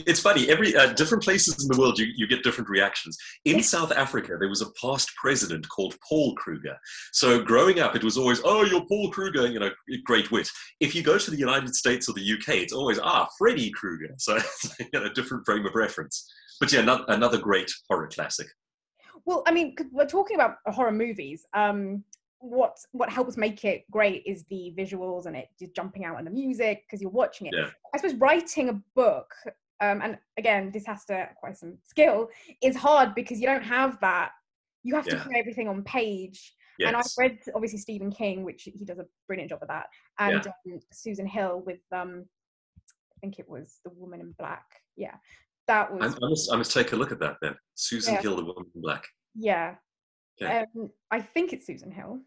it's 0.07 0.21
funny 0.21 0.49
every 0.49 0.75
uh, 0.77 0.93
different 0.95 1.23
places 1.23 1.63
in 1.63 1.69
the 1.69 1.79
world 1.81 1.99
you, 1.99 2.07
you 2.17 2.27
get 2.27 2.43
different 2.43 2.69
reactions. 2.69 3.17
In 3.45 3.63
south 3.63 3.93
africa 3.93 4.37
there 4.39 4.49
was 4.49 4.63
a 4.63 4.71
past 4.81 5.11
president 5.21 5.69
called 5.69 5.97
paul 6.09 6.35
kruger. 6.35 6.77
So 7.13 7.43
growing 7.43 7.81
up 7.81 7.95
it 7.97 8.05
was 8.05 8.17
always 8.17 8.41
oh 8.45 8.65
you're 8.65 8.87
paul 8.87 9.11
kruger 9.11 9.47
you 9.47 9.59
know 9.59 9.71
great 10.05 10.31
wit. 10.31 10.49
If 10.81 10.95
you 10.95 11.03
go 11.03 11.19
to 11.19 11.31
the 11.31 11.37
united 11.37 11.75
states 11.75 12.09
or 12.09 12.13
the 12.13 12.33
uk 12.33 12.49
it's 12.49 12.73
always 12.73 12.99
ah 12.99 13.29
freddy 13.39 13.71
krueger 13.71 14.15
so 14.19 14.37
it's 14.37 14.79
you 14.79 14.87
know, 14.93 15.05
a 15.05 15.11
different 15.11 15.45
frame 15.45 15.67
of 15.67 15.75
reference. 15.75 16.31
But 16.61 16.73
yeah 16.73 16.81
another, 16.81 17.05
another 17.09 17.39
great 17.39 17.71
horror 17.89 18.09
classic. 18.09 18.49
Well 19.25 19.43
i 19.47 19.53
mean 19.53 19.75
we're 19.93 20.07
talking 20.07 20.37
about 20.37 20.57
horror 20.67 20.93
movies 20.93 21.47
um 21.55 22.05
what 22.45 22.77
what 22.93 23.09
helps 23.09 23.37
make 23.37 23.65
it 23.65 23.85
great 23.91 24.23
is 24.27 24.45
the 24.51 24.75
visuals 24.77 25.25
and 25.27 25.35
it 25.35 25.49
just 25.59 25.75
jumping 25.75 26.05
out 26.05 26.19
and 26.19 26.27
the 26.27 26.31
music 26.31 26.85
because 26.87 27.01
you're 27.01 27.11
watching 27.11 27.47
it. 27.47 27.55
Yeah. 27.57 27.71
I 27.95 27.99
suppose 27.99 28.15
writing 28.17 28.69
a 28.69 28.81
book, 28.95 29.33
um, 29.81 30.03
and 30.03 30.19
again, 30.37 30.71
this 30.73 30.87
has 30.87 31.05
to 31.07 31.29
quite 31.41 31.57
some 31.57 31.79
skill, 31.85 32.29
is 32.63 32.77
hard 32.77 33.15
because 33.15 33.41
you 33.41 33.47
don't 33.47 33.65
have 33.65 33.99
that. 34.01 34.31
You 34.83 34.95
have 34.95 35.07
to 35.07 35.17
yeah. 35.17 35.23
put 35.23 35.37
everything 35.37 35.69
on 35.69 35.83
page. 35.85 36.53
Yes. 36.79 36.89
And 36.89 36.97
I've 36.97 37.07
read 37.17 37.39
obviously 37.55 37.79
Stephen 37.79 38.11
King, 38.11 38.45
which 38.45 38.65
he 38.65 38.85
does 38.85 38.99
a 38.99 39.07
brilliant 39.27 39.51
job 39.51 39.61
of 39.63 39.69
that, 39.69 39.87
and 40.19 40.45
yeah. 40.45 40.75
um, 40.75 40.81
Susan 40.93 41.27
Hill 41.27 41.63
with 41.65 41.81
um, 41.93 42.27
I 43.17 43.21
think 43.21 43.39
it 43.39 43.49
was 43.49 43.79
The 43.85 43.91
Woman 43.95 44.21
in 44.21 44.35
Black. 44.39 44.67
Yeah, 44.97 45.15
that 45.69 45.93
was. 45.93 46.15
I, 46.15 46.27
I 46.27 46.29
must, 46.29 46.53
I 46.53 46.57
must 46.57 46.73
take 46.73 46.93
a 46.93 46.97
look 46.97 47.13
at 47.13 47.21
that 47.21 47.37
then. 47.41 47.55
Susan 47.75 48.17
Hill, 48.17 48.37
The 48.37 48.45
Woman 48.45 48.65
in 48.75 48.83
Black. 48.83 49.05
Yeah. 49.35 49.77
Okay. 50.43 50.65
Um, 50.77 50.91
I 51.11 51.21
think 51.21 51.53
it's 51.53 51.67
Susan 51.67 51.93
Hill. 51.93 52.21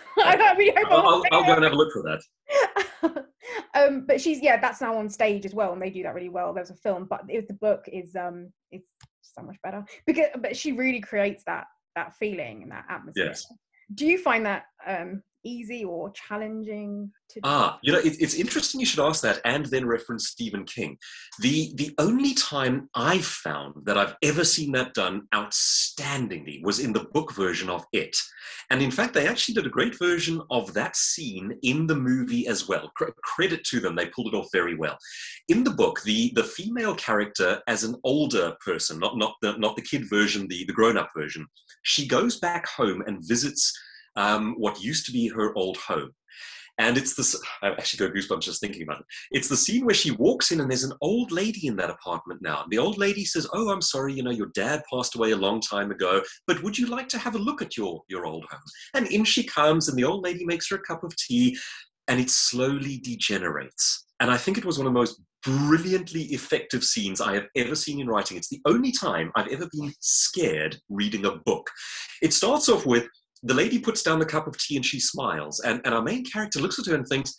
I 0.18 0.36
hope 0.36 0.86
I'll, 0.90 1.06
I'll, 1.06 1.22
I'll 1.32 1.44
go 1.44 1.54
and 1.54 1.64
have 1.64 1.72
a 1.72 1.76
look 1.76 1.92
for 1.92 2.02
that. 2.02 3.26
um, 3.74 4.04
but 4.06 4.20
she's 4.20 4.42
yeah, 4.42 4.60
that's 4.60 4.80
now 4.80 4.96
on 4.96 5.08
stage 5.08 5.44
as 5.44 5.54
well, 5.54 5.72
and 5.72 5.80
they 5.80 5.90
do 5.90 6.02
that 6.02 6.14
really 6.14 6.28
well. 6.28 6.52
There's 6.52 6.70
a 6.70 6.76
film, 6.76 7.06
but 7.08 7.22
it, 7.28 7.48
the 7.48 7.54
book 7.54 7.84
is 7.92 8.14
um, 8.16 8.52
it's 8.70 8.86
so 9.22 9.42
much 9.42 9.56
better 9.62 9.84
because 10.06 10.26
but 10.40 10.56
she 10.56 10.72
really 10.72 11.00
creates 11.00 11.44
that 11.44 11.66
that 11.96 12.14
feeling 12.14 12.62
and 12.62 12.72
that 12.72 12.84
atmosphere. 12.88 13.26
Yes. 13.26 13.46
Do 13.94 14.06
you 14.06 14.18
find 14.18 14.46
that 14.46 14.64
um, 14.86 15.22
easy 15.44 15.84
or 15.84 16.10
challenging 16.10 17.10
to 17.30 17.34
do? 17.36 17.40
Ah, 17.44 17.78
you 17.82 17.92
know, 17.92 17.98
it, 17.98 18.20
it's 18.20 18.34
interesting 18.34 18.80
you 18.80 18.86
should 18.86 19.04
ask 19.04 19.22
that 19.22 19.40
and 19.44 19.66
then 19.66 19.86
reference 19.86 20.28
Stephen 20.28 20.64
King. 20.64 20.96
The 21.40 21.72
the 21.76 21.94
only 21.98 22.34
time 22.34 22.88
I've 22.94 23.24
found 23.24 23.74
that 23.84 23.98
I've 23.98 24.16
ever 24.22 24.44
seen 24.44 24.72
that 24.72 24.94
done 24.94 25.22
outstandingly 25.34 26.62
was 26.62 26.78
in 26.78 26.92
the 26.92 27.04
book 27.12 27.34
version 27.34 27.68
of 27.68 27.84
It. 27.92 28.16
And 28.70 28.80
in 28.80 28.90
fact, 28.90 29.14
they 29.14 29.28
actually 29.28 29.54
did 29.54 29.66
a 29.66 29.70
great 29.70 29.98
version 29.98 30.40
of 30.50 30.72
that 30.74 30.96
scene 30.96 31.58
in 31.62 31.86
the 31.86 31.94
movie 31.94 32.46
as 32.46 32.68
well. 32.68 32.90
C- 32.98 33.06
credit 33.22 33.64
to 33.64 33.80
them, 33.80 33.94
they 33.94 34.06
pulled 34.06 34.28
it 34.28 34.36
off 34.36 34.48
very 34.52 34.74
well. 34.76 34.96
In 35.48 35.62
the 35.64 35.70
book, 35.70 36.02
the, 36.04 36.32
the 36.34 36.44
female 36.44 36.94
character, 36.94 37.60
as 37.66 37.84
an 37.84 37.96
older 38.04 38.56
person, 38.64 38.98
not, 38.98 39.18
not, 39.18 39.34
the, 39.42 39.56
not 39.58 39.76
the 39.76 39.82
kid 39.82 40.08
version, 40.08 40.46
the, 40.48 40.64
the 40.64 40.72
grown 40.72 40.96
up 40.96 41.10
version, 41.16 41.46
she 41.82 42.06
goes 42.06 42.38
back 42.38 42.66
home 42.66 43.02
and 43.06 43.26
visits 43.26 43.72
um, 44.16 44.54
what 44.58 44.82
used 44.82 45.06
to 45.06 45.12
be 45.12 45.28
her 45.28 45.54
old 45.56 45.76
home. 45.76 46.10
And 46.78 46.96
it's 46.96 47.14
this, 47.14 47.38
I 47.62 47.68
actually 47.68 48.06
got 48.06 48.16
goosebumps 48.16 48.40
just 48.40 48.60
thinking 48.60 48.82
about 48.82 49.00
it. 49.00 49.06
It's 49.30 49.48
the 49.48 49.56
scene 49.56 49.84
where 49.84 49.94
she 49.94 50.10
walks 50.12 50.52
in 50.52 50.60
and 50.60 50.70
there's 50.70 50.84
an 50.84 50.96
old 51.02 51.30
lady 51.30 51.66
in 51.66 51.76
that 51.76 51.90
apartment 51.90 52.40
now. 52.42 52.62
And 52.62 52.70
the 52.70 52.78
old 52.78 52.96
lady 52.98 53.24
says, 53.24 53.46
Oh, 53.52 53.70
I'm 53.70 53.82
sorry, 53.82 54.14
you 54.14 54.22
know, 54.22 54.30
your 54.30 54.50
dad 54.54 54.82
passed 54.90 55.14
away 55.14 55.32
a 55.32 55.36
long 55.36 55.60
time 55.60 55.90
ago, 55.90 56.22
but 56.46 56.62
would 56.62 56.78
you 56.78 56.86
like 56.86 57.08
to 57.10 57.18
have 57.18 57.34
a 57.34 57.38
look 57.38 57.60
at 57.60 57.76
your, 57.76 58.02
your 58.08 58.24
old 58.24 58.46
home? 58.50 58.60
And 58.94 59.06
in 59.08 59.24
she 59.24 59.44
comes, 59.44 59.88
and 59.88 59.98
the 59.98 60.04
old 60.04 60.24
lady 60.24 60.46
makes 60.46 60.70
her 60.70 60.76
a 60.76 60.82
cup 60.82 61.04
of 61.04 61.14
tea, 61.16 61.56
and 62.08 62.18
it 62.18 62.30
slowly 62.30 62.98
degenerates. 63.04 64.06
And 64.20 64.30
I 64.30 64.36
think 64.36 64.56
it 64.56 64.64
was 64.64 64.78
one 64.78 64.86
of 64.86 64.92
the 64.92 64.98
most 64.98 65.20
brilliantly 65.44 66.22
effective 66.26 66.84
scenes 66.84 67.20
I 67.20 67.34
have 67.34 67.46
ever 67.56 67.74
seen 67.74 68.00
in 68.00 68.06
writing. 68.06 68.36
It's 68.36 68.48
the 68.48 68.60
only 68.66 68.92
time 68.92 69.32
I've 69.34 69.48
ever 69.48 69.68
been 69.72 69.92
scared 70.00 70.76
reading 70.88 71.26
a 71.26 71.36
book. 71.44 71.68
It 72.22 72.32
starts 72.32 72.68
off 72.68 72.86
with 72.86 73.08
the 73.42 73.54
lady 73.54 73.78
puts 73.78 74.02
down 74.02 74.18
the 74.18 74.26
cup 74.26 74.46
of 74.46 74.58
tea 74.58 74.76
and 74.76 74.86
she 74.86 75.00
smiles. 75.00 75.60
And, 75.60 75.80
and 75.84 75.94
our 75.94 76.02
main 76.02 76.24
character 76.24 76.60
looks 76.60 76.78
at 76.78 76.86
her 76.86 76.94
and 76.94 77.06
thinks, 77.06 77.34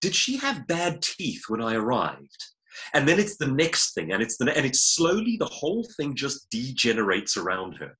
Did 0.00 0.14
she 0.14 0.36
have 0.38 0.66
bad 0.66 1.02
teeth 1.02 1.42
when 1.48 1.62
I 1.62 1.74
arrived? 1.74 2.44
And 2.94 3.06
then 3.06 3.18
it's 3.18 3.36
the 3.36 3.46
next 3.46 3.94
thing, 3.94 4.12
and 4.12 4.22
it's 4.22 4.38
the 4.38 4.50
and 4.56 4.64
it's 4.64 4.94
slowly 4.94 5.36
the 5.38 5.46
whole 5.46 5.86
thing 5.96 6.14
just 6.14 6.48
degenerates 6.50 7.36
around 7.36 7.74
her. 7.74 7.96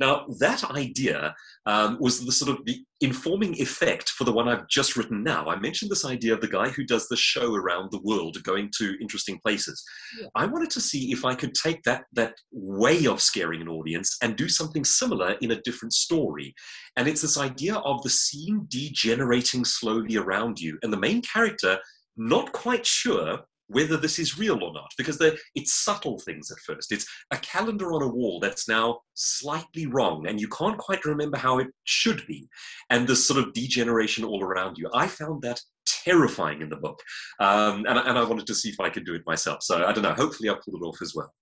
Now 0.00 0.26
that 0.40 0.64
idea 0.70 1.34
um, 1.66 1.98
was 2.00 2.24
the 2.24 2.32
sort 2.32 2.50
of 2.50 2.64
the 2.64 2.78
informing 3.00 3.54
effect 3.60 4.10
for 4.10 4.24
the 4.24 4.32
one 4.32 4.48
I've 4.48 4.68
just 4.68 4.96
written 4.96 5.22
now. 5.22 5.48
I 5.48 5.58
mentioned 5.58 5.90
this 5.90 6.04
idea 6.04 6.32
of 6.32 6.40
the 6.40 6.48
guy 6.48 6.68
who 6.68 6.84
does 6.84 7.08
the 7.08 7.16
show 7.16 7.54
around 7.54 7.90
the 7.90 8.00
world, 8.02 8.42
going 8.44 8.70
to 8.78 8.96
interesting 9.00 9.38
places. 9.44 9.82
Yeah. 10.20 10.28
I 10.34 10.46
wanted 10.46 10.70
to 10.70 10.80
see 10.80 11.12
if 11.12 11.24
I 11.24 11.34
could 11.34 11.54
take 11.54 11.82
that 11.82 12.04
that 12.12 12.34
way 12.52 13.06
of 13.06 13.20
scaring 13.20 13.60
an 13.60 13.68
audience 13.68 14.16
and 14.22 14.36
do 14.36 14.48
something 14.48 14.84
similar 14.84 15.32
in 15.42 15.50
a 15.50 15.60
different 15.62 15.92
story. 15.92 16.54
And 16.96 17.08
it's 17.08 17.22
this 17.22 17.38
idea 17.38 17.74
of 17.76 18.02
the 18.02 18.10
scene 18.10 18.66
degenerating 18.68 19.64
slowly 19.64 20.16
around 20.16 20.60
you, 20.60 20.78
and 20.82 20.92
the 20.92 20.98
main 20.98 21.20
character 21.22 21.78
not 22.16 22.52
quite 22.52 22.86
sure 22.86 23.40
whether 23.68 23.96
this 23.96 24.18
is 24.18 24.38
real 24.38 24.62
or 24.62 24.72
not, 24.72 24.90
because 24.96 25.20
it's 25.54 25.74
subtle 25.74 26.18
things 26.20 26.50
at 26.50 26.58
first. 26.60 26.92
It's 26.92 27.06
a 27.30 27.36
calendar 27.38 27.92
on 27.92 28.02
a 28.02 28.08
wall 28.08 28.38
that's 28.40 28.68
now 28.68 29.00
slightly 29.14 29.86
wrong, 29.86 30.26
and 30.26 30.40
you 30.40 30.48
can't 30.48 30.78
quite 30.78 31.04
remember 31.04 31.36
how 31.36 31.58
it 31.58 31.68
should 31.84 32.26
be, 32.26 32.48
and 32.90 33.06
this 33.06 33.26
sort 33.26 33.40
of 33.40 33.52
degeneration 33.52 34.24
all 34.24 34.42
around 34.42 34.78
you. 34.78 34.88
I 34.94 35.06
found 35.08 35.42
that 35.42 35.60
terrifying 35.86 36.62
in 36.62 36.68
the 36.68 36.76
book, 36.76 37.00
um, 37.40 37.84
and, 37.86 37.98
and 37.98 38.18
I 38.18 38.24
wanted 38.24 38.46
to 38.46 38.54
see 38.54 38.68
if 38.68 38.80
I 38.80 38.90
could 38.90 39.04
do 39.04 39.14
it 39.14 39.22
myself. 39.26 39.62
So 39.62 39.84
I 39.84 39.92
don't 39.92 40.02
know. 40.02 40.14
Hopefully, 40.14 40.48
I 40.48 40.54
pulled 40.54 40.82
it 40.82 40.86
off 40.86 41.02
as 41.02 41.14
well. 41.14 41.32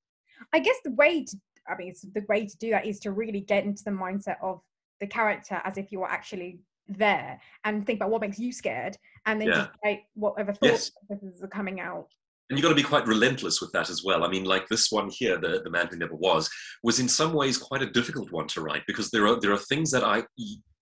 I 0.52 0.58
guess 0.58 0.76
the 0.84 0.92
way 0.92 1.24
to, 1.24 1.37
I 1.68 1.76
mean, 1.76 1.94
the 2.14 2.24
way 2.28 2.46
to 2.46 2.56
do 2.58 2.70
that 2.70 2.87
is 2.87 3.00
to 3.00 3.12
really 3.12 3.40
get 3.40 3.64
into 3.64 3.84
the 3.84 3.90
mindset 3.90 4.37
of 4.42 4.60
the 5.00 5.06
character 5.06 5.60
as 5.64 5.76
if 5.76 5.90
you 5.90 6.00
were 6.00 6.10
actually 6.10 6.60
there 6.88 7.40
and 7.64 7.87
think 7.87 7.99
about 7.99 8.11
what 8.11 8.20
makes 8.20 8.38
you 8.38 8.53
scared 8.53 8.97
and 9.27 9.40
then 9.40 9.49
yeah. 9.49 9.55
just 9.55 9.70
write 9.85 10.01
whatever 10.14 10.53
thoughts 10.53 10.92
yes. 11.11 11.42
are 11.42 11.49
coming 11.49 11.81
out 11.81 12.09
and 12.51 12.59
you've 12.59 12.62
got 12.62 12.68
to 12.68 12.75
be 12.75 12.83
quite 12.83 13.07
relentless 13.07 13.62
with 13.62 13.73
that 13.73 13.88
as 13.88 14.05
well. 14.05 14.23
I 14.23 14.29
mean, 14.29 14.44
like 14.44 14.68
this 14.68 14.92
one 14.92 15.09
here, 15.09 15.38
the, 15.38 15.62
the 15.64 15.70
man 15.70 15.88
who 15.90 15.97
never 15.97 16.14
was, 16.14 16.51
was 16.83 17.01
in 17.01 17.09
some 17.09 17.33
ways 17.33 17.57
quite 17.57 17.81
a 17.81 17.90
difficult 17.90 18.31
one 18.33 18.47
to 18.49 18.61
write 18.61 18.83
because 18.87 19.11
there 19.11 19.27
are 19.27 19.40
there 19.40 19.53
are 19.53 19.59
things 19.59 19.90
that 19.92 20.05
I 20.05 20.25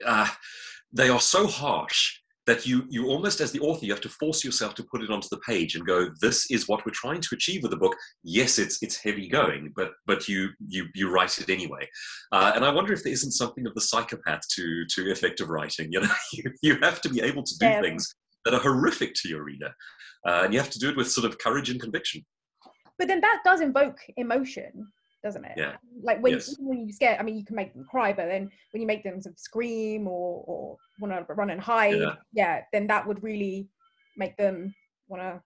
uh, 0.05 0.29
they 0.93 1.09
are 1.09 1.21
so 1.21 1.47
harsh 1.47 2.19
that 2.47 2.67
you 2.67 2.85
you 2.89 3.07
almost 3.07 3.41
as 3.41 3.53
the 3.53 3.61
author 3.61 3.85
you 3.85 3.93
have 3.93 4.01
to 4.01 4.09
force 4.09 4.45
yourself 4.45 4.75
to 4.75 4.85
put 4.85 5.03
it 5.03 5.11
onto 5.11 5.29
the 5.31 5.41
page 5.47 5.77
and 5.77 5.87
go 5.87 6.09
this 6.21 6.51
is 6.51 6.69
what 6.69 6.85
we're 6.85 6.93
trying 6.93 7.21
to 7.21 7.35
achieve 7.35 7.63
with 7.63 7.71
the 7.71 7.77
book. 7.77 7.95
Yes 8.25 8.59
it's 8.59 8.83
it's 8.83 8.97
heavy 8.97 9.29
going 9.29 9.73
but 9.77 9.93
but 10.07 10.29
you 10.29 10.49
you 10.67 10.87
you 10.95 11.11
write 11.11 11.39
it 11.39 11.49
anyway. 11.49 11.89
Uh, 12.33 12.53
and 12.55 12.65
i 12.65 12.71
wonder 12.71 12.93
if 12.93 13.03
there 13.03 13.13
isn't 13.13 13.33
something 13.33 13.67
of 13.67 13.75
the 13.75 13.81
psychopath 13.81 14.43
to 14.55 14.85
to 14.91 15.11
effective 15.11 15.49
writing. 15.49 15.89
You 15.93 16.01
know 16.01 16.15
you, 16.33 16.45
you 16.63 16.79
have 16.83 17.01
to 17.03 17.09
be 17.09 17.21
able 17.21 17.43
to 17.43 17.59
do 17.59 17.67
yeah. 17.67 17.81
things 17.81 18.15
that 18.45 18.55
are 18.55 18.61
horrific 18.61 19.15
to 19.15 19.29
your 19.29 19.45
reader 19.45 19.73
uh, 20.27 20.43
and 20.45 20.53
you 20.53 20.59
have 20.59 20.71
to 20.71 20.79
do 20.79 20.89
it 20.89 20.97
with 20.97 21.11
sort 21.11 21.27
of 21.27 21.39
courage 21.39 21.71
and 21.71 21.81
conviction. 21.81 22.25
But 22.99 23.09
then 23.09 23.21
that 23.21 23.41
does 23.45 23.61
invoke 23.61 23.99
emotion 24.17 24.89
doesn't 25.23 25.45
it? 25.45 25.53
Yeah. 25.57 25.77
Like 26.03 26.23
when, 26.23 26.35
yes. 26.35 26.57
when 26.59 26.87
you 26.87 26.93
scare 26.93 27.17
i 27.19 27.23
mean 27.23 27.37
you 27.37 27.45
can 27.45 27.57
make 27.57 27.73
them 27.75 27.85
cry 27.89 28.13
but 28.13 28.27
then 28.27 28.51
when 28.73 28.81
you 28.81 28.87
make 28.87 29.05
them 29.05 29.21
sort 29.21 29.35
of 29.35 29.39
scream 29.39 30.07
or 30.07 30.45
or 30.47 30.77
want 31.01 31.27
to 31.27 31.35
run 31.35 31.51
and 31.51 31.61
hide 31.61 31.99
yeah. 31.99 32.15
yeah 32.33 32.61
then 32.73 32.87
that 32.89 33.07
would 33.07 33.23
really 33.23 33.69
make 34.17 34.37
them 34.37 34.75
want 35.09 35.23
to 35.23 35.41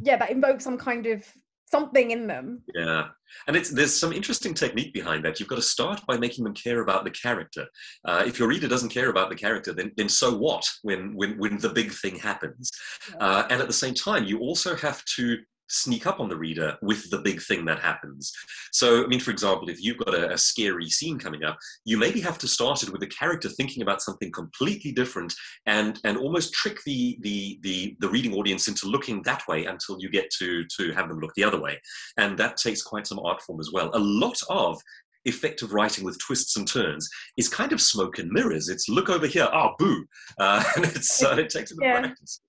yeah 0.00 0.16
that 0.16 0.30
invokes 0.30 0.64
some 0.64 0.78
kind 0.78 1.06
of 1.06 1.24
something 1.72 2.10
in 2.10 2.26
them. 2.26 2.62
Yeah. 2.74 3.08
And 3.48 3.56
it's 3.56 3.70
there's 3.70 3.96
some 3.96 4.12
interesting 4.12 4.52
technique 4.52 4.92
behind 4.92 5.24
that. 5.24 5.40
You've 5.40 5.48
got 5.48 5.56
to 5.56 5.62
start 5.76 6.02
by 6.06 6.18
making 6.18 6.44
them 6.44 6.52
care 6.52 6.82
about 6.82 7.04
the 7.04 7.10
character. 7.10 7.66
Uh, 8.04 8.22
if 8.26 8.38
your 8.38 8.46
reader 8.46 8.68
doesn't 8.68 8.90
care 8.90 9.08
about 9.08 9.30
the 9.30 9.34
character 9.44 9.72
then, 9.72 9.90
then 9.96 10.08
so 10.08 10.36
what 10.36 10.64
when 10.82 11.16
when 11.16 11.38
when 11.38 11.58
the 11.58 11.70
big 11.70 11.90
thing 11.92 12.16
happens? 12.16 12.70
Yeah. 13.10 13.16
uh, 13.24 13.46
and 13.50 13.60
at 13.62 13.68
the 13.68 13.80
same 13.84 13.94
time 13.94 14.24
you 14.24 14.38
also 14.40 14.76
have 14.76 15.02
to 15.16 15.38
sneak 15.72 16.06
up 16.06 16.20
on 16.20 16.28
the 16.28 16.36
reader 16.36 16.76
with 16.82 17.08
the 17.10 17.18
big 17.18 17.40
thing 17.42 17.64
that 17.64 17.80
happens. 17.80 18.32
So, 18.72 19.04
I 19.04 19.06
mean, 19.06 19.20
for 19.20 19.30
example, 19.30 19.68
if 19.68 19.82
you've 19.82 19.98
got 19.98 20.14
a, 20.14 20.32
a, 20.32 20.38
scary 20.38 20.90
scene 20.90 21.18
coming 21.18 21.44
up, 21.44 21.58
you 21.84 21.96
maybe 21.96 22.20
have 22.20 22.38
to 22.38 22.48
start 22.48 22.82
it 22.82 22.90
with 22.90 23.02
a 23.02 23.06
character 23.06 23.48
thinking 23.48 23.82
about 23.82 24.02
something 24.02 24.30
completely 24.30 24.92
different 24.92 25.34
and 25.66 25.98
and 26.04 26.18
almost 26.18 26.52
trick 26.52 26.78
the 26.84 27.18
the 27.22 27.58
the, 27.62 27.96
the 28.00 28.08
reading 28.08 28.34
audience 28.34 28.68
into 28.68 28.86
looking 28.86 29.22
that 29.22 29.42
way 29.48 29.64
until 29.64 29.98
you 29.98 30.10
get 30.10 30.30
to 30.38 30.64
to 30.76 30.92
have 30.92 31.08
them 31.08 31.20
look 31.20 31.32
the 31.34 31.44
other 31.44 31.60
way. 31.60 31.80
And 32.18 32.38
that 32.38 32.56
takes 32.56 32.82
quite 32.82 33.06
some 33.06 33.18
art 33.20 33.40
form 33.42 33.60
as 33.60 33.70
well. 33.72 33.90
A 33.94 33.98
lot 33.98 34.38
of 34.50 34.80
effective 35.24 35.72
writing 35.72 36.04
with 36.04 36.18
twists 36.18 36.56
and 36.56 36.66
turns 36.66 37.08
is 37.36 37.48
kind 37.48 37.72
of 37.72 37.80
smoke 37.80 38.18
and 38.18 38.30
mirrors. 38.30 38.68
It's 38.68 38.88
look 38.88 39.08
over 39.08 39.26
here, 39.26 39.48
ah, 39.52 39.70
oh, 39.70 39.74
boo, 39.78 40.04
uh, 40.38 40.62
and 40.76 40.84
it's 40.84 41.22
uh, 41.22 41.36
it 41.36 41.50
takes 41.50 41.72
a 41.72 41.76
bit 41.76 41.84
yeah. 41.84 41.96
of 41.96 42.04
practice. 42.04 42.40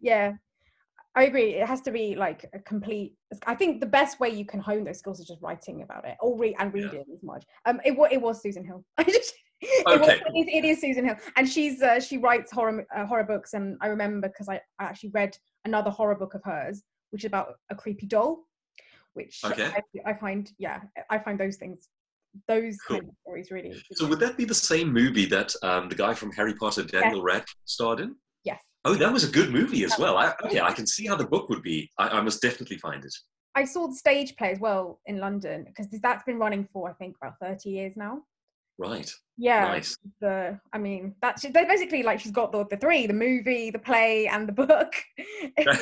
Yeah, 0.00 0.32
I 1.18 1.24
agree. 1.24 1.54
It 1.56 1.66
has 1.66 1.80
to 1.80 1.90
be 1.90 2.14
like 2.14 2.48
a 2.52 2.60
complete. 2.60 3.14
I 3.44 3.56
think 3.56 3.80
the 3.80 3.86
best 3.86 4.20
way 4.20 4.28
you 4.28 4.46
can 4.46 4.60
hone 4.60 4.84
those 4.84 5.00
skills 5.00 5.18
is 5.18 5.26
just 5.26 5.42
writing 5.42 5.82
about 5.82 6.06
it 6.06 6.16
or 6.20 6.38
read 6.38 6.54
and 6.60 6.72
reading 6.72 7.04
yeah. 7.08 7.14
as 7.14 7.24
much. 7.24 7.44
Um, 7.66 7.80
it, 7.84 7.98
it 8.12 8.22
was 8.22 8.40
Susan 8.40 8.64
Hill. 8.64 8.84
okay. 9.00 9.12
was, 9.84 10.08
it, 10.08 10.36
is, 10.36 10.46
it 10.48 10.64
is 10.64 10.80
Susan 10.80 11.04
Hill, 11.04 11.16
and 11.36 11.48
she's 11.48 11.82
uh, 11.82 11.98
she 11.98 12.18
writes 12.18 12.52
horror 12.52 12.86
uh, 12.96 13.04
horror 13.04 13.24
books. 13.24 13.54
And 13.54 13.76
I 13.80 13.88
remember 13.88 14.28
because 14.28 14.48
I, 14.48 14.60
I 14.78 14.84
actually 14.84 15.10
read 15.10 15.36
another 15.64 15.90
horror 15.90 16.14
book 16.14 16.34
of 16.34 16.42
hers, 16.44 16.84
which 17.10 17.24
is 17.24 17.26
about 17.26 17.54
a 17.68 17.74
creepy 17.74 18.06
doll, 18.06 18.44
which 19.14 19.40
okay. 19.44 19.72
I, 20.06 20.10
I 20.10 20.14
find 20.14 20.48
yeah 20.56 20.82
I 21.10 21.18
find 21.18 21.40
those 21.40 21.56
things 21.56 21.88
those 22.46 22.76
cool. 22.86 22.98
kind 22.98 23.08
of 23.08 23.16
stories 23.22 23.50
really. 23.50 23.82
So 23.94 24.06
would 24.06 24.20
that 24.20 24.36
be 24.36 24.44
the 24.44 24.54
same 24.54 24.92
movie 24.92 25.26
that 25.26 25.52
um, 25.64 25.88
the 25.88 25.96
guy 25.96 26.14
from 26.14 26.30
Harry 26.30 26.54
Potter, 26.54 26.84
Daniel 26.84 27.18
yeah. 27.18 27.24
Radcliffe, 27.24 27.56
starred 27.64 27.98
in? 27.98 28.14
Oh, 28.84 28.94
that 28.94 29.12
was 29.12 29.24
a 29.24 29.30
good 29.30 29.50
movie 29.50 29.84
as 29.84 29.98
well. 29.98 30.16
I, 30.16 30.32
okay, 30.44 30.60
I 30.60 30.72
can 30.72 30.86
see 30.86 31.06
how 31.06 31.16
the 31.16 31.26
book 31.26 31.48
would 31.48 31.62
be. 31.62 31.90
I, 31.98 32.08
I 32.08 32.20
must 32.20 32.40
definitely 32.40 32.78
find 32.78 33.04
it. 33.04 33.14
I 33.54 33.64
saw 33.64 33.88
the 33.88 33.94
stage 33.96 34.36
play 34.36 34.52
as 34.52 34.60
well 34.60 35.00
in 35.06 35.18
London 35.18 35.64
because 35.64 35.88
that's 36.00 36.22
been 36.24 36.38
running 36.38 36.68
for 36.72 36.88
I 36.88 36.92
think 36.92 37.16
about 37.20 37.34
thirty 37.40 37.70
years 37.70 37.94
now. 37.96 38.22
Right. 38.78 39.10
Yeah. 39.36 39.64
Nice. 39.64 39.96
The 40.20 40.60
I 40.72 40.78
mean 40.78 41.16
that's 41.20 41.42
they're 41.42 41.66
basically 41.66 42.04
like 42.04 42.20
she's 42.20 42.30
got 42.30 42.52
the, 42.52 42.64
the 42.70 42.76
three: 42.76 43.08
the 43.08 43.14
movie, 43.14 43.70
the 43.70 43.80
play, 43.80 44.28
and 44.28 44.46
the 44.46 44.52
book. 44.52 44.92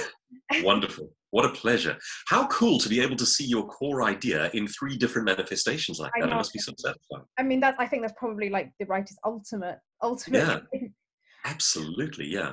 Wonderful. 0.62 1.12
What 1.30 1.44
a 1.44 1.50
pleasure. 1.50 1.98
How 2.28 2.46
cool 2.46 2.78
to 2.78 2.88
be 2.88 3.00
able 3.00 3.16
to 3.16 3.26
see 3.26 3.44
your 3.44 3.66
core 3.66 4.04
idea 4.04 4.50
in 4.54 4.66
three 4.68 4.96
different 4.96 5.26
manifestations 5.26 5.98
like 5.98 6.12
that. 6.18 6.30
It 6.30 6.35
must 6.35 6.54
be 6.54 6.61
so 6.61 6.72
satisfying. 6.78 7.24
I 7.37 7.42
mean 7.42 7.61
that 7.61 7.74
I 7.78 7.87
think 7.87 8.02
that's 8.02 8.14
probably 8.16 8.48
like 8.48 8.72
the 8.80 8.87
writer's 8.87 9.18
ultimate 9.24 9.80
ultimate. 10.02 10.62
Yeah. 10.72 10.80
Absolutely, 11.44 12.26
yeah 12.26 12.53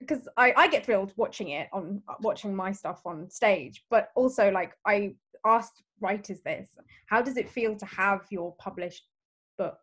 because 0.00 0.28
I, 0.36 0.52
I 0.56 0.68
get 0.68 0.84
thrilled 0.84 1.12
watching 1.16 1.50
it 1.50 1.68
on 1.72 2.02
watching 2.20 2.54
my 2.54 2.72
stuff 2.72 3.02
on 3.04 3.28
stage 3.30 3.84
but 3.90 4.08
also 4.16 4.50
like 4.50 4.72
i 4.86 5.14
asked 5.46 5.82
writers 6.00 6.40
this 6.42 6.70
how 7.06 7.20
does 7.22 7.36
it 7.36 7.48
feel 7.48 7.76
to 7.76 7.86
have 7.86 8.20
your 8.30 8.54
published 8.58 9.04
book 9.58 9.78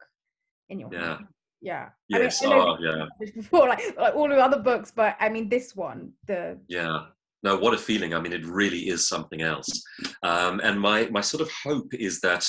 in 0.70 0.80
your 0.80 0.90
Yeah. 0.92 1.06
hand. 1.18 1.28
Yeah. 1.62 1.90
Yes. 2.08 2.44
I 2.44 2.48
mean, 2.48 2.58
I 2.58 2.62
oh, 2.62 2.78
yeah. 2.80 3.06
before, 3.36 3.68
like, 3.68 3.82
like 3.98 4.16
all 4.16 4.30
the 4.30 4.38
other 4.38 4.60
books, 4.60 4.92
but 4.96 5.16
I 5.20 5.30
mean 5.30 5.50
this 5.50 5.76
one, 5.76 6.14
the 6.28 6.60
Yeah. 6.68 6.98
No, 7.44 7.56
what 7.56 7.74
a 7.74 7.78
feeling. 7.78 8.14
I 8.14 8.20
mean, 8.20 8.34
it 8.34 8.46
really 8.46 8.90
is 8.90 9.08
something 9.08 9.42
else. 9.42 9.70
Um, 10.24 10.60
and 10.64 10.80
my, 10.80 11.08
my 11.12 11.22
sort 11.22 11.42
of 11.42 11.52
hope 11.64 11.94
is 11.94 12.20
that 12.22 12.46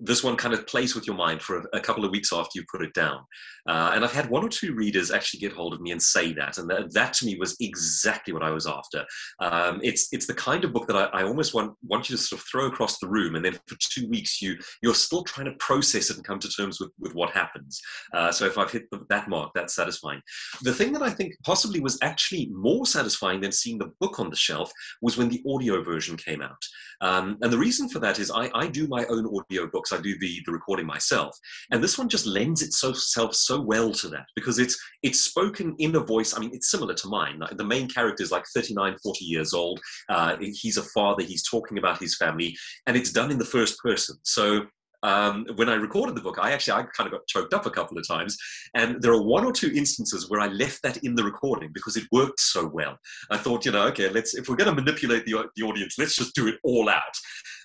this 0.00 0.24
one 0.24 0.36
kind 0.36 0.54
of 0.54 0.66
plays 0.66 0.94
with 0.94 1.06
your 1.06 1.16
mind 1.16 1.42
for 1.42 1.58
a, 1.58 1.78
a 1.78 1.80
couple 1.80 2.04
of 2.04 2.10
weeks 2.10 2.32
after 2.32 2.50
you 2.54 2.64
put 2.70 2.82
it 2.82 2.94
down. 2.94 3.20
Uh, 3.68 3.92
and 3.94 4.04
I've 4.04 4.12
had 4.12 4.30
one 4.30 4.44
or 4.44 4.48
two 4.48 4.74
readers 4.74 5.10
actually 5.10 5.40
get 5.40 5.52
hold 5.52 5.74
of 5.74 5.80
me 5.80 5.90
and 5.90 6.02
say 6.02 6.32
that. 6.34 6.58
And 6.58 6.70
that, 6.92 7.12
to 7.14 7.26
me 7.26 7.36
was 7.38 7.56
exactly 7.60 8.32
what 8.32 8.42
I 8.42 8.50
was 8.50 8.66
after. 8.66 9.04
Um, 9.40 9.80
it's, 9.82 10.08
it's 10.12 10.26
the 10.26 10.34
kind 10.34 10.64
of 10.64 10.72
book 10.72 10.86
that 10.86 10.96
I, 10.96 11.20
I 11.20 11.22
almost 11.24 11.54
want, 11.54 11.74
want 11.82 12.08
you 12.08 12.16
to 12.16 12.22
sort 12.22 12.40
of 12.40 12.46
throw 12.46 12.66
across 12.66 12.98
the 12.98 13.08
room. 13.08 13.34
And 13.34 13.44
then 13.44 13.58
for 13.66 13.76
two 13.78 14.08
weeks, 14.08 14.40
you, 14.40 14.56
you're 14.82 14.94
still 14.94 15.22
trying 15.22 15.46
to 15.46 15.56
process 15.58 16.10
it 16.10 16.16
and 16.16 16.24
come 16.24 16.38
to 16.38 16.48
terms 16.48 16.80
with, 16.80 16.90
with 16.98 17.14
what 17.14 17.30
happens. 17.30 17.80
Uh, 18.14 18.32
so 18.32 18.46
if 18.46 18.56
I've 18.56 18.70
hit 18.70 18.90
the, 18.90 19.04
that 19.10 19.28
mark, 19.28 19.50
that's 19.54 19.74
satisfying. 19.74 20.22
The 20.62 20.74
thing 20.74 20.92
that 20.94 21.02
I 21.02 21.10
think 21.10 21.34
possibly 21.44 21.80
was 21.80 21.98
actually 22.02 22.50
more 22.52 22.86
satisfying 22.86 23.40
than 23.40 23.52
seeing 23.52 23.78
the 23.78 23.92
book 24.00 24.18
on 24.18 24.30
the 24.30 24.36
shelf 24.36 24.72
was 25.02 25.16
when 25.16 25.28
the 25.28 25.42
audio 25.48 25.82
version 25.82 26.16
came 26.16 26.40
out. 26.40 26.62
Um, 27.00 27.38
and 27.42 27.52
the 27.52 27.58
reason 27.58 27.88
for 27.88 27.98
that 28.00 28.18
is 28.18 28.30
I, 28.30 28.50
I 28.54 28.66
do 28.66 28.86
my 28.88 29.04
own 29.06 29.26
audio 29.26 29.66
books. 29.66 29.92
I 29.92 30.00
do 30.00 30.18
the, 30.18 30.42
the 30.44 30.52
recording 30.52 30.86
myself. 30.86 31.36
And 31.70 31.82
this 31.82 31.98
one 31.98 32.08
just 32.08 32.26
lends 32.26 32.62
itself 32.62 33.34
so 33.34 33.60
well 33.60 33.92
to 33.92 34.08
that 34.08 34.26
because 34.36 34.58
it's 34.58 34.78
it's 35.02 35.20
spoken 35.20 35.74
in 35.78 35.96
a 35.96 36.00
voice. 36.00 36.36
I 36.36 36.40
mean, 36.40 36.50
it's 36.52 36.70
similar 36.70 36.94
to 36.94 37.08
mine. 37.08 37.40
The 37.52 37.64
main 37.64 37.88
character 37.88 38.22
is 38.22 38.32
like 38.32 38.44
39, 38.54 38.96
40 39.02 39.24
years 39.24 39.54
old. 39.54 39.80
Uh, 40.08 40.36
he's 40.40 40.76
a 40.76 40.82
father. 40.82 41.22
He's 41.22 41.48
talking 41.48 41.78
about 41.78 41.98
his 41.98 42.16
family, 42.16 42.56
and 42.86 42.96
it's 42.96 43.12
done 43.12 43.30
in 43.30 43.38
the 43.38 43.44
first 43.44 43.78
person. 43.78 44.16
So 44.24 44.66
um, 45.02 45.46
when 45.56 45.68
I 45.68 45.74
recorded 45.74 46.14
the 46.14 46.20
book, 46.20 46.38
I 46.40 46.52
actually 46.52 46.74
I 46.74 46.82
kind 46.96 47.06
of 47.06 47.12
got 47.12 47.26
choked 47.26 47.54
up 47.54 47.66
a 47.66 47.70
couple 47.70 47.98
of 47.98 48.06
times, 48.06 48.36
and 48.74 49.00
there 49.02 49.12
are 49.12 49.22
one 49.22 49.44
or 49.44 49.52
two 49.52 49.72
instances 49.74 50.28
where 50.28 50.40
I 50.40 50.48
left 50.48 50.82
that 50.82 50.98
in 50.98 51.14
the 51.14 51.24
recording 51.24 51.70
because 51.72 51.96
it 51.96 52.04
worked 52.12 52.40
so 52.40 52.66
well. 52.66 52.98
I 53.30 53.36
thought, 53.36 53.64
you 53.64 53.72
know, 53.72 53.86
okay, 53.88 54.08
let's 54.08 54.34
if 54.34 54.48
we're 54.48 54.56
going 54.56 54.74
to 54.74 54.82
manipulate 54.82 55.24
the 55.24 55.48
the 55.56 55.62
audience, 55.62 55.96
let's 55.98 56.16
just 56.16 56.34
do 56.34 56.48
it 56.48 56.56
all 56.64 56.88
out. 56.88 57.16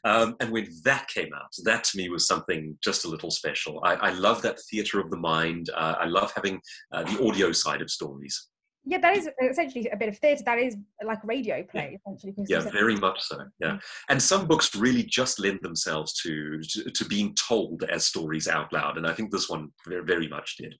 Um, 0.03 0.35
and 0.39 0.51
when 0.51 0.67
that 0.83 1.07
came 1.07 1.33
out, 1.33 1.51
that 1.63 1.83
to 1.85 1.97
me 1.97 2.09
was 2.09 2.27
something 2.27 2.77
just 2.83 3.05
a 3.05 3.09
little 3.09 3.31
special. 3.31 3.81
I, 3.83 3.95
I 3.95 4.09
love 4.11 4.41
that 4.43 4.59
theatre 4.69 4.99
of 4.99 5.09
the 5.09 5.17
mind. 5.17 5.71
Uh, 5.75 5.95
I 5.99 6.05
love 6.05 6.31
having 6.35 6.61
uh, 6.91 7.03
the 7.03 7.27
audio 7.27 7.51
side 7.51 7.81
of 7.81 7.89
stories. 7.89 8.47
Yeah, 8.85 8.99
that 8.99 9.17
is 9.17 9.29
essentially 9.41 9.89
a 9.89 9.97
bit 9.97 10.09
of 10.09 10.17
theatre. 10.19 10.43
That 10.45 10.59
is 10.59 10.77
like 11.03 11.19
radio 11.23 11.63
play, 11.63 11.97
essentially. 11.99 12.33
Yeah, 12.47 12.57
you 12.57 12.61
said- 12.63 12.73
very 12.73 12.95
much 12.95 13.21
so. 13.21 13.37
Yeah, 13.59 13.79
and 14.09 14.21
some 14.21 14.47
books 14.47 14.75
really 14.75 15.03
just 15.03 15.39
lend 15.39 15.59
themselves 15.61 16.13
to, 16.21 16.61
to 16.61 16.91
to 16.91 17.05
being 17.05 17.35
told 17.35 17.83
as 17.83 18.05
stories 18.05 18.47
out 18.47 18.71
loud, 18.71 18.97
and 18.97 19.07
I 19.07 19.13
think 19.13 19.31
this 19.31 19.49
one 19.49 19.71
very, 19.87 20.03
very 20.03 20.27
much 20.27 20.57
did. 20.57 20.75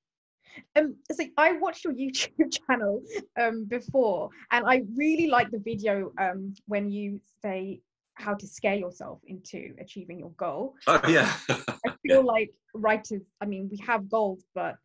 Um, 0.78 0.95
so 1.12 1.26
I 1.38 1.53
watched 1.53 1.84
your 1.84 1.93
YouTube 1.93 2.51
channel 2.68 3.01
um 3.39 3.66
before, 3.66 4.30
and 4.51 4.66
I 4.68 4.84
really 4.95 5.28
like 5.28 5.49
the 5.51 5.60
video 5.60 6.12
um 6.20 6.53
when 6.68 6.89
you 6.91 7.20
say 7.41 7.82
how 8.16 8.34
to 8.34 8.47
scare 8.47 8.76
yourself 8.76 9.20
into 9.28 9.74
achieving 9.80 10.20
your 10.20 10.32
goal. 10.38 10.76
Oh 10.88 11.01
yeah, 11.08 11.34
I 11.49 11.91
feel 12.08 12.24
like 12.24 12.51
writers, 12.74 13.24
I 13.41 13.45
mean, 13.45 13.68
we 13.70 13.78
have 13.86 14.10
goals, 14.10 14.45
but 14.53 14.76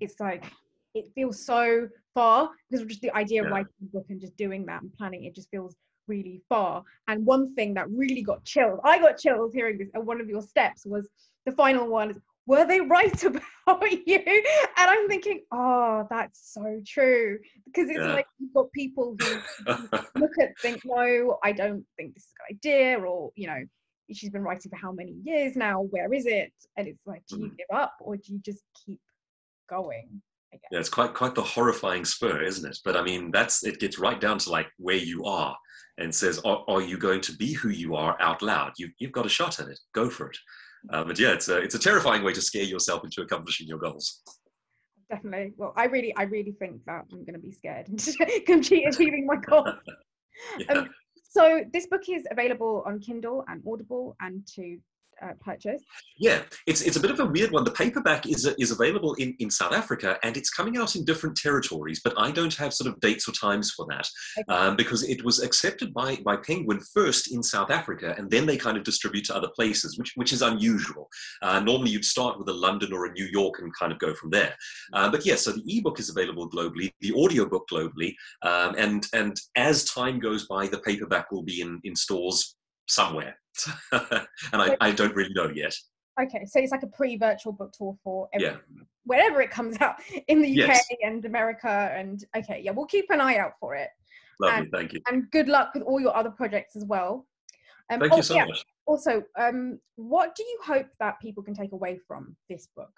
it's 0.00 0.18
like 0.18 0.44
it 0.94 1.10
feels 1.14 1.44
so 1.44 1.88
far 2.14 2.50
because 2.70 2.86
just 2.86 3.00
the 3.00 3.14
idea 3.16 3.42
of 3.42 3.50
writing 3.50 3.72
a 3.82 3.84
book 3.86 4.06
and 4.10 4.20
just 4.20 4.36
doing 4.36 4.66
that 4.66 4.82
and 4.82 4.92
planning 4.94 5.24
it 5.24 5.34
just 5.34 5.50
feels 5.50 5.76
really 6.08 6.42
far. 6.48 6.82
And 7.08 7.24
one 7.24 7.54
thing 7.54 7.74
that 7.74 7.88
really 7.90 8.22
got 8.22 8.44
chills, 8.44 8.80
I 8.84 8.98
got 8.98 9.18
chills 9.18 9.54
hearing 9.54 9.78
this, 9.78 9.88
and 9.94 10.06
one 10.06 10.20
of 10.20 10.28
your 10.28 10.42
steps 10.42 10.84
was 10.84 11.08
the 11.46 11.52
final 11.52 11.88
one 11.88 12.10
is, 12.10 12.18
were 12.46 12.66
they 12.66 12.80
right 12.80 13.22
about 13.66 14.06
you? 14.06 14.18
And 14.18 14.90
I'm 14.90 15.08
thinking, 15.08 15.42
oh, 15.52 16.06
that's 16.10 16.52
so 16.52 16.80
true. 16.86 17.38
Because 17.66 17.88
it's 17.88 18.04
Yeah. 18.04 18.12
like 18.14 18.26
you've 18.38 18.52
got 18.52 18.70
people 18.72 19.16
who 19.18 19.40
look 20.16 20.30
at 20.42 20.50
think 20.60 20.82
no 20.84 21.38
i 21.42 21.52
don't 21.52 21.84
think 21.96 22.12
this 22.12 22.24
is 22.24 22.32
a 22.50 22.52
good 22.52 22.68
idea 22.70 23.00
or 23.00 23.30
you 23.34 23.46
know 23.46 23.62
she's 24.12 24.28
been 24.28 24.42
writing 24.42 24.68
for 24.70 24.76
how 24.76 24.92
many 24.92 25.14
years 25.24 25.56
now 25.56 25.80
where 25.90 26.12
is 26.12 26.26
it 26.26 26.52
and 26.76 26.86
it's 26.86 27.00
like 27.06 27.22
do 27.26 27.36
you 27.36 27.48
Mhm. 27.48 27.56
give 27.56 27.66
up 27.72 27.94
or 28.00 28.16
do 28.18 28.34
you 28.34 28.38
just 28.40 28.62
keep 28.84 29.00
going. 29.72 30.20
Yeah, 30.70 30.78
it's 30.80 30.88
quite 30.88 31.14
quite 31.14 31.34
the 31.34 31.42
horrifying 31.42 32.04
spur, 32.04 32.42
isn't 32.42 32.68
it? 32.70 32.78
But 32.84 32.96
I 32.96 33.02
mean, 33.02 33.30
that's 33.30 33.64
it 33.64 33.80
gets 33.80 33.98
right 33.98 34.20
down 34.20 34.38
to 34.38 34.50
like 34.50 34.68
where 34.78 34.96
you 34.96 35.24
are 35.24 35.56
and 35.98 36.14
says, 36.14 36.40
are, 36.44 36.64
are 36.68 36.80
you 36.82 36.96
going 36.98 37.20
to 37.22 37.36
be 37.36 37.52
who 37.52 37.68
you 37.68 37.94
are 37.96 38.16
out 38.20 38.40
loud? 38.42 38.72
You, 38.78 38.88
you've 38.98 39.12
got 39.12 39.26
a 39.26 39.28
shot 39.28 39.60
at 39.60 39.68
it. 39.68 39.78
Go 39.94 40.08
for 40.08 40.28
it. 40.30 40.38
Uh, 40.92 41.04
but 41.04 41.18
yeah, 41.18 41.32
it's 41.32 41.48
a, 41.48 41.58
it's 41.58 41.74
a 41.74 41.78
terrifying 41.78 42.22
way 42.24 42.32
to 42.32 42.40
scare 42.40 42.64
yourself 42.64 43.04
into 43.04 43.20
accomplishing 43.22 43.66
your 43.68 43.78
goals. 43.78 44.22
definitely 45.10 45.52
well 45.58 45.72
i 45.76 45.84
really 45.84 46.12
i 46.16 46.22
really 46.22 46.52
think 46.52 46.80
that 46.86 47.02
i'm 47.12 47.24
going 47.24 47.34
to 47.34 47.38
be 47.38 47.52
scared 47.52 47.86
into 47.92 48.12
complete 48.46 48.84
achieving 48.88 49.26
my 49.26 49.36
goal 49.36 49.66
Yeah. 50.58 50.72
um, 50.78 50.88
so 51.30 51.62
this 51.74 51.86
book 51.86 52.02
is 52.08 52.24
available 52.30 52.82
on 52.86 52.98
kindle 53.00 53.44
and 53.48 53.62
audible 53.70 54.16
and 54.20 54.46
to 54.54 54.78
uh, 55.22 55.32
purchase 55.40 55.82
Yeah, 56.18 56.42
it's 56.66 56.82
it's 56.82 56.96
a 56.96 57.00
bit 57.00 57.10
of 57.10 57.20
a 57.20 57.26
weird 57.26 57.50
one. 57.50 57.64
The 57.64 57.70
paperback 57.70 58.26
is 58.26 58.46
is 58.58 58.70
available 58.70 59.14
in, 59.14 59.34
in 59.38 59.50
South 59.50 59.72
Africa 59.72 60.18
and 60.22 60.36
it's 60.36 60.50
coming 60.50 60.76
out 60.76 60.96
in 60.96 61.04
different 61.04 61.36
territories, 61.36 62.00
but 62.04 62.14
I 62.16 62.30
don't 62.30 62.54
have 62.56 62.72
sort 62.74 62.88
of 62.92 63.00
dates 63.00 63.28
or 63.28 63.32
times 63.32 63.72
for 63.72 63.86
that 63.90 64.06
Okay. 64.38 64.52
um, 64.54 64.76
because 64.76 65.02
it 65.02 65.24
was 65.24 65.42
accepted 65.42 65.92
by 65.94 66.16
by 66.24 66.36
Penguin 66.36 66.80
first 66.94 67.32
in 67.32 67.42
South 67.42 67.70
Africa 67.70 68.14
and 68.18 68.30
then 68.30 68.46
they 68.46 68.56
kind 68.56 68.76
of 68.76 68.84
distribute 68.84 69.24
to 69.26 69.36
other 69.36 69.50
places, 69.54 69.98
which 69.98 70.12
which 70.16 70.32
is 70.32 70.42
unusual. 70.42 71.08
Uh, 71.42 71.60
normally 71.60 71.90
you'd 71.90 72.04
start 72.04 72.38
with 72.38 72.48
a 72.48 72.52
London 72.52 72.92
or 72.92 73.06
a 73.06 73.12
New 73.12 73.26
York 73.26 73.60
and 73.60 73.72
kind 73.78 73.92
of 73.92 73.98
go 73.98 74.14
from 74.14 74.30
there. 74.30 74.54
Uh, 74.92 75.10
but 75.10 75.24
yeah, 75.24 75.36
so 75.36 75.52
the 75.52 75.64
ebook 75.66 75.98
is 75.98 76.10
available 76.10 76.50
globally, 76.50 76.92
the 77.00 77.12
audiobook 77.12 77.64
globally, 77.70 78.14
um, 78.42 78.74
and 78.76 79.06
and 79.12 79.36
as 79.56 79.84
time 79.84 80.18
goes 80.18 80.46
by, 80.46 80.66
the 80.66 80.78
paperback 80.78 81.30
will 81.30 81.42
be 81.42 81.60
in 81.60 81.80
in 81.84 81.94
stores 81.96 82.56
somewhere, 82.88 83.36
and 83.92 84.26
I, 84.52 84.76
I 84.80 84.92
don't 84.92 85.14
really 85.14 85.32
know 85.34 85.50
yet. 85.54 85.74
okay 86.20 86.44
so 86.44 86.58
it's 86.60 86.72
like 86.72 86.82
a 86.82 86.86
pre-virtual 86.88 87.52
book 87.52 87.72
tour 87.72 87.96
for 88.04 88.28
every, 88.34 88.46
Yeah. 88.48 88.56
wherever 89.04 89.40
it 89.40 89.50
comes 89.50 89.76
out 89.80 89.96
in 90.28 90.42
the 90.42 90.62
uk 90.62 90.68
Yes. 90.68 90.86
and 91.02 91.24
america 91.24 91.90
and 91.96 92.22
okay 92.36 92.60
yeah 92.64 92.70
we'll 92.72 92.86
keep 92.86 93.06
an 93.10 93.20
eye 93.20 93.36
out 93.38 93.52
for 93.60 93.74
it 93.74 93.88
Lovely, 94.40 94.58
And- 94.58 94.70
thank 94.72 94.92
you. 94.92 95.00
and 95.10 95.30
good 95.30 95.48
luck 95.48 95.70
with 95.74 95.82
all 95.84 96.00
your 96.00 96.14
other 96.16 96.30
projects 96.30 96.74
as 96.76 96.84
well. 96.84 97.26
Um, 97.90 98.00
Thank 98.00 98.12
oh, 98.14 98.16
you 98.16 98.22
so 98.22 98.34
yeah, 98.34 98.46
much. 98.46 98.64
Also, 98.86 99.22
um, 99.38 99.78
what 99.96 100.34
do 100.34 100.42
you 100.42 100.58
hope 100.64 100.86
that 100.98 101.20
people 101.20 101.42
can 101.42 101.54
take 101.54 101.72
away 101.72 102.00
from 102.08 102.34
this 102.48 102.66
book? 102.74 102.90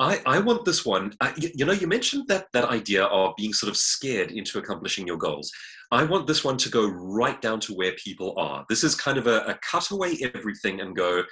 I, 0.00 0.20
I 0.26 0.38
want 0.40 0.64
this 0.64 0.84
one. 0.84 1.14
Uh, 1.20 1.32
you, 1.36 1.50
you 1.54 1.64
know, 1.64 1.72
you 1.72 1.86
mentioned 1.86 2.28
that 2.28 2.46
that 2.52 2.66
idea 2.66 3.04
of 3.04 3.34
being 3.36 3.52
sort 3.52 3.70
of 3.70 3.76
scared 3.76 4.30
into 4.30 4.58
accomplishing 4.58 5.06
your 5.06 5.16
goals. 5.16 5.50
I 5.90 6.04
want 6.04 6.26
this 6.26 6.44
one 6.44 6.56
to 6.58 6.68
go 6.68 6.86
right 6.88 7.40
down 7.40 7.60
to 7.60 7.74
where 7.74 7.92
people 7.92 8.34
are. 8.38 8.64
This 8.68 8.84
is 8.84 8.94
kind 8.94 9.18
of 9.18 9.26
a, 9.26 9.40
a 9.46 9.58
cut 9.68 9.90
away 9.90 10.18
everything 10.34 10.80
and 10.80 10.96
go, 10.96 11.22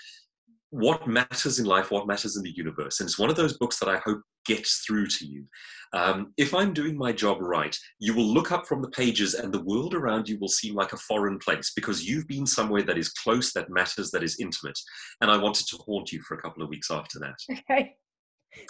what 0.72 1.06
matters 1.06 1.58
in 1.58 1.66
life, 1.66 1.90
what 1.90 2.06
matters 2.06 2.38
in 2.38 2.42
the 2.42 2.56
universe. 2.56 2.98
And 2.98 3.06
it's 3.06 3.18
one 3.18 3.28
of 3.28 3.36
those 3.36 3.58
books 3.58 3.78
that 3.78 3.90
I 3.90 3.98
hope 3.98 4.22
gets 4.46 4.82
through 4.86 5.06
to 5.06 5.26
you. 5.26 5.44
Um, 5.92 6.32
if 6.38 6.54
I'm 6.54 6.72
doing 6.72 6.96
my 6.96 7.12
job 7.12 7.42
right, 7.42 7.76
you 7.98 8.14
will 8.14 8.24
look 8.24 8.52
up 8.52 8.66
from 8.66 8.80
the 8.80 8.88
pages 8.88 9.34
and 9.34 9.52
the 9.52 9.62
world 9.62 9.94
around 9.94 10.30
you 10.30 10.38
will 10.38 10.48
seem 10.48 10.74
like 10.74 10.94
a 10.94 10.96
foreign 10.96 11.38
place 11.38 11.72
because 11.76 12.08
you've 12.08 12.26
been 12.26 12.46
somewhere 12.46 12.82
that 12.84 12.96
is 12.96 13.10
close, 13.10 13.52
that 13.52 13.68
matters, 13.68 14.10
that 14.12 14.22
is 14.22 14.40
intimate. 14.40 14.78
And 15.20 15.30
I 15.30 15.36
wanted 15.36 15.66
to 15.66 15.76
haunt 15.76 16.10
you 16.10 16.22
for 16.22 16.38
a 16.38 16.40
couple 16.40 16.62
of 16.62 16.70
weeks 16.70 16.90
after 16.90 17.18
that. 17.18 17.36
Okay. 17.70 17.94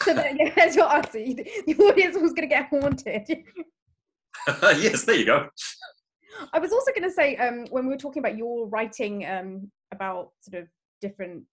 So 0.00 0.14
then, 0.14 0.36
yeah, 0.36 0.53
that's 0.57 0.76
your 0.76 0.92
answer. 0.92 1.12
The 1.12 1.76
audience 1.80 2.16
was 2.16 2.32
going 2.32 2.48
to 2.48 2.55
get 2.55 2.68
haunted. 2.68 3.28
yes, 4.80 5.05
there 5.05 5.16
you 5.16 5.26
go. 5.26 5.48
I 6.53 6.59
was 6.59 6.72
also 6.72 6.90
going 6.92 7.09
to 7.09 7.14
say, 7.14 7.36
um, 7.36 7.66
when 7.70 7.86
we 7.86 7.92
were 7.92 7.98
talking 7.98 8.20
about 8.20 8.36
your 8.36 8.68
writing 8.68 9.26
um, 9.26 9.70
about 9.92 10.30
sort 10.40 10.62
of 10.62 10.68
different 11.00 11.44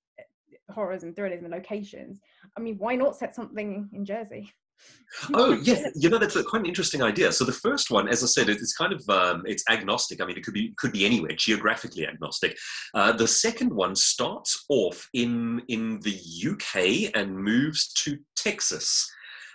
horrors 0.69 1.03
and 1.03 1.15
thrillers 1.15 1.43
and 1.43 1.51
locations, 1.51 2.19
I 2.57 2.61
mean, 2.61 2.75
why 2.77 2.95
not 2.95 3.15
set 3.15 3.35
something 3.35 3.89
in 3.93 4.05
Jersey? 4.05 4.51
Oh, 5.33 5.53
yes. 5.61 5.91
You 5.95 6.09
know, 6.09 6.17
that's 6.17 6.35
a, 6.35 6.43
quite 6.43 6.61
an 6.61 6.65
interesting 6.65 7.01
idea. 7.01 7.31
So 7.31 7.43
the 7.43 7.51
first 7.51 7.91
one, 7.91 8.07
as 8.07 8.23
I 8.23 8.27
said, 8.27 8.47
it's 8.47 8.75
kind 8.77 8.93
of 8.93 9.09
um, 9.09 9.43
it's 9.45 9.63
agnostic. 9.69 10.21
I 10.21 10.25
mean, 10.25 10.37
it 10.37 10.43
could 10.43 10.53
be 10.53 10.73
could 10.77 10.93
be 10.93 11.05
anywhere, 11.05 11.31
geographically 11.35 12.07
agnostic. 12.07 12.57
Uh, 12.93 13.11
the 13.11 13.27
second 13.27 13.73
one 13.73 13.95
starts 13.95 14.65
off 14.69 15.09
in 15.13 15.61
in 15.67 15.99
the 16.01 16.17
UK 16.51 17.11
and 17.19 17.35
moves 17.35 17.91
to 18.03 18.17
Texas. 18.37 19.11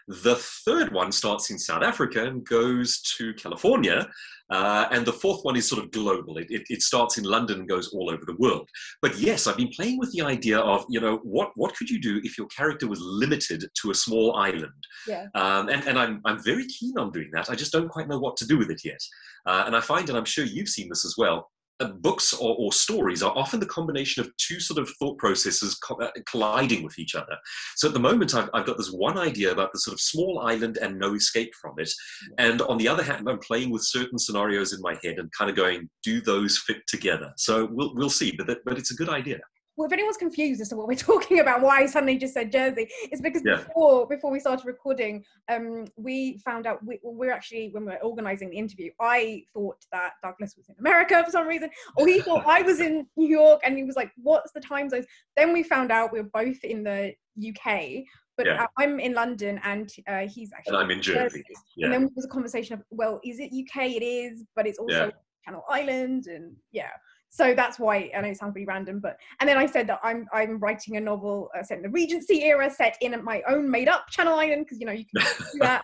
The 0.09 0.37
third 0.37 0.93
one 0.93 1.13
starts 1.13 1.51
in 1.51 1.59
South 1.59 1.83
Africa 1.83 2.25
and 2.25 2.45
goes 2.45 3.01
to 3.17 3.33
California. 3.35 4.09
Uh, 4.51 4.87
and 4.91 5.07
the 5.07 5.13
fourth 5.13 5.43
one 5.43 5.57
is 5.57 5.67
sort 5.67 5.83
of 5.83 5.91
global. 5.91 6.37
It, 6.37 6.49
it, 6.51 6.63
it 6.69 6.83
starts 6.83 7.17
in 7.17 7.25
London 7.25 7.61
and 7.61 7.69
goes 7.69 7.89
all 7.95 8.11
over 8.11 8.25
the 8.27 8.37
world. 8.39 8.69
But 9.01 9.19
yes, 9.19 9.47
I've 9.47 9.57
been 9.57 9.71
playing 9.75 9.99
with 9.99 10.13
the 10.13 10.21
idea 10.21 10.59
of, 10.59 10.85
you 10.91 11.01
know, 11.01 11.17
what, 11.23 11.53
what 11.55 11.75
could 11.75 11.89
you 11.89 11.99
do 12.01 12.21
if 12.23 12.37
your 12.37 12.47
character 12.49 12.87
was 12.87 13.01
limited 13.01 13.65
to 13.81 13.91
a 13.91 13.95
small 13.95 14.37
island? 14.37 14.73
Yeah. 15.09 15.27
Um, 15.35 15.71
and 15.71 15.83
and 15.89 15.99
I'm, 15.99 16.21
I'm 16.27 16.43
very 16.43 16.67
keen 16.67 16.99
on 16.99 17.11
doing 17.11 17.31
that. 17.33 17.49
I 17.49 17.55
just 17.55 17.73
don't 17.73 17.89
quite 17.89 18.09
know 18.09 18.19
what 18.19 18.37
to 18.39 18.47
do 18.47 18.59
with 18.59 18.71
it 18.71 18.83
yet. 18.85 19.01
Uh, 19.47 19.65
and 19.67 19.75
I 19.75 19.81
find, 19.81 20.09
and 20.11 20.19
I'm 20.19 20.27
sure 20.27 20.45
you've 20.45 20.69
seen 20.69 20.91
this 20.91 21.07
as 21.07 21.15
well, 21.17 21.51
uh, 21.81 21.89
books 21.89 22.33
or, 22.33 22.55
or, 22.59 22.73
stories 22.73 23.23
are 23.23 23.37
often 23.37 23.59
the 23.59 23.67
combination 23.67 24.23
of 24.23 24.31
two 24.37 24.61
sort 24.61 24.79
of 24.79 24.89
thought 24.99 25.19
processes 25.19 25.75
co- 25.77 25.97
uh, 25.97 26.11
colliding 26.31 26.85
with 26.85 26.99
each 26.99 27.15
other. 27.15 27.37
So 27.77 27.89
at 27.89 27.95
the 27.95 28.01
moment, 28.01 28.35
I've, 28.35 28.49
I've, 28.55 28.67
got 28.67 28.77
this 28.79 28.93
one 28.93 29.19
idea 29.19 29.51
about 29.51 29.73
the 29.73 29.81
sort 29.81 29.95
of 29.95 30.01
small 30.01 30.41
island 30.41 30.79
and 30.79 30.99
no 30.99 31.15
escape 31.15 31.53
from 31.61 31.75
it. 31.79 31.91
And 32.39 32.63
on 32.63 32.79
the 32.79 32.89
other 32.89 33.03
hand, 33.03 33.29
I'm 33.29 33.41
playing 33.41 33.71
with 33.71 33.83
certain 33.85 34.19
scenarios 34.19 34.73
in 34.73 34.81
my 34.83 34.97
head 35.03 35.19
and 35.19 35.31
kind 35.37 35.51
of 35.51 35.57
going, 35.57 35.89
do 36.03 36.21
those 36.21 36.59
fit 36.59 36.79
together? 36.87 37.33
So 37.37 37.69
we'll, 37.71 37.95
we'll 37.95 38.11
see, 38.11 38.33
but, 38.37 38.47
that, 38.47 38.59
but 38.65 38.79
it's 38.79 38.93
a 38.93 38.97
good 38.97 39.09
idea 39.09 39.41
well, 39.77 39.87
if 39.87 39.93
anyone's 39.93 40.17
confused 40.17 40.61
as 40.61 40.69
to 40.69 40.77
what 40.77 40.87
we're 40.87 40.95
talking 40.97 41.41
about, 41.41 41.61
why 41.61 41.81
I 41.81 41.87
suddenly 41.87 42.17
just 42.17 42.35
said 42.35 42.53
Jersey, 42.53 42.89
it's 43.11 43.21
because 43.21 43.43
yeah. 43.45 43.57
before 43.57 44.07
before 44.07 44.31
we 44.31 44.41
started 44.41 44.67
recording, 44.67 45.25
um, 45.49 45.87
we 45.97 46.39
found 46.45 46.67
out 46.67 46.85
we, 46.85 47.01
we're 47.03 47.33
actually 47.33 47.71
when 47.73 47.87
we 47.87 47.93
are 47.93 48.03
organising 48.03 48.51
the 48.51 48.57
interview, 48.57 48.91
I 49.01 49.45
thought 49.53 49.79
that 49.93 50.13
Douglas 50.23 50.55
was 50.57 50.69
in 50.69 50.77
America 50.79 51.23
for 51.25 51.31
some 51.31 51.47
reason, 51.47 51.71
or 51.97 52.07
he 52.07 52.21
thought 52.21 52.47
I 52.47 52.63
was 52.63 52.81
in 52.81 53.07
New 53.17 53.29
York, 53.29 53.61
and 53.65 53.77
he 53.77 53.85
was 53.85 53.97
like, 53.97 54.13
"What's 54.17 54.53
the 54.53 54.61
time 54.61 54.89
zones?" 54.89 55.07
Then 55.37 55.53
we 55.53 55.63
found 55.63 55.91
out 55.91 56.13
we 56.13 56.21
were 56.21 56.31
both 56.33 56.63
in 56.63 56.85
the 56.85 57.15
UK, 57.37 58.05
but 58.37 58.47
yeah. 58.47 58.67
I'm 58.79 59.01
in 59.01 59.15
London 59.15 59.61
and 59.65 59.91
uh, 60.07 60.21
he's 60.21 60.53
actually. 60.53 60.77
And 60.77 60.85
I'm 60.85 60.91
in 60.91 61.03
Jersey. 61.03 61.43
Yeah. 61.77 61.87
And 61.87 61.95
then 61.95 62.01
there 62.03 62.11
was 62.15 62.25
a 62.25 62.29
conversation 62.29 62.75
of, 62.75 62.83
well, 62.91 63.21
is 63.25 63.41
it 63.41 63.47
UK? 63.47 63.91
It 63.91 64.05
is, 64.05 64.45
but 64.55 64.67
it's 64.67 64.79
also. 64.79 65.11
Channel 65.45 65.63
Island, 65.69 66.25
and 66.27 66.57
yeah 66.73 66.89
so 67.35 67.53
that's 67.53 67.81
why 67.81 68.13
I 68.17 68.21
know 68.21 68.29
it 68.29 68.39
sounds 68.39 68.55
really 68.55 68.65
random, 68.65 69.01
but 69.01 69.19
and 69.41 69.49
then 69.49 69.59
I 69.59 69.67
said 69.67 69.89
that 69.89 69.99
I'm 70.05 70.29
I'm 70.33 70.61
writing 70.61 70.99
a 70.99 71.01
novel 71.01 71.51
uh, 71.59 71.65
set 71.65 71.79
in 71.79 71.83
the 71.83 71.89
Regency 71.89 72.45
era, 72.45 72.71
set 72.71 72.97
in 73.01 73.25
my 73.25 73.43
own 73.49 73.69
made 73.69 73.89
up 73.89 74.09
Channel 74.09 74.39
Island 74.39 74.67
because 74.67 74.79
you 74.79 74.87
know 74.87 74.93
you 74.93 75.05
can 75.05 75.27
do 75.53 75.59
that. 75.59 75.83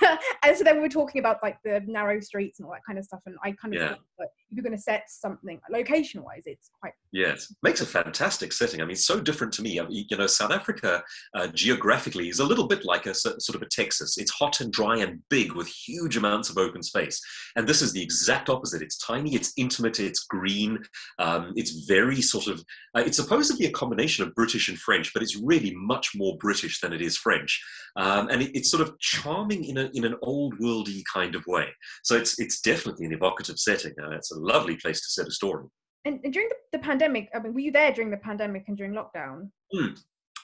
and 0.44 0.56
so 0.56 0.62
then 0.62 0.76
we 0.76 0.82
were 0.82 0.88
talking 0.88 1.18
about 1.18 1.42
like 1.42 1.58
the 1.64 1.82
narrow 1.88 2.20
streets 2.20 2.60
and 2.60 2.66
all 2.66 2.72
that 2.72 2.82
kind 2.86 3.00
of 3.00 3.04
stuff, 3.04 3.18
and 3.26 3.34
I 3.42 3.50
kind 3.50 3.74
of 3.74 3.80
yeah. 3.80 3.88
thought 3.88 4.28
if 4.48 4.56
you're 4.56 4.62
going 4.62 4.76
to 4.76 4.80
set 4.80 5.10
something 5.10 5.60
location 5.72 6.22
wise, 6.22 6.44
it's 6.46 6.70
quite 6.80 6.92
yes 7.10 7.52
makes 7.64 7.80
a 7.80 7.86
fantastic 7.86 8.52
setting. 8.52 8.80
I 8.80 8.84
mean, 8.84 8.94
so 8.94 9.18
different 9.18 9.52
to 9.54 9.62
me. 9.62 9.80
I 9.80 9.86
mean, 9.88 10.06
you 10.08 10.16
know, 10.16 10.28
South 10.28 10.52
Africa 10.52 11.02
uh, 11.34 11.48
geographically 11.48 12.28
is 12.28 12.38
a 12.38 12.44
little 12.44 12.68
bit 12.68 12.84
like 12.84 13.06
a 13.06 13.14
sort 13.14 13.56
of 13.56 13.62
a 13.62 13.66
Texas. 13.68 14.18
It's 14.18 14.30
hot 14.30 14.60
and 14.60 14.72
dry 14.72 14.98
and 14.98 15.18
big 15.30 15.54
with 15.54 15.66
huge 15.66 16.16
amounts 16.16 16.48
of 16.48 16.58
open 16.58 16.80
space, 16.80 17.20
and 17.56 17.68
this 17.68 17.82
is 17.82 17.92
the 17.92 18.02
exact 18.02 18.48
opposite. 18.48 18.82
It's 18.82 18.98
tiny, 18.98 19.34
it's 19.34 19.52
intimate, 19.56 19.98
it's 19.98 20.26
green 20.26 20.78
um, 21.18 21.52
it's 21.56 21.86
very 21.86 22.20
sort 22.20 22.46
of, 22.46 22.64
uh, 22.96 23.02
it's 23.04 23.16
supposedly 23.16 23.66
a 23.66 23.72
combination 23.72 24.26
of 24.26 24.34
British 24.34 24.68
and 24.68 24.78
French, 24.78 25.12
but 25.12 25.22
it's 25.22 25.36
really 25.36 25.74
much 25.74 26.10
more 26.14 26.36
British 26.38 26.80
than 26.80 26.92
it 26.92 27.02
is 27.02 27.16
French. 27.16 27.62
Um, 27.96 28.28
and 28.28 28.42
it, 28.42 28.50
it's 28.54 28.70
sort 28.70 28.82
of 28.82 28.98
charming 28.98 29.64
in, 29.64 29.78
a, 29.78 29.90
in 29.94 30.04
an 30.04 30.16
old 30.22 30.58
worldy 30.58 31.02
kind 31.12 31.34
of 31.34 31.44
way. 31.46 31.68
So 32.02 32.16
it's, 32.16 32.38
it's 32.38 32.60
definitely 32.60 33.06
an 33.06 33.12
evocative 33.12 33.58
setting. 33.58 33.92
Uh, 34.02 34.10
it's 34.10 34.32
a 34.32 34.38
lovely 34.38 34.76
place 34.76 35.00
to 35.00 35.08
set 35.08 35.28
a 35.28 35.32
story. 35.32 35.66
And, 36.04 36.20
and 36.24 36.32
during 36.32 36.48
the, 36.48 36.78
the, 36.78 36.82
pandemic, 36.82 37.28
I 37.34 37.38
mean, 37.38 37.54
were 37.54 37.60
you 37.60 37.70
there 37.70 37.92
during 37.92 38.10
the 38.10 38.16
pandemic 38.16 38.64
and 38.66 38.76
during 38.76 38.92
lockdown? 38.92 39.50
Mm 39.74 39.96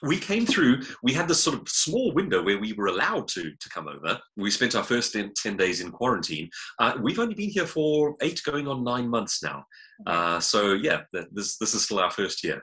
we 0.03 0.19
came 0.19 0.47
through 0.47 0.83
we 1.03 1.13
had 1.13 1.29
this 1.29 1.43
sort 1.43 1.61
of 1.61 1.69
small 1.69 2.13
window 2.13 2.43
where 2.43 2.59
we 2.59 2.73
were 2.73 2.87
allowed 2.87 3.29
to 3.29 3.53
to 3.61 3.69
come 3.71 3.89
over. 3.89 4.19
We 4.37 4.51
spent 4.51 4.75
our 4.75 4.85
first 4.85 5.15
10 5.15 5.57
days 5.57 5.81
in 5.81 5.91
quarantine. 5.91 6.51
Uh, 6.79 6.95
we've 7.01 7.19
only 7.19 7.35
been 7.35 7.51
here 7.51 7.67
for 7.67 8.15
eight 8.21 8.41
going 8.45 8.69
on 8.69 8.85
nine 8.85 9.09
months 9.09 9.43
now. 9.43 9.65
Uh, 10.07 10.41
so 10.41 10.75
yeah 10.75 11.03
this 11.33 11.57
this 11.59 11.75
is 11.75 11.83
still 11.83 11.99
our 11.99 12.11
first 12.11 12.45
year 12.45 12.63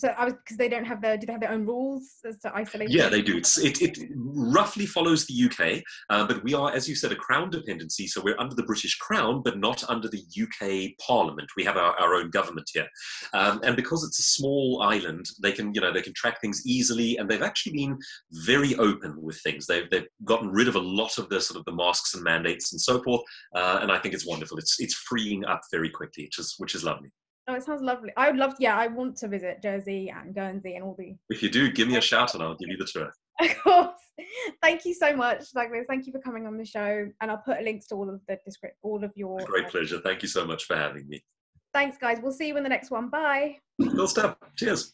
so 0.00 0.08
I 0.16 0.24
was 0.24 0.34
because 0.34 0.56
they 0.56 0.68
don't 0.68 0.84
have 0.84 1.02
their 1.02 1.16
do 1.18 1.26
they 1.26 1.32
have 1.32 1.40
their 1.40 1.52
own 1.52 1.66
rules 1.66 2.08
as 2.26 2.38
to 2.38 2.54
isolation? 2.54 2.96
Yeah, 2.96 3.08
they 3.08 3.20
do. 3.20 3.36
It's, 3.36 3.58
it 3.58 3.82
it 3.82 3.98
roughly 4.16 4.86
follows 4.86 5.26
the 5.26 5.44
UK, 5.44 5.82
uh, 6.08 6.26
but 6.26 6.42
we 6.42 6.54
are, 6.54 6.72
as 6.72 6.88
you 6.88 6.94
said, 6.94 7.12
a 7.12 7.16
crown 7.16 7.50
dependency. 7.50 8.06
So 8.06 8.22
we're 8.22 8.38
under 8.38 8.54
the 8.54 8.62
British 8.62 8.96
Crown, 8.96 9.42
but 9.42 9.58
not 9.58 9.84
under 9.88 10.08
the 10.08 10.22
UK 10.42 10.96
Parliament. 11.06 11.50
We 11.56 11.64
have 11.64 11.76
our, 11.76 11.94
our 12.00 12.14
own 12.14 12.30
government 12.30 12.70
here, 12.72 12.88
um, 13.34 13.60
and 13.62 13.76
because 13.76 14.02
it's 14.04 14.18
a 14.18 14.22
small 14.22 14.82
island, 14.82 15.26
they 15.42 15.52
can 15.52 15.74
you 15.74 15.80
know 15.80 15.92
they 15.92 16.02
can 16.02 16.14
track 16.14 16.40
things 16.40 16.62
easily, 16.66 17.18
and 17.18 17.28
they've 17.28 17.42
actually 17.42 17.72
been 17.72 17.98
very 18.46 18.74
open 18.76 19.20
with 19.20 19.38
things. 19.42 19.66
They've 19.66 19.88
they've 19.90 20.08
gotten 20.24 20.48
rid 20.48 20.68
of 20.68 20.76
a 20.76 20.80
lot 20.80 21.18
of 21.18 21.28
the 21.28 21.40
sort 21.40 21.58
of 21.58 21.64
the 21.66 21.72
masks 21.72 22.14
and 22.14 22.24
mandates 22.24 22.72
and 22.72 22.80
so 22.80 23.02
forth, 23.02 23.22
uh, 23.54 23.80
and 23.82 23.92
I 23.92 23.98
think 23.98 24.14
it's 24.14 24.26
wonderful. 24.26 24.56
It's 24.56 24.80
it's 24.80 24.94
freeing 24.94 25.44
up 25.44 25.60
very 25.70 25.90
quickly, 25.90 26.24
which 26.24 26.38
is 26.38 26.54
which 26.58 26.74
is 26.74 26.84
lovely. 26.84 27.10
Oh, 27.50 27.54
it 27.56 27.64
sounds 27.64 27.82
lovely. 27.82 28.12
I 28.16 28.30
would 28.30 28.38
love, 28.38 28.52
to, 28.56 28.62
yeah, 28.62 28.76
I 28.76 28.86
want 28.86 29.16
to 29.16 29.28
visit 29.28 29.60
Jersey 29.60 30.08
and 30.08 30.32
Guernsey 30.32 30.76
and 30.76 30.84
all 30.84 30.94
the. 30.96 31.16
If 31.30 31.42
you 31.42 31.50
do, 31.50 31.72
give 31.72 31.88
me 31.88 31.96
a 31.96 32.00
shout 32.00 32.32
and 32.34 32.42
I'll 32.42 32.54
give 32.54 32.68
you 32.68 32.76
the 32.76 32.86
tour. 32.86 33.12
Of 33.40 33.58
course. 33.58 34.00
Thank 34.62 34.84
you 34.84 34.92
so 34.92 35.16
much, 35.16 35.50
Douglas. 35.52 35.86
Thank 35.88 36.06
you 36.06 36.12
for 36.12 36.20
coming 36.20 36.46
on 36.46 36.58
the 36.58 36.64
show, 36.64 37.08
and 37.22 37.30
I'll 37.30 37.38
put 37.38 37.62
links 37.62 37.86
to 37.86 37.94
all 37.94 38.10
of 38.10 38.20
the 38.28 38.38
descript, 38.44 38.76
all 38.82 39.02
of 39.02 39.10
your. 39.16 39.38
great 39.46 39.68
pleasure. 39.68 39.98
Thank 39.98 40.20
you 40.20 40.28
so 40.28 40.44
much 40.46 40.64
for 40.64 40.76
having 40.76 41.08
me. 41.08 41.24
Thanks, 41.72 41.96
guys. 41.96 42.18
We'll 42.22 42.32
see 42.32 42.48
you 42.48 42.56
in 42.58 42.62
the 42.62 42.68
next 42.68 42.90
one. 42.90 43.08
Bye. 43.08 43.56
Cool 43.80 44.06
stuff. 44.06 44.36
Cheers. 44.56 44.92